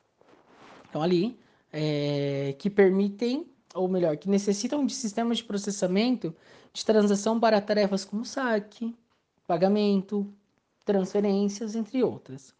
Então, 0.90 1.02
ali, 1.02 1.38
é, 1.72 2.56
que 2.58 2.70
permitem, 2.70 3.46
ou 3.74 3.88
melhor, 3.88 4.16
que 4.16 4.30
necessitam 4.30 4.86
de 4.86 4.94
sistemas 4.94 5.40
de 5.40 5.44
processamento 5.44 6.34
de 6.72 6.86
transação 6.86 7.40
para 7.40 7.60
tarefas 7.60 8.06
como 8.06 8.24
saque, 8.24 8.96
pagamento, 9.46 10.34
transferências, 10.86 11.76
entre 11.76 12.04
outras. 12.04 12.54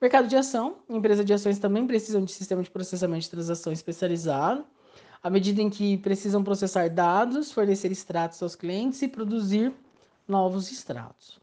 Mercado 0.00 0.28
de 0.28 0.36
ação. 0.36 0.76
Empresas 0.88 1.24
de 1.24 1.32
ações 1.32 1.58
também 1.58 1.86
precisam 1.86 2.24
de 2.24 2.32
sistema 2.32 2.62
de 2.62 2.70
processamento 2.70 3.22
de 3.22 3.30
transação 3.30 3.72
especializado, 3.72 4.64
à 5.22 5.30
medida 5.30 5.62
em 5.62 5.70
que 5.70 5.96
precisam 5.98 6.44
processar 6.44 6.88
dados, 6.88 7.50
fornecer 7.50 7.90
extratos 7.90 8.42
aos 8.42 8.54
clientes 8.54 9.00
e 9.02 9.08
produzir 9.08 9.72
novos 10.28 10.70
extratos. 10.70 11.40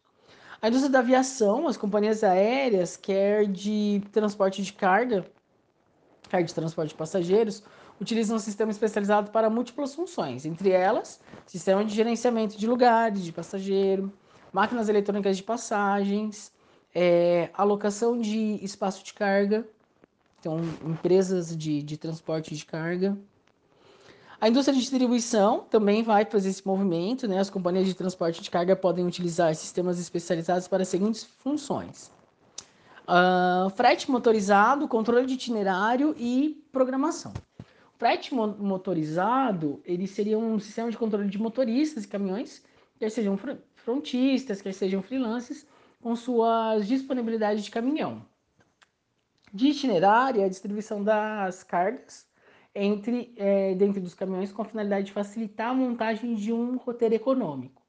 A 0.62 0.68
indústria 0.70 0.92
da 0.92 1.00
aviação, 1.00 1.68
as 1.68 1.76
companhias 1.76 2.24
aéreas, 2.24 2.96
quer 2.96 3.46
de 3.48 4.02
transporte 4.12 4.62
de 4.62 4.72
carga, 4.72 5.26
carga 6.30 6.48
de 6.48 6.54
transporte 6.54 6.90
de 6.90 6.96
passageiros, 6.96 7.64
utilizam 8.00 8.38
um 8.38 8.40
sistema 8.40 8.72
especializado 8.72 9.32
para 9.32 9.50
múltiplas 9.50 9.94
funções, 9.94 10.46
entre 10.46 10.70
elas, 10.70 11.20
sistema 11.46 11.84
de 11.84 11.94
gerenciamento 11.94 12.58
de 12.58 12.68
lugares 12.68 13.24
de 13.24 13.32
passageiro, 13.32 14.12
máquinas 14.54 14.88
eletrônicas 14.88 15.36
de 15.36 15.44
passagens, 15.44 16.54
é, 16.94 17.50
alocação 17.54 18.20
de 18.20 18.64
espaço 18.64 19.04
de 19.04 19.14
carga, 19.14 19.68
então 20.40 20.60
empresas 20.86 21.58
de, 21.58 21.82
de 21.82 21.98
transporte 21.98 22.56
de 22.56 22.64
carga. 22.64 23.18
A 24.40 24.50
indústria 24.50 24.74
de 24.74 24.82
distribuição 24.82 25.62
também 25.70 26.04
vai 26.04 26.26
fazer 26.26 26.50
esse 26.50 26.68
movimento, 26.68 27.28
né? 27.28 27.40
As 27.40 27.50
companhias 27.50 27.88
de 27.88 27.94
transporte 27.94 28.42
de 28.42 28.52
carga 28.52 28.76
podem 28.76 29.08
utilizar 29.08 29.56
sistemas 29.56 29.98
especializados 30.00 30.68
para 30.68 30.84
as 30.84 30.90
seguintes 30.90 31.24
funções: 31.24 32.12
uh, 33.08 33.70
frete 33.70 34.12
motorizado, 34.12 34.88
controle 34.88 35.26
de 35.26 35.36
itinerário 35.36 36.14
e 36.18 36.62
programação. 36.74 37.32
O 37.62 37.98
frete 37.98 38.36
motorizado 38.36 39.82
ele 39.86 40.08
seria 40.08 40.38
um 40.38 40.60
sistema 40.60 40.92
de 40.92 40.98
controle 40.98 41.30
de 41.30 41.38
motoristas 41.38 42.04
e 42.04 42.08
caminhões, 42.08 42.62
quer 43.00 43.10
sejam 43.10 43.38
frontistas, 43.84 44.62
quer 44.62 44.74
sejam 44.74 45.02
freelancers, 45.02 45.66
com 46.02 46.16
suas 46.16 46.88
disponibilidades 46.88 47.64
de 47.64 47.72
caminhão. 47.72 48.26
De 49.54 49.68
itinerário, 49.68 50.44
a 50.44 50.48
distribuição 50.48 51.04
das 51.04 51.64
cargas 51.64 52.28
entre 52.76 53.34
é, 53.38 53.76
dentro 53.76 54.02
dos 54.02 54.16
caminhões 54.16 54.52
com 54.52 54.64
a 54.64 54.66
finalidade 54.66 55.06
de 55.06 55.12
facilitar 55.12 55.70
a 55.70 55.74
montagem 55.74 56.34
de 56.34 56.52
um 56.52 56.78
roteiro 56.78 57.14
econômico. 57.14 57.84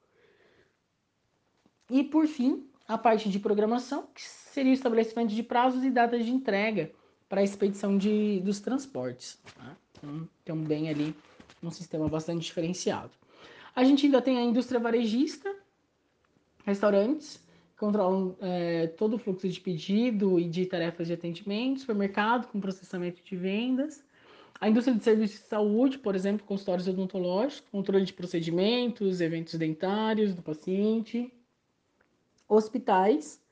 E 1.91 2.05
por 2.05 2.27
fim, 2.27 2.69
a 2.87 2.99
parte 2.99 3.31
de 3.31 3.39
programação, 3.39 4.09
que 4.15 4.23
seria 4.23 4.71
o 4.71 4.75
estabelecimento 4.75 5.35
de 5.35 5.43
prazos 5.43 5.83
e 5.85 5.91
datas 5.91 6.25
de 6.25 6.31
entrega 6.31 6.93
para 7.29 7.41
a 7.41 7.45
expedição 7.45 7.97
de, 7.97 8.41
dos 8.41 8.61
transportes. 8.61 9.41
Tá? 9.55 9.77
Então, 9.93 10.29
também 10.45 10.91
ali 10.91 11.15
um 11.63 11.71
sistema 11.71 12.09
bastante 12.09 12.43
diferenciado. 12.43 13.13
A 13.75 13.83
gente 13.83 14.07
ainda 14.07 14.21
tem 14.21 14.39
a 14.39 14.43
indústria 14.43 14.79
varejista, 14.79 15.55
restaurantes, 16.65 17.43
controlam 17.77 18.37
é, 18.41 18.87
todo 18.89 19.15
o 19.15 19.19
fluxo 19.19 19.49
de 19.49 19.61
pedido 19.61 20.39
e 20.39 20.49
de 20.49 20.67
tarefas 20.67 21.07
de 21.07 21.13
atendimento, 21.13 21.81
supermercado 21.81 22.47
com 22.49 22.61
processamento 22.61 23.23
de 23.23 23.37
vendas, 23.37 24.03
a 24.61 24.69
indústria 24.69 24.97
de 24.97 25.03
serviços 25.03 25.41
de 25.41 25.47
saúde, 25.47 25.99
por 25.99 26.15
exemplo, 26.15 26.47
consultórios 26.47 26.89
odontológicos, 26.89 27.69
controle 27.71 28.05
de 28.05 28.13
procedimentos, 28.13 29.21
eventos 29.21 29.55
dentários 29.55 30.35
do 30.35 30.43
paciente, 30.43 31.33
hospitais, 32.49 33.43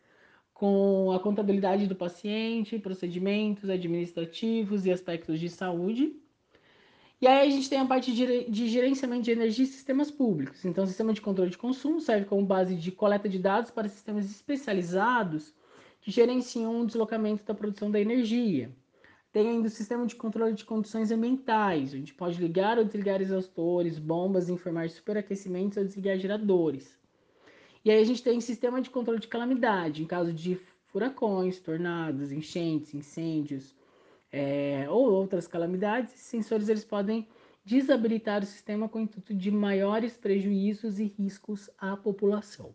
com 0.54 1.10
a 1.10 1.18
contabilidade 1.18 1.88
do 1.88 1.96
paciente, 1.96 2.78
procedimentos 2.78 3.68
administrativos 3.68 4.86
e 4.86 4.92
aspectos 4.92 5.40
de 5.40 5.48
saúde, 5.48 6.21
e 7.22 7.26
aí 7.28 7.46
a 7.46 7.50
gente 7.50 7.70
tem 7.70 7.78
a 7.78 7.86
parte 7.86 8.12
de 8.12 8.68
gerenciamento 8.68 9.22
de 9.22 9.30
energia 9.30 9.64
e 9.64 9.68
sistemas 9.68 10.10
públicos. 10.10 10.64
Então, 10.64 10.82
o 10.82 10.86
sistema 10.88 11.12
de 11.12 11.20
controle 11.20 11.50
de 11.50 11.56
consumo 11.56 12.00
serve 12.00 12.26
como 12.26 12.44
base 12.44 12.74
de 12.74 12.90
coleta 12.90 13.28
de 13.28 13.38
dados 13.38 13.70
para 13.70 13.88
sistemas 13.88 14.28
especializados 14.28 15.54
que 16.00 16.10
gerenciam 16.10 16.80
o 16.80 16.84
deslocamento 16.86 17.44
da 17.44 17.54
produção 17.54 17.92
da 17.92 18.00
energia. 18.00 18.72
Tem 19.32 19.48
ainda 19.48 19.68
o 19.68 19.70
sistema 19.70 20.04
de 20.04 20.16
controle 20.16 20.52
de 20.52 20.64
condições 20.64 21.12
ambientais, 21.12 21.94
onde 21.94 22.12
pode 22.12 22.40
ligar 22.40 22.76
ou 22.76 22.84
desligar 22.84 23.22
exaustores, 23.22 24.00
bombas, 24.00 24.48
informar 24.48 24.90
superaquecimentos 24.90 25.78
ou 25.78 25.84
desligar 25.84 26.18
geradores. 26.18 26.98
E 27.84 27.90
aí 27.92 28.02
a 28.02 28.04
gente 28.04 28.20
tem 28.20 28.40
sistema 28.40 28.82
de 28.82 28.90
controle 28.90 29.20
de 29.20 29.28
calamidade, 29.28 30.02
em 30.02 30.06
caso 30.06 30.32
de 30.32 30.58
furacões, 30.88 31.60
tornados, 31.60 32.32
enchentes, 32.32 32.92
incêndios, 32.94 33.74
é, 34.32 34.86
ou 34.88 35.12
outras 35.12 35.46
calamidades, 35.46 36.14
sensores 36.14 36.68
eles 36.68 36.84
podem 36.84 37.28
desabilitar 37.64 38.42
o 38.42 38.46
sistema 38.46 38.88
com 38.88 38.98
o 38.98 39.02
intuito 39.02 39.34
de 39.34 39.50
maiores 39.50 40.16
prejuízos 40.16 40.98
e 40.98 41.04
riscos 41.04 41.70
à 41.78 41.96
população. 41.96 42.74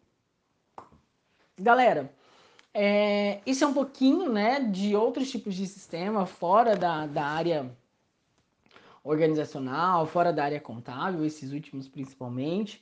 Galera, 1.59 2.13
é, 2.73 3.41
isso 3.45 3.63
é 3.63 3.67
um 3.67 3.73
pouquinho 3.73 4.31
né, 4.31 4.59
de 4.59 4.95
outros 4.95 5.31
tipos 5.31 5.55
de 5.55 5.65
sistema 5.65 6.25
fora 6.25 6.75
da, 6.75 7.07
da 7.07 7.25
área 7.25 7.75
organizacional, 9.03 10.05
fora 10.05 10.31
da 10.31 10.43
área 10.43 10.59
contábil, 10.59 11.25
esses 11.25 11.51
últimos 11.51 11.87
principalmente, 11.87 12.81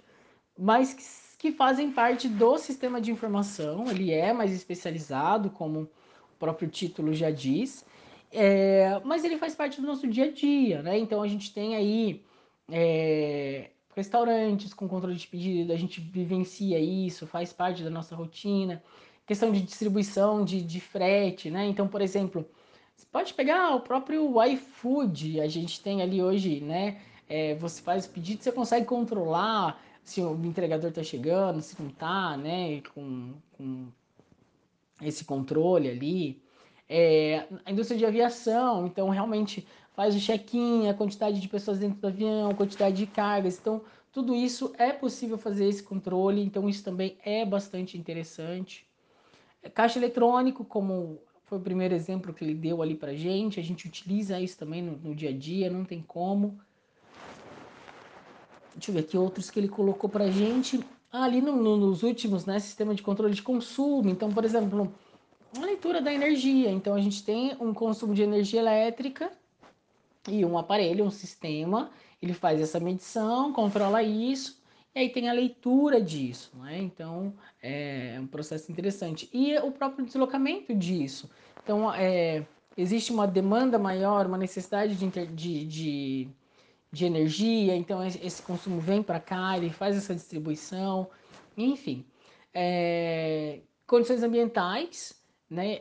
mas 0.58 0.94
que, 0.94 1.04
que 1.38 1.52
fazem 1.56 1.92
parte 1.92 2.28
do 2.28 2.58
sistema 2.58 3.00
de 3.00 3.12
informação. 3.12 3.90
Ele 3.90 4.12
é 4.12 4.34
mais 4.34 4.52
especializado, 4.52 5.50
como 5.50 5.82
o 5.82 6.38
próprio 6.38 6.68
título 6.68 7.14
já 7.14 7.32
diz, 7.32 7.86
é, 8.36 9.02
mas 9.04 9.24
ele 9.24 9.38
faz 9.38 9.56
parte 9.56 9.80
do 9.80 9.88
nosso 9.88 10.08
dia 10.08 10.26
a 10.26 10.32
dia, 10.32 10.84
né? 10.84 10.98
Então 10.98 11.22
a 11.22 11.28
gente 11.28 11.54
tem 11.54 11.76
aí 11.76 12.24
é, 12.70 13.70
restaurantes 13.96 14.74
com 14.74 14.88
controle 14.88 15.16
de 15.16 15.28
pedido, 15.28 15.72
a 15.72 15.78
gente 15.78 16.02
vivencia 16.02 16.80
isso, 16.80 17.26
faz 17.26 17.54
parte 17.54 17.82
da 17.82 17.90
nossa 17.90 18.16
rotina. 18.16 18.84
Questão 19.26 19.52
de 19.52 19.62
distribuição 19.62 20.44
de, 20.44 20.62
de 20.62 20.80
frete, 20.80 21.50
né? 21.50 21.66
Então, 21.66 21.88
por 21.88 22.02
exemplo, 22.02 22.46
você 22.96 23.06
pode 23.12 23.34
pegar 23.34 23.74
o 23.74 23.80
próprio 23.80 24.44
iFood, 24.44 25.40
a 25.40 25.48
gente 25.48 25.82
tem 25.82 26.02
ali 26.02 26.22
hoje, 26.22 26.60
né? 26.60 27.02
É, 27.28 27.56
você 27.56 27.82
faz 27.82 28.06
o 28.06 28.10
pedido, 28.10 28.44
você 28.44 28.52
consegue 28.52 28.86
controlar 28.86 29.82
se 30.04 30.22
o 30.22 30.46
entregador 30.46 30.90
está 30.90 31.02
chegando, 31.02 31.62
se 31.62 31.82
não 31.82 31.90
está, 31.90 32.38
né? 32.38 32.82
Com, 32.94 33.34
com 33.54 33.88
esse 35.02 35.26
controle 35.26 35.90
ali. 35.90 36.45
É, 36.88 37.48
a 37.66 37.72
indústria 37.72 37.98
de 37.98 38.06
aviação, 38.06 38.86
então 38.86 39.10
realmente 39.10 39.68
faz 39.96 40.16
o 40.16 40.20
check-in, 40.20 40.88
a 40.88 40.94
quantidade 40.94 41.40
de 41.40 41.48
pessoas 41.48 41.80
dentro 41.80 42.00
do 42.00 42.08
avião, 42.08 42.54
quantidade 42.54 42.98
de 42.98 43.08
cargas. 43.08 43.58
Então, 43.60 43.82
tudo 44.12 44.36
isso 44.36 44.74
é 44.78 44.92
possível 44.92 45.38
fazer 45.38 45.68
esse 45.68 45.82
controle, 45.82 46.42
então 46.42 46.70
isso 46.70 46.84
também 46.84 47.18
é 47.24 47.46
bastante 47.46 47.98
interessante. 47.98 48.86
Caixa 49.74 49.98
eletrônico, 49.98 50.64
como 50.64 51.20
foi 51.46 51.58
o 51.58 51.62
primeiro 51.62 51.94
exemplo 51.94 52.34
que 52.34 52.44
ele 52.44 52.54
deu 52.54 52.82
ali 52.82 52.96
pra 52.96 53.14
gente, 53.14 53.60
a 53.60 53.64
gente 53.64 53.88
utiliza 53.88 54.40
isso 54.40 54.58
também 54.58 54.82
no, 54.82 54.98
no 54.98 55.16
dia 55.16 55.30
a 55.30 55.34
dia, 55.34 55.70
não 55.70 55.84
tem 55.84 56.02
como. 56.02 56.60
Deixa 58.76 58.92
eu 58.92 58.96
ver 58.96 59.02
aqui 59.02 59.18
outros 59.18 59.50
que 59.50 59.60
ele 59.60 59.70
colocou 59.70 60.10
pra 60.10 60.30
gente. 60.30 60.84
Ah, 61.12 61.24
ali 61.24 61.42
no, 61.42 61.56
no, 61.56 61.78
nos 61.78 62.04
últimos, 62.04 62.46
né, 62.46 62.60
sistema 62.60 62.94
de 62.94 63.02
controle 63.02 63.34
de 63.34 63.42
consumo. 63.42 64.10
Então, 64.10 64.30
por 64.30 64.44
exemplo, 64.44 64.94
uma 65.54 65.66
leitura 65.66 66.02
da 66.02 66.14
energia. 66.14 66.70
Então, 66.72 66.96
a 66.96 67.02
gente 67.02 67.24
tem 67.24 67.56
um 67.60 67.74
consumo 67.74 68.14
de 68.14 68.22
energia 68.24 68.60
elétrica 68.60 69.32
e 70.28 70.44
um 70.44 70.58
aparelho, 70.58 71.06
um 71.06 71.12
sistema, 71.12 71.92
ele 72.22 72.34
faz 72.34 72.60
essa 72.60 72.80
medição, 72.80 73.54
controla 73.54 74.02
isso, 74.02 74.62
e 74.96 75.00
aí 75.00 75.10
tem 75.10 75.30
a 75.30 75.34
leitura 75.34 76.02
disso, 76.02 76.52
né? 76.56 76.80
Então 76.80 77.34
é 77.62 78.18
um 78.20 78.28
processo 78.28 78.72
interessante. 78.72 79.30
E 79.34 79.58
o 79.58 79.72
próprio 79.72 80.06
deslocamento 80.06 80.74
disso. 80.74 81.30
Então 81.62 81.94
é, 81.94 82.46
existe 82.78 83.12
uma 83.12 83.28
demanda 83.28 83.78
maior, 83.78 84.26
uma 84.26 84.38
necessidade 84.38 84.96
de, 84.96 85.10
de, 85.28 85.66
de, 85.66 86.30
de 86.92 87.06
energia, 87.06 87.76
então 87.76 88.06
esse 88.06 88.42
consumo 88.42 88.80
vem 88.80 89.04
para 89.04 89.20
cá, 89.20 89.58
ele 89.58 89.70
faz 89.70 89.98
essa 89.98 90.16
distribuição, 90.16 91.10
enfim. 91.58 92.06
É, 92.54 93.60
condições 93.86 94.24
ambientais, 94.24 95.22
né? 95.50 95.80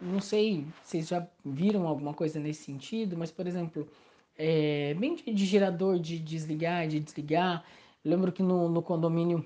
não 0.00 0.20
sei 0.20 0.66
se 0.84 1.02
já 1.02 1.26
viram 1.44 1.86
alguma 1.86 2.14
coisa 2.14 2.38
nesse 2.38 2.64
sentido, 2.64 3.16
mas, 3.16 3.30
por 3.30 3.46
exemplo, 3.46 3.88
é, 4.36 4.94
bem 4.94 5.14
de, 5.14 5.32
de 5.32 5.46
gerador 5.46 5.98
de 5.98 6.18
desligar, 6.18 6.86
de 6.88 7.00
desligar. 7.00 7.64
Lembro 8.04 8.32
que 8.32 8.42
no, 8.42 8.68
no 8.68 8.82
condomínio 8.82 9.44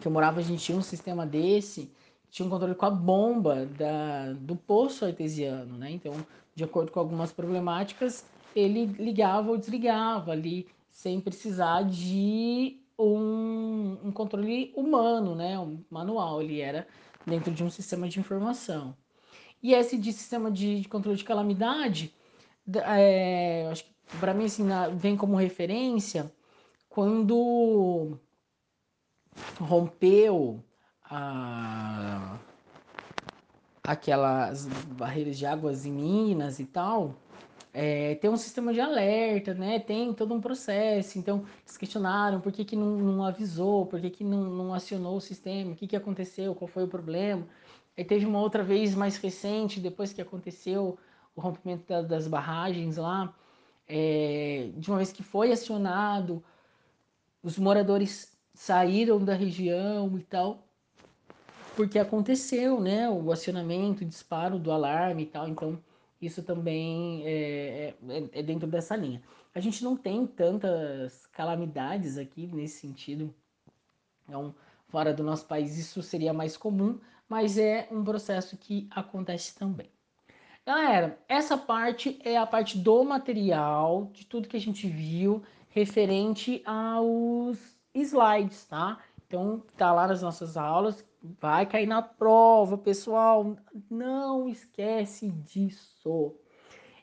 que 0.00 0.08
eu 0.08 0.12
morava, 0.12 0.40
a 0.40 0.42
gente 0.42 0.64
tinha 0.64 0.76
um 0.76 0.82
sistema 0.82 1.24
desse, 1.24 1.90
tinha 2.30 2.46
um 2.46 2.50
controle 2.50 2.74
com 2.74 2.86
a 2.86 2.90
bomba 2.90 3.66
da, 3.66 4.32
do 4.32 4.56
poço 4.56 5.04
artesiano, 5.04 5.76
né? 5.78 5.90
Então, 5.90 6.14
de 6.54 6.64
acordo 6.64 6.90
com 6.90 6.98
algumas 6.98 7.32
problemáticas, 7.32 8.24
ele 8.54 8.86
ligava 8.86 9.50
ou 9.50 9.56
desligava 9.56 10.32
ali, 10.32 10.66
sem 10.90 11.20
precisar 11.20 11.82
de 11.82 12.80
um, 12.98 13.96
um 14.04 14.10
controle 14.10 14.72
humano, 14.74 15.34
né? 15.34 15.58
Um 15.58 15.78
manual, 15.90 16.42
ele 16.42 16.60
era 16.60 16.86
dentro 17.26 17.52
de 17.52 17.64
um 17.64 17.70
sistema 17.70 18.08
de 18.08 18.20
informação. 18.20 18.96
E 19.62 19.74
esse 19.74 19.98
de 19.98 20.12
sistema 20.12 20.50
de, 20.50 20.86
controle 20.88 21.18
de 21.18 21.24
calamidade, 21.24 22.14
é, 22.84 23.72
para 24.20 24.32
mim 24.32 24.44
assim, 24.44 24.64
vem 24.96 25.16
como 25.16 25.36
referência 25.36 26.32
quando 26.88 28.18
rompeu 29.58 30.62
a, 31.04 32.38
aquelas 33.82 34.66
barreiras 34.96 35.36
de 35.36 35.46
águas 35.46 35.84
em 35.84 35.92
Minas 35.92 36.58
e 36.58 36.64
tal, 36.64 37.14
é, 37.78 38.14
tem 38.14 38.30
um 38.30 38.38
sistema 38.38 38.72
de 38.72 38.80
alerta, 38.80 39.52
né? 39.52 39.78
Tem 39.78 40.10
todo 40.14 40.32
um 40.32 40.40
processo. 40.40 41.18
Então, 41.18 41.44
eles 41.62 41.76
questionaram 41.76 42.40
por 42.40 42.50
que, 42.50 42.64
que 42.64 42.74
não, 42.74 42.96
não 42.96 43.22
avisou, 43.22 43.84
por 43.84 44.00
que, 44.00 44.08
que 44.08 44.24
não, 44.24 44.44
não 44.44 44.72
acionou 44.72 45.18
o 45.18 45.20
sistema, 45.20 45.72
o 45.72 45.76
que, 45.76 45.86
que 45.86 45.94
aconteceu, 45.94 46.54
qual 46.54 46.66
foi 46.66 46.84
o 46.84 46.88
problema. 46.88 47.46
Aí 47.94 48.02
teve 48.02 48.24
uma 48.24 48.40
outra 48.40 48.62
vez 48.64 48.94
mais 48.94 49.18
recente, 49.18 49.78
depois 49.78 50.10
que 50.10 50.22
aconteceu 50.22 50.98
o 51.34 51.40
rompimento 51.42 51.86
da, 51.86 52.00
das 52.00 52.26
barragens 52.26 52.96
lá, 52.96 53.34
é, 53.86 54.70
de 54.74 54.90
uma 54.90 54.96
vez 54.96 55.12
que 55.12 55.22
foi 55.22 55.52
acionado, 55.52 56.42
os 57.42 57.58
moradores 57.58 58.32
saíram 58.54 59.22
da 59.22 59.34
região 59.34 60.16
e 60.16 60.22
tal, 60.22 60.66
porque 61.76 61.98
aconteceu, 61.98 62.80
né, 62.80 63.06
o 63.10 63.30
acionamento, 63.30 64.02
o 64.02 64.06
disparo 64.06 64.58
do 64.58 64.72
alarme 64.72 65.24
e 65.24 65.26
tal, 65.26 65.46
então 65.46 65.78
isso 66.20 66.42
também 66.42 67.22
é, 67.26 67.94
é, 68.08 68.40
é 68.40 68.42
dentro 68.42 68.66
dessa 68.66 68.96
linha. 68.96 69.22
A 69.54 69.60
gente 69.60 69.82
não 69.82 69.96
tem 69.96 70.26
tantas 70.26 71.26
calamidades 71.26 72.18
aqui 72.18 72.46
nesse 72.46 72.80
sentido, 72.80 73.34
então, 74.24 74.54
fora 74.88 75.14
do 75.14 75.22
nosso 75.22 75.46
país 75.46 75.78
isso 75.78 76.02
seria 76.02 76.32
mais 76.32 76.56
comum, 76.56 76.98
mas 77.28 77.56
é 77.58 77.88
um 77.90 78.04
processo 78.04 78.56
que 78.56 78.88
acontece 78.90 79.54
também. 79.54 79.88
Galera, 80.64 81.18
essa 81.28 81.56
parte 81.56 82.18
é 82.24 82.36
a 82.36 82.46
parte 82.46 82.76
do 82.76 83.04
material, 83.04 84.10
de 84.12 84.26
tudo 84.26 84.48
que 84.48 84.56
a 84.56 84.60
gente 84.60 84.88
viu 84.88 85.42
referente 85.68 86.60
aos 86.64 87.58
slides, 87.94 88.64
tá? 88.64 88.98
Então, 89.26 89.62
tá 89.76 89.92
lá 89.92 90.08
nas 90.08 90.22
nossas 90.22 90.56
aulas, 90.56 91.04
vai 91.40 91.66
cair 91.66 91.86
na 91.86 92.02
prova, 92.02 92.78
pessoal. 92.78 93.56
Não 93.90 94.48
esquece 94.48 95.30
disso. 95.30 96.34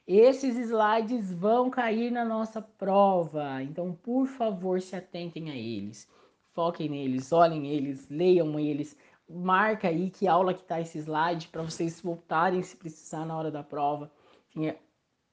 Esses 0.06 0.58
slides 0.58 1.32
vão 1.32 1.70
cair 1.70 2.12
na 2.12 2.26
nossa 2.26 2.62
prova, 2.62 3.64
então, 3.64 3.94
por 3.94 4.28
favor, 4.28 4.82
se 4.82 4.96
atentem 4.96 5.50
a 5.50 5.56
eles. 5.56 6.10
Foquem 6.52 6.90
neles, 6.90 7.32
olhem 7.32 7.68
eles, 7.68 8.08
leiam 8.10 8.60
eles, 8.60 8.98
marca 9.30 9.88
aí 9.88 10.10
que 10.10 10.28
aula 10.28 10.54
que 10.54 10.64
tá 10.64 10.82
esse 10.82 11.00
slide 11.00 11.48
para 11.48 11.64
vocês 11.64 12.02
voltarem 12.02 12.62
se 12.62 12.76
precisar 12.76 13.26
na 13.26 13.38
hora 13.38 13.50
da 13.50 13.64
prova. 13.64 14.12
Enfim, 14.50 14.68
é 14.68 14.80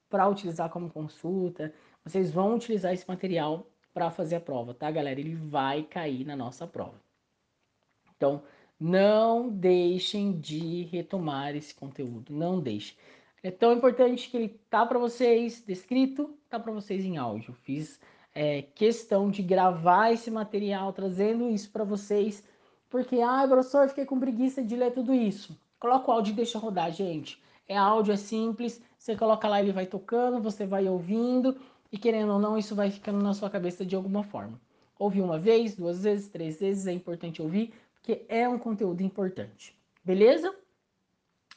para 0.09 0.29
utilizar 0.29 0.71
como 0.71 0.91
consulta. 0.91 1.75
Vocês 2.05 2.33
vão 2.33 2.55
utilizar 2.55 2.93
esse 2.93 3.07
material 3.09 3.67
para 3.93 4.11
fazer 4.11 4.37
a 4.37 4.41
prova, 4.41 4.73
tá, 4.73 4.91
galera? 4.91 5.21
Ele 5.21 5.35
vai 5.35 5.83
cair 5.83 6.25
na 6.25 6.37
nossa 6.37 6.67
prova. 6.67 7.01
Então, 8.17 8.43
não 8.81 9.49
deixem 9.49 10.33
de 10.33 10.85
retomar 10.85 11.55
esse 11.55 11.75
conteúdo, 11.75 12.33
não 12.33 12.59
deixem. 12.61 12.97
É 13.43 13.51
tão 13.51 13.73
importante 13.73 14.31
que 14.31 14.37
ele 14.37 14.61
tá 14.71 14.87
para 14.87 14.99
vocês 14.99 15.63
descrito, 15.67 16.35
tá 16.49 16.59
para 16.59 16.73
vocês 16.73 17.05
em 17.05 17.19
áudio. 17.19 17.55
Fiz 17.63 18.01
é, 18.35 18.63
questão 18.63 19.31
de 19.31 19.43
gravar 19.43 20.13
esse 20.13 20.31
material, 20.31 20.93
trazendo 20.93 21.49
isso 21.51 21.71
para 21.71 21.85
vocês 21.85 22.43
porque, 22.91 23.21
ah, 23.21 23.47
professor, 23.49 23.89
fiquei 23.89 24.05
com 24.05 24.19
preguiça 24.19 24.63
de 24.65 24.75
ler 24.75 24.93
tudo 24.93 25.15
isso. 25.15 25.57
Coloca 25.79 26.11
o 26.11 26.15
áudio 26.15 26.33
e 26.33 26.35
deixa 26.35 26.59
rodar, 26.59 26.91
gente. 26.91 27.41
É 27.69 27.77
áudio, 27.77 28.13
é 28.13 28.17
simples. 28.17 28.83
Você 28.99 29.17
coloca 29.17 29.49
lá, 29.49 29.61
ele 29.63 29.73
vai 29.73 29.87
tocando, 29.87 30.43
você 30.43 30.67
vai 30.67 30.89
ouvindo. 30.89 31.57
E 31.93 31.97
querendo 31.97 32.33
ou 32.33 32.41
não, 32.41 32.59
isso 32.59 32.75
vai 32.75 32.91
ficando 32.91 33.23
na 33.23 33.33
sua 33.33 33.49
cabeça 33.49 33.87
de 33.87 33.95
alguma 33.95 34.25
forma. 34.25 34.61
Ouvir 34.99 35.23
uma 35.23 35.39
vez, 35.39 35.77
duas 35.77 36.03
vezes, 36.03 36.29
três 36.29 36.59
vezes, 36.59 36.89
é 36.89 36.93
importante 36.93 37.41
ouvir, 37.41 37.73
porque 38.01 38.25
é 38.29 38.49
um 38.49 38.59
conteúdo 38.59 39.03
importante. 39.03 39.77
Beleza? 40.03 40.55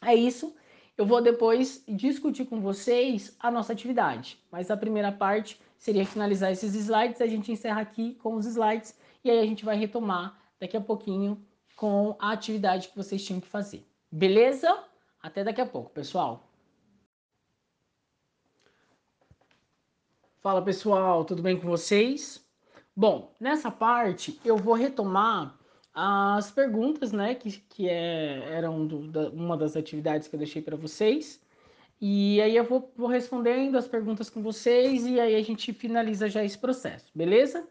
É 0.01 0.13
isso. 0.13 0.55
Eu 0.97 1.05
vou 1.05 1.21
depois 1.21 1.83
discutir 1.87 2.45
com 2.45 2.59
vocês 2.59 3.35
a 3.39 3.49
nossa 3.49 3.73
atividade. 3.73 4.37
Mas 4.51 4.69
a 4.69 4.77
primeira 4.77 5.11
parte 5.11 5.59
seria 5.77 6.05
finalizar 6.05 6.51
esses 6.51 6.75
slides. 6.75 7.21
A 7.21 7.27
gente 7.27 7.51
encerra 7.51 7.81
aqui 7.81 8.15
com 8.15 8.35
os 8.35 8.45
slides 8.45 8.95
e 9.23 9.31
aí 9.31 9.39
a 9.39 9.45
gente 9.45 9.65
vai 9.65 9.75
retomar 9.75 10.37
daqui 10.59 10.77
a 10.77 10.81
pouquinho 10.81 11.43
com 11.75 12.15
a 12.19 12.31
atividade 12.31 12.89
que 12.89 12.95
vocês 12.95 13.23
tinham 13.23 13.39
que 13.39 13.47
fazer. 13.47 13.87
Beleza? 14.11 14.83
Até 15.21 15.43
daqui 15.43 15.61
a 15.61 15.65
pouco, 15.65 15.89
pessoal. 15.89 16.47
Fala 20.41 20.61
pessoal, 20.61 21.23
tudo 21.23 21.41
bem 21.41 21.57
com 21.57 21.65
vocês? 21.67 22.45
Bom, 22.93 23.33
nessa 23.39 23.71
parte 23.71 24.39
eu 24.43 24.57
vou 24.57 24.73
retomar 24.73 25.57
as 25.93 26.49
perguntas, 26.49 27.11
né, 27.11 27.35
que, 27.35 27.51
que 27.69 27.87
é, 27.87 28.43
eram 28.51 28.87
do, 28.87 29.07
da, 29.07 29.29
uma 29.29 29.55
das 29.55 29.75
atividades 29.75 30.27
que 30.27 30.35
eu 30.35 30.39
deixei 30.39 30.61
para 30.61 30.75
vocês. 30.75 31.41
E 32.01 32.41
aí 32.41 32.55
eu 32.55 32.63
vou, 32.63 32.91
vou 32.95 33.07
respondendo 33.07 33.77
as 33.77 33.87
perguntas 33.87 34.29
com 34.29 34.41
vocês 34.41 35.05
e 35.05 35.19
aí 35.19 35.35
a 35.35 35.41
gente 35.41 35.71
finaliza 35.71 36.27
já 36.29 36.43
esse 36.43 36.57
processo, 36.57 37.09
beleza? 37.15 37.65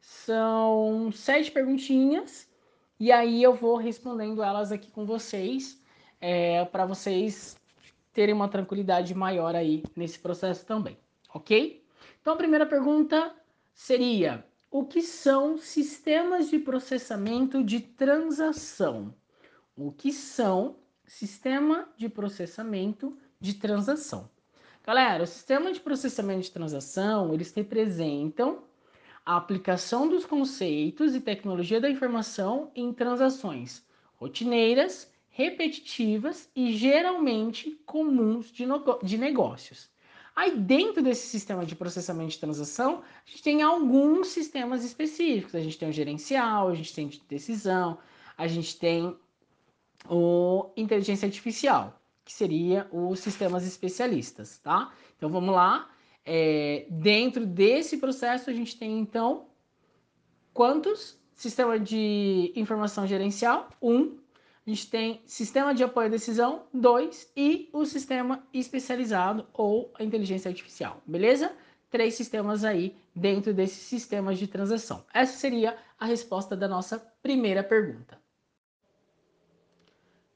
São 0.00 1.10
sete 1.12 1.50
perguntinhas 1.50 2.48
e 3.00 3.12
aí 3.12 3.42
eu 3.42 3.54
vou 3.54 3.76
respondendo 3.76 4.42
elas 4.42 4.72
aqui 4.72 4.90
com 4.90 5.06
vocês, 5.06 5.80
é, 6.20 6.64
para 6.64 6.84
vocês 6.84 7.56
terem 8.12 8.34
uma 8.34 8.48
tranquilidade 8.48 9.14
maior 9.14 9.54
aí 9.54 9.84
nesse 9.94 10.18
processo 10.18 10.66
também, 10.66 10.98
ok? 11.32 11.82
Então 12.20 12.34
a 12.34 12.36
primeira 12.36 12.66
pergunta 12.66 13.32
seria: 13.72 14.44
o 14.70 14.84
que 14.84 15.00
são 15.00 15.56
sistemas 15.56 16.50
de 16.50 16.58
processamento 16.58 17.64
de 17.64 17.80
transação? 17.80 19.14
O 19.76 19.90
que 19.90 20.12
são 20.12 20.76
sistema 21.06 21.88
de 21.96 22.08
processamento 22.08 23.16
de 23.40 23.54
transação? 23.54 24.28
Galera, 24.84 25.24
o 25.24 25.26
sistema 25.26 25.72
de 25.72 25.80
processamento 25.80 26.42
de 26.42 26.50
transação, 26.50 27.32
eles 27.32 27.52
representam 27.52 28.62
a 29.24 29.36
aplicação 29.36 30.08
dos 30.08 30.24
conceitos 30.24 31.14
e 31.14 31.20
tecnologia 31.20 31.80
da 31.80 31.90
informação 31.90 32.70
em 32.74 32.92
transações 32.92 33.86
rotineiras, 34.16 35.10
repetitivas 35.28 36.50
e 36.54 36.72
geralmente 36.72 37.70
comuns 37.86 38.50
de, 38.50 38.64
de 39.02 39.16
negócios. 39.16 39.90
Aí, 40.38 40.56
dentro 40.56 41.02
desse 41.02 41.26
sistema 41.26 41.66
de 41.66 41.74
processamento 41.74 42.30
de 42.30 42.38
transação, 42.38 43.02
a 43.26 43.28
gente 43.28 43.42
tem 43.42 43.60
alguns 43.60 44.28
sistemas 44.28 44.84
específicos. 44.84 45.52
A 45.56 45.58
gente 45.58 45.76
tem 45.76 45.88
o 45.88 45.92
gerencial, 45.92 46.68
a 46.68 46.74
gente 46.76 46.94
tem 46.94 47.08
de 47.08 47.20
decisão, 47.28 47.98
a 48.36 48.46
gente 48.46 48.78
tem 48.78 49.16
o 50.08 50.70
inteligência 50.76 51.26
artificial, 51.26 52.00
que 52.24 52.32
seria 52.32 52.88
os 52.92 53.18
sistemas 53.18 53.66
especialistas, 53.66 54.58
tá? 54.58 54.92
Então, 55.16 55.28
vamos 55.28 55.52
lá. 55.52 55.90
É, 56.24 56.86
dentro 56.88 57.44
desse 57.44 57.96
processo, 57.96 58.48
a 58.48 58.52
gente 58.52 58.78
tem, 58.78 58.96
então, 58.96 59.48
quantos? 60.54 61.18
Sistema 61.34 61.80
de 61.80 62.52
informação 62.54 63.08
gerencial, 63.08 63.70
um 63.82 64.16
a 64.68 64.70
gente 64.70 64.90
tem 64.90 65.22
sistema 65.24 65.74
de 65.74 65.82
apoio 65.82 66.08
à 66.08 66.10
decisão 66.10 66.66
2 66.74 67.32
e 67.34 67.70
o 67.72 67.86
sistema 67.86 68.46
especializado 68.52 69.46
ou 69.54 69.90
a 69.98 70.04
inteligência 70.04 70.50
artificial, 70.50 71.02
beleza? 71.06 71.56
Três 71.88 72.12
sistemas 72.12 72.64
aí 72.64 72.94
dentro 73.16 73.54
desses 73.54 73.78
sistemas 73.78 74.38
de 74.38 74.46
transação. 74.46 75.02
Essa 75.14 75.38
seria 75.38 75.78
a 75.98 76.04
resposta 76.04 76.54
da 76.54 76.68
nossa 76.68 76.98
primeira 77.22 77.64
pergunta. 77.64 78.20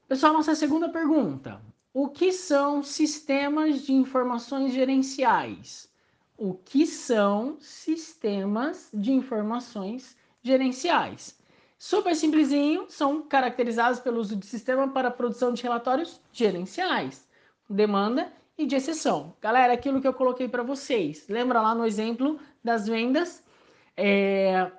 Pessoal, 0.07 0.33
nossa 0.33 0.55
segunda 0.55 0.89
pergunta. 0.89 1.61
O 1.93 2.09
que 2.09 2.31
são 2.31 2.81
sistemas 2.81 3.83
de 3.83 3.93
informações 3.93 4.73
gerenciais? 4.73 5.87
O 6.35 6.55
que 6.55 6.87
são 6.87 7.57
sistemas 7.59 8.89
de 8.91 9.11
informações 9.11 10.17
gerenciais? 10.41 11.37
Super 11.85 12.15
simplesinho, 12.15 12.85
são 12.87 13.21
caracterizados 13.23 13.99
pelo 13.99 14.21
uso 14.21 14.37
de 14.37 14.45
sistema 14.45 14.87
para 14.87 15.11
produção 15.11 15.51
de 15.51 15.61
relatórios 15.61 16.17
gerenciais, 16.31 17.27
demanda 17.69 18.31
e 18.57 18.65
de 18.65 18.73
exceção. 18.73 19.35
Galera, 19.41 19.73
aquilo 19.73 19.99
que 19.99 20.07
eu 20.07 20.13
coloquei 20.13 20.47
para 20.47 20.63
vocês, 20.63 21.27
lembra 21.27 21.61
lá 21.61 21.75
no 21.75 21.85
exemplo 21.85 22.39
das 22.63 22.87
vendas? 22.87 23.43
É, 23.97 24.71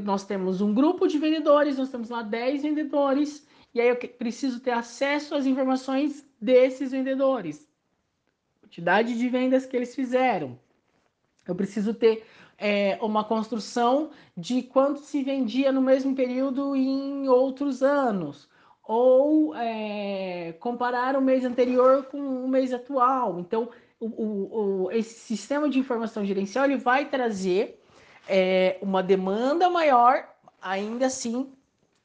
nós 0.00 0.24
temos 0.24 0.60
um 0.60 0.74
grupo 0.74 1.06
de 1.06 1.16
vendedores, 1.16 1.78
nós 1.78 1.90
temos 1.90 2.10
lá 2.10 2.22
10 2.22 2.62
vendedores, 2.62 3.46
e 3.72 3.80
aí 3.80 3.90
eu 3.90 3.96
preciso 3.96 4.58
ter 4.58 4.72
acesso 4.72 5.36
às 5.36 5.46
informações 5.46 6.26
desses 6.40 6.90
vendedores, 6.90 7.68
quantidade 8.60 9.16
de 9.16 9.28
vendas 9.28 9.64
que 9.64 9.76
eles 9.76 9.94
fizeram. 9.94 10.58
Eu 11.46 11.54
preciso 11.54 11.94
ter 11.94 12.26
é, 12.62 12.96
uma 13.02 13.24
construção 13.24 14.10
de 14.36 14.62
quanto 14.62 15.00
se 15.00 15.20
vendia 15.24 15.72
no 15.72 15.82
mesmo 15.82 16.14
período 16.14 16.76
em 16.76 17.28
outros 17.28 17.82
anos, 17.82 18.48
ou 18.84 19.52
é, 19.56 20.54
comparar 20.60 21.16
o 21.16 21.20
mês 21.20 21.44
anterior 21.44 22.04
com 22.04 22.18
o 22.18 22.48
mês 22.48 22.72
atual. 22.72 23.40
Então, 23.40 23.68
o, 23.98 24.06
o, 24.06 24.90
esse 24.92 25.14
sistema 25.14 25.68
de 25.68 25.80
informação 25.80 26.24
gerencial 26.24 26.64
ele 26.64 26.76
vai 26.76 27.06
trazer 27.08 27.82
é, 28.28 28.78
uma 28.80 29.02
demanda 29.02 29.68
maior, 29.68 30.28
ainda 30.60 31.06
assim 31.06 31.52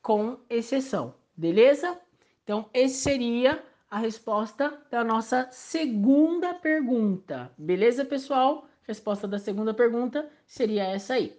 com 0.01 0.37
exceção, 0.49 1.13
beleza? 1.35 1.99
Então, 2.43 2.65
esse 2.73 2.95
seria 2.95 3.63
a 3.91 3.99
resposta 3.99 4.81
da 4.89 5.03
nossa 5.03 5.49
segunda 5.51 6.55
pergunta, 6.55 7.51
beleza, 7.57 8.03
pessoal? 8.03 8.66
Resposta 8.87 9.27
da 9.27 9.37
segunda 9.37 9.73
pergunta 9.73 10.29
seria 10.45 10.85
essa 10.85 11.15
aí. 11.15 11.37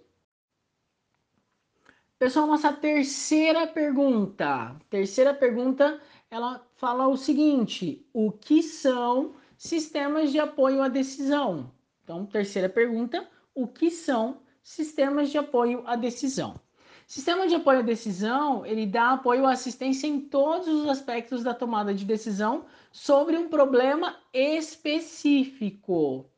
Pessoal, 2.19 2.45
nossa 2.45 2.71
terceira 2.71 3.65
pergunta. 3.65 4.75
Terceira 4.89 5.33
pergunta, 5.33 5.99
ela 6.29 6.63
fala 6.75 7.07
o 7.07 7.17
seguinte: 7.17 8.05
o 8.13 8.31
que 8.31 8.61
são 8.61 9.33
sistemas 9.57 10.31
de 10.31 10.39
apoio 10.39 10.83
à 10.83 10.87
decisão? 10.87 11.71
Então, 12.03 12.25
terceira 12.25 12.69
pergunta: 12.69 13.27
o 13.55 13.67
que 13.67 13.89
são 13.89 14.41
sistemas 14.61 15.31
de 15.31 15.37
apoio 15.39 15.81
à 15.87 15.95
decisão? 15.95 16.59
Sistema 17.07 17.47
de 17.47 17.55
apoio 17.55 17.79
à 17.79 17.81
decisão, 17.81 18.63
ele 18.63 18.85
dá 18.85 19.13
apoio 19.13 19.47
à 19.47 19.53
assistência 19.53 20.05
em 20.05 20.19
todos 20.21 20.67
os 20.67 20.87
aspectos 20.87 21.41
da 21.41 21.55
tomada 21.55 21.91
de 21.95 22.05
decisão 22.05 22.65
sobre 22.91 23.35
um 23.35 23.49
problema 23.49 24.15
específico. 24.31 26.29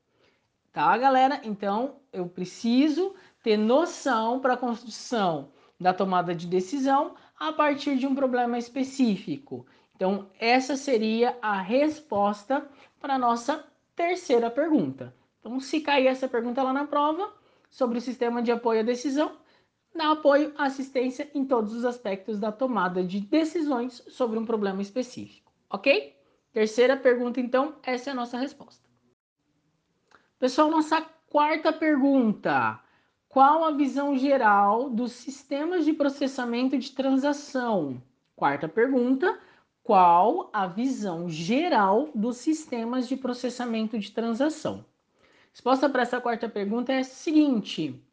Tá, 0.71 0.97
galera? 0.97 1.41
Então, 1.43 1.97
eu 2.13 2.29
preciso 2.29 3.13
ter 3.43 3.57
noção 3.57 4.39
para 4.39 4.53
a 4.53 4.57
construção 4.57 5.51
da 5.79 5.93
tomada 5.93 6.33
de 6.33 6.47
decisão 6.47 7.15
a 7.37 7.51
partir 7.51 7.97
de 7.97 8.07
um 8.07 8.15
problema 8.15 8.57
específico. 8.57 9.65
Então, 9.95 10.29
essa 10.39 10.77
seria 10.77 11.37
a 11.41 11.61
resposta 11.61 12.65
para 13.01 13.15
a 13.15 13.19
nossa 13.19 13.65
terceira 13.95 14.49
pergunta. 14.49 15.13
Então, 15.39 15.59
se 15.59 15.81
cair 15.81 16.07
essa 16.07 16.27
pergunta 16.27 16.63
lá 16.63 16.71
na 16.71 16.85
prova 16.85 17.33
sobre 17.69 17.97
o 17.97 18.01
sistema 18.01 18.41
de 18.41 18.51
apoio 18.51 18.79
à 18.79 18.83
decisão, 18.83 19.37
dá 19.93 20.11
apoio 20.11 20.53
à 20.57 20.65
assistência 20.65 21.29
em 21.33 21.43
todos 21.43 21.75
os 21.75 21.83
aspectos 21.83 22.39
da 22.39 22.51
tomada 22.51 23.03
de 23.03 23.19
decisões 23.19 24.01
sobre 24.07 24.39
um 24.39 24.45
problema 24.45 24.81
específico, 24.81 25.51
ok? 25.69 26.15
Terceira 26.53 26.95
pergunta, 26.95 27.41
então, 27.41 27.75
essa 27.83 28.09
é 28.09 28.13
a 28.13 28.15
nossa 28.15 28.37
resposta. 28.37 28.80
Pessoal, 30.41 30.71
nossa 30.71 31.05
quarta 31.29 31.71
pergunta. 31.71 32.79
Qual 33.29 33.63
a 33.63 33.69
visão 33.69 34.17
geral 34.17 34.89
dos 34.89 35.11
sistemas 35.11 35.85
de 35.85 35.93
processamento 35.93 36.79
de 36.79 36.93
transação? 36.93 38.01
Quarta 38.35 38.67
pergunta. 38.67 39.39
Qual 39.83 40.49
a 40.51 40.65
visão 40.65 41.29
geral 41.29 42.09
dos 42.15 42.37
sistemas 42.37 43.07
de 43.07 43.15
processamento 43.15 43.99
de 43.99 44.11
transação? 44.11 44.83
Resposta 45.51 45.87
para 45.87 46.01
essa 46.01 46.19
quarta 46.19 46.49
pergunta 46.49 46.91
é 46.91 47.01
a 47.01 47.03
seguinte: 47.03 48.03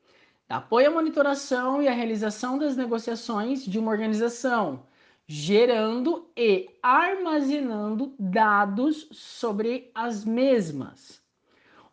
apoio 0.50 0.88
à 0.88 0.90
monitoração 0.90 1.80
e 1.82 1.88
à 1.88 1.92
realização 1.94 2.58
das 2.58 2.76
negociações 2.76 3.64
de 3.64 3.78
uma 3.78 3.90
organização, 3.90 4.82
gerando 5.26 6.28
e 6.36 6.68
armazenando 6.82 8.14
dados 8.18 9.08
sobre 9.12 9.90
as 9.94 10.26
mesmas 10.26 11.26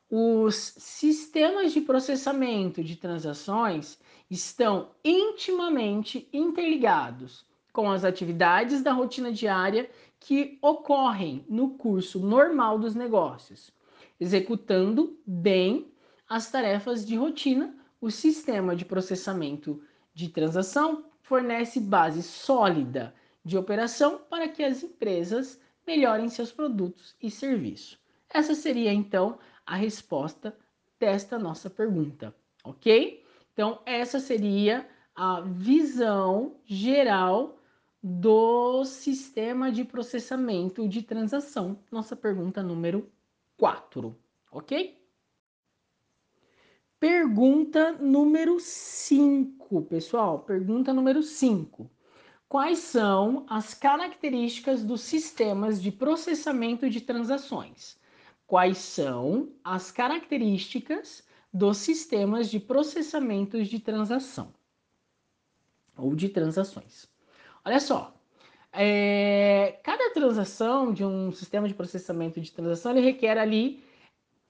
os 0.09 0.55
sistemas 0.77 1.73
de 1.73 1.81
processamento 1.81 2.83
de 2.83 2.95
transações 2.95 3.99
estão 4.29 4.89
intimamente 5.03 6.27
interligados 6.31 7.45
com 7.73 7.91
as 7.91 8.03
atividades 8.03 8.81
da 8.81 8.93
rotina 8.93 9.31
diária 9.31 9.89
que 10.19 10.57
ocorrem 10.61 11.45
no 11.49 11.71
curso 11.71 12.19
normal 12.19 12.79
dos 12.79 12.95
negócios. 12.95 13.71
Executando 14.19 15.19
bem 15.25 15.91
as 16.27 16.49
tarefas 16.49 17.05
de 17.05 17.15
rotina, 17.15 17.75
o 17.99 18.09
sistema 18.09 18.75
de 18.75 18.85
processamento 18.85 19.81
de 20.13 20.29
transação 20.29 21.05
fornece 21.21 21.79
base 21.79 22.23
sólida 22.23 23.13
de 23.43 23.57
operação 23.57 24.21
para 24.29 24.47
que 24.47 24.63
as 24.63 24.83
empresas 24.83 25.59
melhorem 25.85 26.29
seus 26.29 26.51
produtos 26.51 27.15
e 27.21 27.29
serviços. 27.29 27.99
Essa 28.29 28.55
seria 28.55 28.93
então 28.93 29.37
a 29.65 29.75
resposta 29.75 30.55
desta 30.99 31.39
nossa 31.39 31.69
pergunta, 31.69 32.35
ok? 32.63 33.23
Então, 33.53 33.81
essa 33.85 34.19
seria 34.19 34.87
a 35.15 35.41
visão 35.41 36.57
geral 36.65 37.57
do 38.03 38.85
sistema 38.85 39.71
de 39.71 39.83
processamento 39.83 40.87
de 40.87 41.01
transação, 41.01 41.79
nossa 41.91 42.15
pergunta 42.15 42.61
número 42.61 43.09
4, 43.57 44.15
ok? 44.51 45.01
Pergunta 46.99 47.93
número 47.93 48.59
5, 48.59 49.81
pessoal, 49.83 50.39
pergunta 50.39 50.93
número 50.93 51.23
5. 51.23 51.89
Quais 52.47 52.79
são 52.79 53.45
as 53.49 53.73
características 53.73 54.83
dos 54.83 55.01
sistemas 55.01 55.81
de 55.81 55.91
processamento 55.91 56.89
de 56.89 57.01
transações? 57.01 57.99
Quais 58.47 58.77
são 58.77 59.49
as 59.63 59.91
características 59.91 61.23
dos 61.53 61.77
sistemas 61.77 62.49
de 62.49 62.59
processamentos 62.59 63.67
de 63.67 63.79
transação 63.79 64.53
ou 65.97 66.15
de 66.15 66.29
transações. 66.29 67.07
Olha 67.63 67.79
só, 67.79 68.13
é, 68.71 69.79
cada 69.83 70.11
transação 70.11 70.91
de 70.91 71.03
um 71.05 71.31
sistema 71.31 71.67
de 71.67 71.73
processamento 71.73 72.41
de 72.41 72.51
transação 72.51 72.91
ele 72.91 72.99
requer 72.99 73.37
ali 73.37 73.83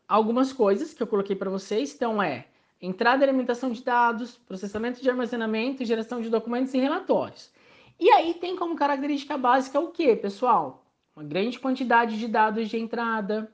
algumas 0.07 0.51
coisas 0.51 0.93
que 0.93 1.03
eu 1.03 1.07
coloquei 1.07 1.35
para 1.35 1.49
vocês. 1.49 1.93
Então 1.93 2.21
é 2.21 2.47
entrada 2.81 3.23
e 3.23 3.29
alimentação 3.29 3.71
de 3.71 3.83
dados, 3.83 4.35
processamento 4.35 5.01
de 5.01 5.09
armazenamento, 5.09 5.85
geração 5.85 6.21
de 6.21 6.29
documentos 6.29 6.73
e 6.73 6.79
relatórios. 6.79 7.51
E 7.99 8.09
aí 8.09 8.33
tem 8.33 8.55
como 8.55 8.75
característica 8.75 9.37
básica 9.37 9.79
o 9.79 9.91
que, 9.91 10.15
pessoal? 10.15 10.83
Uma 11.15 11.23
grande 11.23 11.59
quantidade 11.59 12.19
de 12.19 12.27
dados 12.27 12.67
de 12.67 12.77
entrada, 12.77 13.49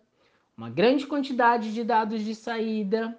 uma 0.55 0.69
grande 0.69 1.07
quantidade 1.07 1.73
de 1.73 1.83
dados 1.83 2.21
de 2.21 2.35
saída, 2.35 3.17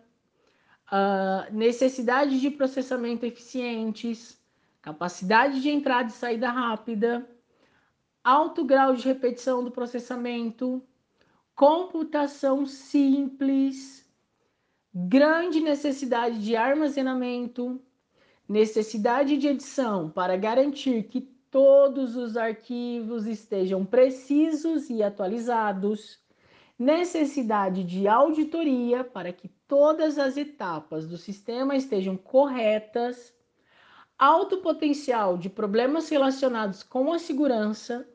uh, 0.89 1.55
necessidade 1.55 2.41
de 2.41 2.51
processamento 2.51 3.27
eficientes, 3.27 4.41
capacidade 4.81 5.61
de 5.61 5.71
entrada 5.71 6.09
e 6.09 6.13
saída 6.13 6.51
rápida, 6.51 7.29
alto 8.23 8.65
grau 8.65 8.95
de 8.95 9.05
repetição 9.05 9.65
do 9.65 9.71
processamento, 9.71 10.83
computação 11.55 12.67
simples, 12.67 14.09
grande 14.95 15.61
necessidade 15.61 16.43
de 16.43 16.55
armazenamento, 16.55 17.81
necessidade 18.49 19.39
de 19.39 19.49
edição 19.49 20.11
para 20.11 20.37
garantir 20.37 21.05
que 21.05 21.21
todos 21.51 22.17
os 22.17 22.37
arquivos 22.37 23.27
estejam 23.27 23.85
precisos 23.85 24.89
e 24.89 25.03
atualizados, 25.03 26.22
necessidade 26.83 27.85
de 27.85 28.09
auditoria 28.09 29.05
para 29.05 29.33
que 29.33 29.49
todas 29.69 30.19
as 30.19 30.37
etapas 30.37 31.07
do 31.07 31.17
sistema 31.17 31.77
estejam 31.77 32.17
corretas, 32.17 33.33
alto 34.19 34.59
potencial 34.59 35.39
de 35.39 35.49
problemas 35.49 36.09
relacionados 36.09 36.83
com 36.83 37.13
a 37.13 37.21
segurança, 37.21 38.09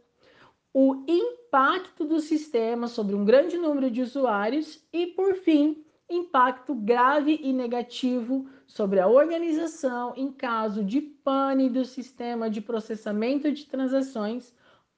o 0.74 1.05
impacto 1.07 2.03
do 2.03 2.20
sistema 2.20 2.88
sobre 2.88 3.15
um 3.15 3.24
grande 3.24 3.57
número 3.57 3.89
de 3.89 4.01
usuários 4.01 4.86
e, 4.91 5.07
por 5.07 5.36
fim, 5.36 5.86
impacto 6.09 6.76
grave 6.76 7.39
e 7.41 7.53
negativo 7.53 8.49
sobre 8.65 8.99
a 8.99 9.07
organização 9.07 10.13
em 10.15 10.30
caso 10.30 10.84
de 10.84 10.99
pane 10.99 11.70
do 11.70 11.86
sistema 11.86 12.49
de 12.49 12.59
processamento 12.59 13.49
de 13.49 13.65
transações 13.65 14.53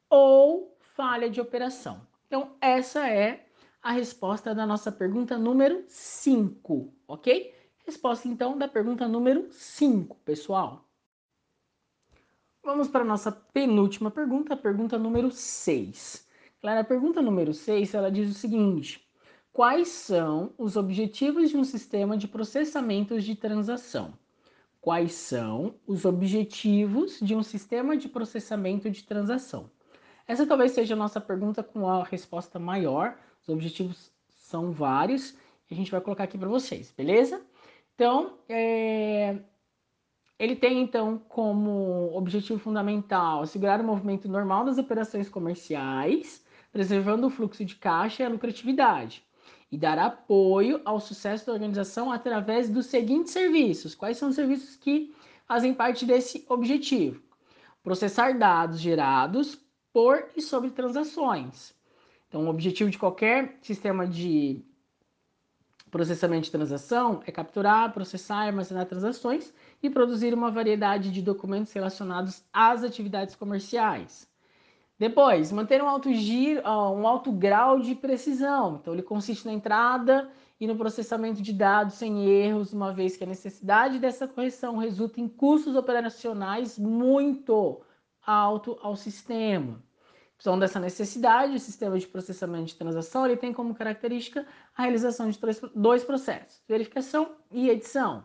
ou 0.10 0.76
falha 0.96 1.30
de 1.30 1.40
operação. 1.40 2.02
Então, 2.28 2.52
essa 2.60 3.08
é 3.08 3.46
a 3.82 3.92
resposta 3.92 4.54
da 4.54 4.66
nossa 4.66 4.92
pergunta 4.92 5.38
número 5.38 5.84
5, 5.88 6.94
ok? 7.08 7.54
Resposta 7.86 8.28
então 8.28 8.58
da 8.58 8.68
pergunta 8.68 9.08
número 9.08 9.48
5, 9.52 10.18
pessoal. 10.26 10.86
Vamos 12.64 12.88
para 12.88 13.02
a 13.02 13.08
nossa 13.08 13.32
penúltima 13.32 14.12
pergunta, 14.12 14.54
a 14.54 14.58
pergunta 14.58 14.98
número 14.98 15.32
6. 15.32 16.28
Claro, 16.62 16.82
a 16.82 16.84
pergunta 16.84 17.22
número 17.22 17.54
6, 17.54 17.94
ela 17.94 18.12
diz 18.12 18.30
o 18.30 18.34
seguinte: 18.34 19.10
Quais 19.52 19.88
são 19.88 20.54
os 20.58 20.76
objetivos 20.76 21.50
de 21.50 21.58
um 21.58 21.64
sistema 21.64 22.18
de 22.18 22.28
processamentos 22.28 23.24
de 23.24 23.36
transação? 23.36 24.14
Quais 24.82 25.14
são 25.14 25.76
os 25.88 26.06
objetivos 26.06 27.20
de 27.20 27.36
um 27.36 27.44
sistema 27.44 27.98
de 27.98 28.08
processamento 28.08 28.90
de 28.90 29.04
transação? 29.04 29.70
Essa 30.28 30.46
talvez 30.46 30.74
seja 30.74 30.94
a 30.94 30.98
nossa 30.98 31.20
pergunta 31.20 31.64
com 31.64 31.90
a 31.90 32.04
resposta 32.04 32.60
maior. 32.60 33.18
Os 33.50 33.54
objetivos 33.54 34.12
são 34.28 34.72
vários 34.72 35.32
e 35.70 35.74
a 35.74 35.76
gente 35.76 35.90
vai 35.90 36.00
colocar 36.00 36.26
aqui 36.26 36.38
para 36.38 36.48
vocês, 36.48 36.94
beleza? 36.96 37.42
Então, 37.96 38.38
é, 38.48 39.40
ele 40.38 40.56
tem, 40.56 40.80
então, 40.80 41.18
como 41.28 42.16
objetivo 42.16 42.60
fundamental 42.60 43.42
assegurar 43.42 43.82
o 43.82 43.84
movimento 43.84 44.30
normal 44.30 44.66
das 44.66 44.78
operações 44.78 45.28
comerciais, 45.28 46.46
preservando 46.72 47.26
o 47.26 47.30
fluxo 47.32 47.66
de 47.66 47.76
caixa 47.76 48.22
e 48.22 48.26
a 48.28 48.30
lucratividade, 48.30 49.24
e 49.72 49.78
dar 49.80 49.98
apoio 49.98 50.80
ao 50.86 51.00
sucesso 51.00 51.48
da 51.48 51.54
organização 51.54 52.12
através 52.12 52.70
dos 52.70 52.86
seguintes 52.86 53.34
serviços. 53.34 53.96
Quais 53.96 54.18
são 54.18 54.30
os 54.30 54.36
serviços 54.36 54.76
que 54.76 55.12
fazem 55.48 55.74
parte 55.74 56.06
desse 56.06 56.46
objetivo? 56.48 57.20
Processar 57.82 58.38
dados 58.38 58.80
gerados 58.80 59.60
por 59.92 60.30
e 60.38 60.42
sobre 60.42 60.70
transações. 60.70 61.79
Então, 62.30 62.46
o 62.46 62.50
objetivo 62.50 62.92
de 62.92 62.98
qualquer 62.98 63.58
sistema 63.60 64.08
de 64.08 64.64
processamento 65.90 66.44
de 66.44 66.52
transação 66.52 67.22
é 67.26 67.32
capturar, 67.32 67.92
processar 67.92 68.46
e 68.46 68.50
armazenar 68.50 68.86
transações 68.86 69.52
e 69.82 69.90
produzir 69.90 70.32
uma 70.32 70.52
variedade 70.52 71.12
de 71.12 71.24
documentos 71.24 71.74
relacionados 71.74 72.44
às 72.54 72.84
atividades 72.84 73.36
comerciais. 73.36 74.30
Depois, 75.00 75.52
manter 75.52 75.82
um 75.82 75.90
alto, 75.90 76.14
giro, 76.14 76.62
um 76.62 77.08
alto 77.08 77.32
grau 77.32 77.80
de 77.80 77.96
precisão. 77.96 78.78
Então, 78.80 78.94
ele 78.94 79.02
consiste 79.02 79.48
na 79.48 79.54
entrada 79.54 80.30
e 80.60 80.68
no 80.68 80.76
processamento 80.76 81.42
de 81.42 81.54
dados 81.54 81.96
sem 81.96 82.28
erros, 82.28 82.74
uma 82.74 82.94
vez 82.94 83.18
que 83.18 83.24
a 83.24 83.28
necessidade 83.28 83.98
dessa 83.98 84.28
correção 84.28 84.78
resulta 84.78 85.20
em 85.20 85.28
custos 85.28 85.76
operacionais 85.76 86.78
muito 86.78 87.82
alto 88.24 88.78
ao 88.84 88.96
sistema. 88.96 89.82
Então, 90.40 90.58
dessa 90.58 90.80
necessidade, 90.80 91.56
o 91.56 91.60
sistema 91.60 92.00
de 92.00 92.08
processamento 92.08 92.68
de 92.68 92.76
transação 92.76 93.26
ele 93.26 93.36
tem 93.36 93.52
como 93.52 93.76
característica 93.76 94.48
a 94.76 94.84
realização 94.84 95.30
de 95.30 95.38
dois 95.76 96.04
processos, 96.04 96.62
verificação 96.68 97.36
e 97.52 97.70
edição. 97.70 98.24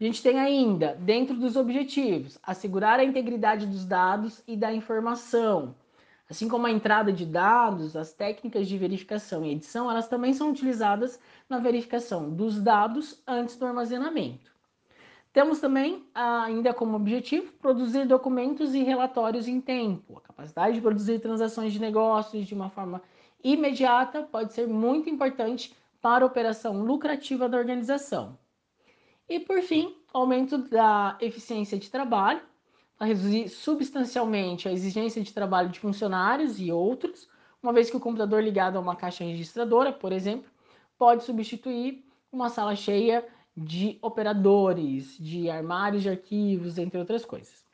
A 0.00 0.04
gente 0.04 0.22
tem 0.22 0.40
ainda, 0.40 0.96
dentro 0.96 1.36
dos 1.36 1.56
objetivos, 1.56 2.38
assegurar 2.42 2.98
a 2.98 3.04
integridade 3.04 3.66
dos 3.66 3.84
dados 3.84 4.42
e 4.48 4.56
da 4.56 4.72
informação. 4.72 5.76
Assim 6.28 6.48
como 6.48 6.66
a 6.66 6.70
entrada 6.70 7.12
de 7.12 7.26
dados, 7.26 7.94
as 7.94 8.12
técnicas 8.12 8.66
de 8.66 8.78
verificação 8.78 9.44
e 9.44 9.52
edição, 9.52 9.90
elas 9.90 10.08
também 10.08 10.32
são 10.32 10.50
utilizadas 10.50 11.20
na 11.48 11.58
verificação 11.58 12.30
dos 12.30 12.60
dados 12.60 13.22
antes 13.26 13.56
do 13.56 13.66
armazenamento. 13.66 14.49
Temos 15.32 15.60
também, 15.60 16.04
ainda 16.12 16.74
como 16.74 16.96
objetivo, 16.96 17.52
produzir 17.52 18.04
documentos 18.04 18.74
e 18.74 18.82
relatórios 18.82 19.46
em 19.46 19.60
tempo. 19.60 20.18
A 20.18 20.20
capacidade 20.20 20.74
de 20.74 20.80
produzir 20.80 21.20
transações 21.20 21.72
de 21.72 21.78
negócios 21.78 22.46
de 22.46 22.54
uma 22.54 22.68
forma 22.68 23.00
imediata 23.42 24.22
pode 24.24 24.52
ser 24.52 24.66
muito 24.66 25.08
importante 25.08 25.72
para 26.00 26.24
a 26.24 26.26
operação 26.26 26.82
lucrativa 26.82 27.48
da 27.48 27.56
organização. 27.56 28.36
E 29.28 29.38
por 29.38 29.62
fim, 29.62 29.94
aumento 30.12 30.58
da 30.58 31.16
eficiência 31.20 31.78
de 31.78 31.88
trabalho, 31.88 32.40
para 32.98 33.06
reduzir 33.06 33.48
substancialmente 33.48 34.68
a 34.68 34.72
exigência 34.72 35.22
de 35.22 35.32
trabalho 35.32 35.68
de 35.68 35.78
funcionários 35.78 36.60
e 36.60 36.72
outros, 36.72 37.28
uma 37.62 37.72
vez 37.72 37.88
que 37.88 37.96
o 37.96 38.00
computador 38.00 38.42
ligado 38.42 38.76
a 38.76 38.80
uma 38.80 38.96
caixa 38.96 39.22
registradora, 39.22 39.92
por 39.92 40.12
exemplo, 40.12 40.50
pode 40.98 41.22
substituir 41.22 42.04
uma 42.32 42.48
sala 42.48 42.74
cheia 42.74 43.24
de 43.56 43.98
operadores, 44.00 45.16
de 45.18 45.50
armários 45.50 46.02
de 46.02 46.08
arquivos, 46.08 46.78
entre 46.78 46.98
outras 46.98 47.24
coisas. 47.24 47.64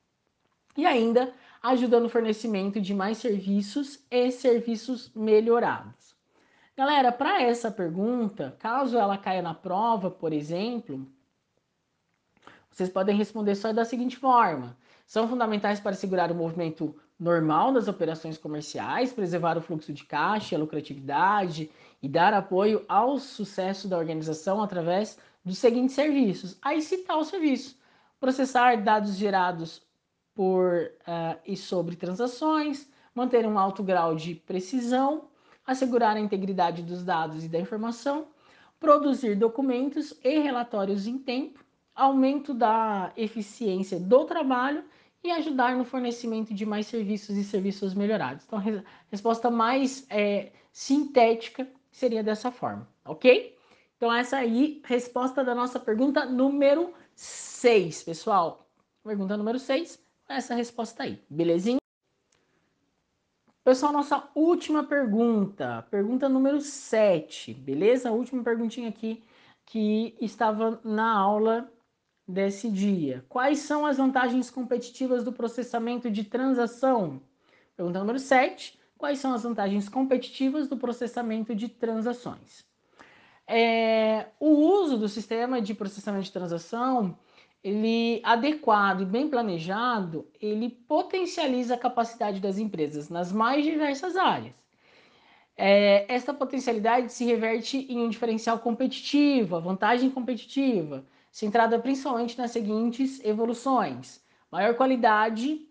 E 0.76 0.84
ainda 0.84 1.32
ajuda 1.62 2.00
no 2.00 2.08
fornecimento 2.08 2.80
de 2.80 2.94
mais 2.94 3.18
serviços 3.18 3.98
e 4.10 4.30
serviços 4.30 5.10
melhorados. 5.14 6.14
Galera, 6.76 7.10
para 7.10 7.42
essa 7.42 7.70
pergunta, 7.70 8.54
caso 8.58 8.98
ela 8.98 9.16
caia 9.16 9.40
na 9.40 9.54
prova, 9.54 10.10
por 10.10 10.32
exemplo, 10.32 11.06
vocês 12.70 12.90
podem 12.90 13.16
responder 13.16 13.54
só 13.54 13.72
da 13.72 13.86
seguinte 13.86 14.18
forma: 14.18 14.76
são 15.06 15.26
fundamentais 15.26 15.80
para 15.80 15.94
segurar 15.94 16.30
o 16.30 16.34
movimento 16.34 16.94
normal 17.18 17.72
das 17.72 17.88
operações 17.88 18.36
comerciais, 18.36 19.12
preservar 19.12 19.56
o 19.56 19.62
fluxo 19.62 19.92
de 19.92 20.04
caixa, 20.04 20.54
a 20.54 20.58
lucratividade 20.58 21.70
e 22.02 22.08
dar 22.08 22.34
apoio 22.34 22.84
ao 22.86 23.18
sucesso 23.18 23.88
da 23.88 23.96
organização 23.96 24.62
através 24.62 25.18
dos 25.46 25.58
seguintes 25.58 25.94
serviços. 25.94 26.58
Aí 26.60 26.82
citar 26.82 27.16
o 27.16 27.24
serviço: 27.24 27.78
processar 28.18 28.82
dados 28.82 29.14
gerados 29.14 29.80
por 30.34 30.90
uh, 31.02 31.38
e 31.46 31.56
sobre 31.56 31.94
transações, 31.94 32.90
manter 33.14 33.46
um 33.46 33.58
alto 33.58 33.82
grau 33.82 34.16
de 34.16 34.34
precisão, 34.34 35.28
assegurar 35.64 36.16
a 36.16 36.20
integridade 36.20 36.82
dos 36.82 37.04
dados 37.04 37.44
e 37.44 37.48
da 37.48 37.60
informação, 37.60 38.26
produzir 38.78 39.36
documentos 39.36 40.12
e 40.22 40.40
relatórios 40.40 41.06
em 41.06 41.16
tempo, 41.16 41.64
aumento 41.94 42.52
da 42.52 43.12
eficiência 43.16 43.98
do 43.98 44.24
trabalho 44.24 44.84
e 45.24 45.30
ajudar 45.30 45.74
no 45.74 45.84
fornecimento 45.84 46.52
de 46.52 46.66
mais 46.66 46.86
serviços 46.86 47.36
e 47.36 47.42
serviços 47.42 47.94
melhorados. 47.94 48.44
Então, 48.44 48.58
a 48.58 48.82
resposta 49.10 49.50
mais 49.50 50.06
é, 50.10 50.52
sintética 50.70 51.66
seria 51.90 52.22
dessa 52.22 52.50
forma, 52.50 52.86
ok? 53.04 53.55
Então, 53.96 54.12
essa 54.12 54.36
aí, 54.36 54.82
resposta 54.84 55.42
da 55.42 55.54
nossa 55.54 55.80
pergunta 55.80 56.26
número 56.26 56.92
6, 57.14 58.02
pessoal. 58.02 58.68
Pergunta 59.02 59.36
número 59.38 59.58
6, 59.58 59.98
essa 60.28 60.54
resposta 60.54 61.04
aí, 61.04 61.18
belezinha? 61.30 61.78
Pessoal, 63.64 63.92
nossa 63.92 64.28
última 64.34 64.84
pergunta, 64.84 65.82
pergunta 65.90 66.28
número 66.28 66.60
7, 66.60 67.54
beleza? 67.54 68.12
Última 68.12 68.42
perguntinha 68.44 68.90
aqui 68.90 69.24
que 69.64 70.14
estava 70.20 70.78
na 70.84 71.10
aula 71.10 71.72
desse 72.28 72.70
dia. 72.70 73.24
Quais 73.30 73.60
são 73.60 73.86
as 73.86 73.96
vantagens 73.96 74.50
competitivas 74.50 75.24
do 75.24 75.32
processamento 75.32 76.10
de 76.10 76.22
transação? 76.22 77.22
Pergunta 77.74 77.98
número 77.98 78.18
7. 78.18 78.78
Quais 78.98 79.18
são 79.18 79.32
as 79.32 79.42
vantagens 79.42 79.88
competitivas 79.88 80.68
do 80.68 80.76
processamento 80.76 81.54
de 81.54 81.68
transações? 81.68 82.66
É, 83.48 84.26
o 84.40 84.48
uso 84.48 84.98
do 84.98 85.08
sistema 85.08 85.60
de 85.60 85.72
processamento 85.72 86.24
de 86.24 86.32
transação, 86.32 87.16
ele 87.62 88.20
adequado 88.24 89.02
e 89.02 89.04
bem 89.04 89.28
planejado, 89.28 90.28
ele 90.40 90.68
potencializa 90.68 91.74
a 91.74 91.78
capacidade 91.78 92.40
das 92.40 92.58
empresas 92.58 93.08
nas 93.08 93.32
mais 93.32 93.64
diversas 93.64 94.16
áreas. 94.16 94.54
É, 95.56 96.12
esta 96.12 96.34
potencialidade 96.34 97.12
se 97.12 97.24
reverte 97.24 97.78
em 97.90 97.98
um 98.00 98.08
diferencial 98.08 98.58
competitivo, 98.58 99.60
vantagem 99.60 100.10
competitiva, 100.10 101.06
centrada 101.30 101.78
principalmente 101.78 102.36
nas 102.36 102.50
seguintes 102.50 103.24
evoluções: 103.24 104.22
maior 104.50 104.74
qualidade 104.74 105.66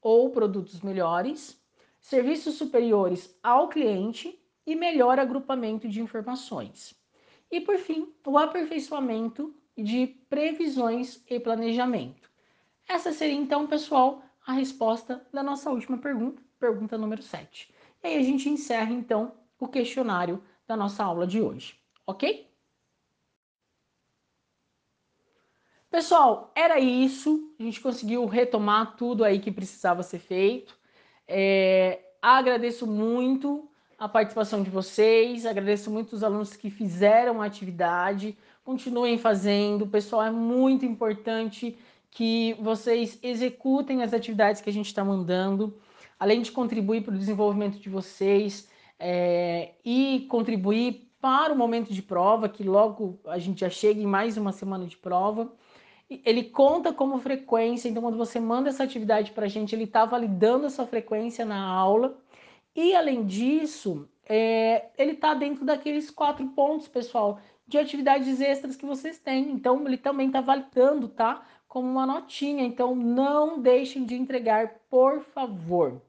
ou 0.00 0.30
produtos 0.30 0.80
melhores, 0.80 1.60
serviços 2.00 2.54
superiores 2.54 3.38
ao 3.42 3.68
cliente 3.68 4.38
e 4.66 4.74
melhor 4.74 5.18
agrupamento 5.18 5.88
de 5.88 6.00
informações. 6.00 6.99
E 7.50 7.60
por 7.60 7.78
fim, 7.78 8.14
o 8.24 8.38
aperfeiçoamento 8.38 9.54
de 9.76 10.06
previsões 10.28 11.22
e 11.28 11.40
planejamento. 11.40 12.30
Essa 12.88 13.12
seria 13.12 13.36
então, 13.36 13.66
pessoal, 13.66 14.22
a 14.46 14.52
resposta 14.52 15.26
da 15.32 15.42
nossa 15.42 15.70
última 15.70 15.98
pergunta, 15.98 16.42
pergunta 16.58 16.98
número 16.98 17.22
7. 17.22 17.72
E 18.02 18.06
aí 18.08 18.16
a 18.16 18.22
gente 18.22 18.48
encerra 18.48 18.92
então 18.92 19.34
o 19.58 19.68
questionário 19.68 20.42
da 20.66 20.76
nossa 20.76 21.04
aula 21.04 21.26
de 21.26 21.40
hoje, 21.40 21.78
ok? 22.06 22.48
Pessoal, 25.90 26.52
era 26.54 26.78
isso. 26.78 27.54
A 27.58 27.62
gente 27.62 27.80
conseguiu 27.80 28.24
retomar 28.26 28.96
tudo 28.96 29.24
aí 29.24 29.40
que 29.40 29.50
precisava 29.50 30.02
ser 30.02 30.20
feito. 30.20 30.78
É, 31.26 32.14
agradeço 32.22 32.86
muito 32.86 33.69
a 34.00 34.08
participação 34.08 34.64
de 34.64 34.70
vocês, 34.70 35.46
agradeço 35.46 35.90
muito 35.90 36.14
os 36.14 36.24
alunos 36.24 36.56
que 36.56 36.70
fizeram 36.70 37.40
a 37.40 37.44
atividade. 37.44 38.36
Continuem 38.64 39.16
fazendo, 39.18 39.86
pessoal, 39.86 40.24
é 40.24 40.30
muito 40.30 40.84
importante 40.84 41.78
que 42.10 42.54
vocês 42.54 43.16
executem 43.22 44.02
as 44.02 44.12
atividades 44.12 44.60
que 44.60 44.70
a 44.70 44.72
gente 44.72 44.86
está 44.86 45.04
mandando 45.04 45.78
além 46.20 46.42
de 46.42 46.52
contribuir 46.52 47.02
para 47.02 47.14
o 47.14 47.18
desenvolvimento 47.18 47.78
de 47.78 47.88
vocês 47.88 48.68
é, 48.98 49.70
e 49.82 50.26
contribuir 50.28 51.10
para 51.18 51.52
o 51.54 51.56
momento 51.56 51.92
de 51.94 52.02
prova, 52.02 52.46
que 52.46 52.62
logo 52.62 53.18
a 53.26 53.38
gente 53.38 53.60
já 53.60 53.70
chega 53.70 54.00
em 54.00 54.06
mais 54.06 54.36
uma 54.36 54.52
semana 54.52 54.86
de 54.86 54.98
prova. 54.98 55.50
Ele 56.10 56.44
conta 56.44 56.92
como 56.92 57.18
frequência, 57.18 57.88
então 57.88 58.02
quando 58.02 58.18
você 58.18 58.38
manda 58.38 58.68
essa 58.68 58.84
atividade 58.84 59.30
para 59.30 59.46
a 59.46 59.48
gente, 59.48 59.74
ele 59.74 59.84
está 59.84 60.04
validando 60.04 60.66
essa 60.66 60.86
frequência 60.86 61.44
na 61.44 61.62
aula. 61.62 62.18
E 62.74 62.94
além 62.94 63.24
disso, 63.24 64.08
é, 64.24 64.86
ele 64.96 65.12
está 65.12 65.34
dentro 65.34 65.64
daqueles 65.64 66.10
quatro 66.10 66.46
pontos, 66.48 66.86
pessoal, 66.86 67.40
de 67.66 67.78
atividades 67.78 68.40
extras 68.40 68.76
que 68.76 68.86
vocês 68.86 69.18
têm. 69.18 69.50
Então 69.50 69.86
ele 69.86 69.96
também 69.96 70.28
está 70.28 70.40
validando, 70.40 71.08
tá? 71.08 71.44
Como 71.68 71.88
uma 71.88 72.06
notinha. 72.06 72.64
Então 72.64 72.94
não 72.94 73.60
deixem 73.60 74.04
de 74.04 74.14
entregar, 74.14 74.80
por 74.88 75.20
favor. 75.20 76.00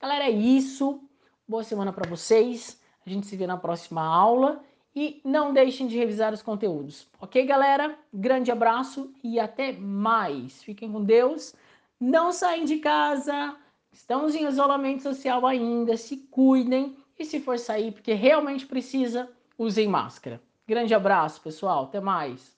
Galera, 0.00 0.24
é 0.24 0.30
isso. 0.30 1.00
Boa 1.48 1.64
semana 1.64 1.92
para 1.92 2.08
vocês. 2.08 2.80
A 3.06 3.10
gente 3.10 3.26
se 3.26 3.36
vê 3.36 3.46
na 3.46 3.56
próxima 3.56 4.02
aula. 4.02 4.62
E 4.94 5.22
não 5.24 5.54
deixem 5.54 5.86
de 5.86 5.96
revisar 5.96 6.34
os 6.34 6.42
conteúdos. 6.42 7.08
Ok, 7.18 7.46
galera? 7.46 7.96
Grande 8.12 8.50
abraço 8.50 9.10
e 9.24 9.40
até 9.40 9.72
mais. 9.72 10.62
Fiquem 10.62 10.92
com 10.92 11.02
Deus. 11.02 11.54
Não 11.98 12.32
saem 12.32 12.64
de 12.64 12.76
casa. 12.78 13.56
Estamos 13.92 14.34
em 14.34 14.46
isolamento 14.46 15.02
social 15.02 15.46
ainda. 15.46 15.96
Se 15.96 16.16
cuidem. 16.16 16.96
E 17.18 17.24
se 17.24 17.38
for 17.40 17.58
sair, 17.58 17.92
porque 17.92 18.14
realmente 18.14 18.66
precisa, 18.66 19.30
usem 19.56 19.86
máscara. 19.86 20.42
Grande 20.66 20.94
abraço, 20.94 21.40
pessoal. 21.40 21.84
Até 21.84 22.00
mais. 22.00 22.56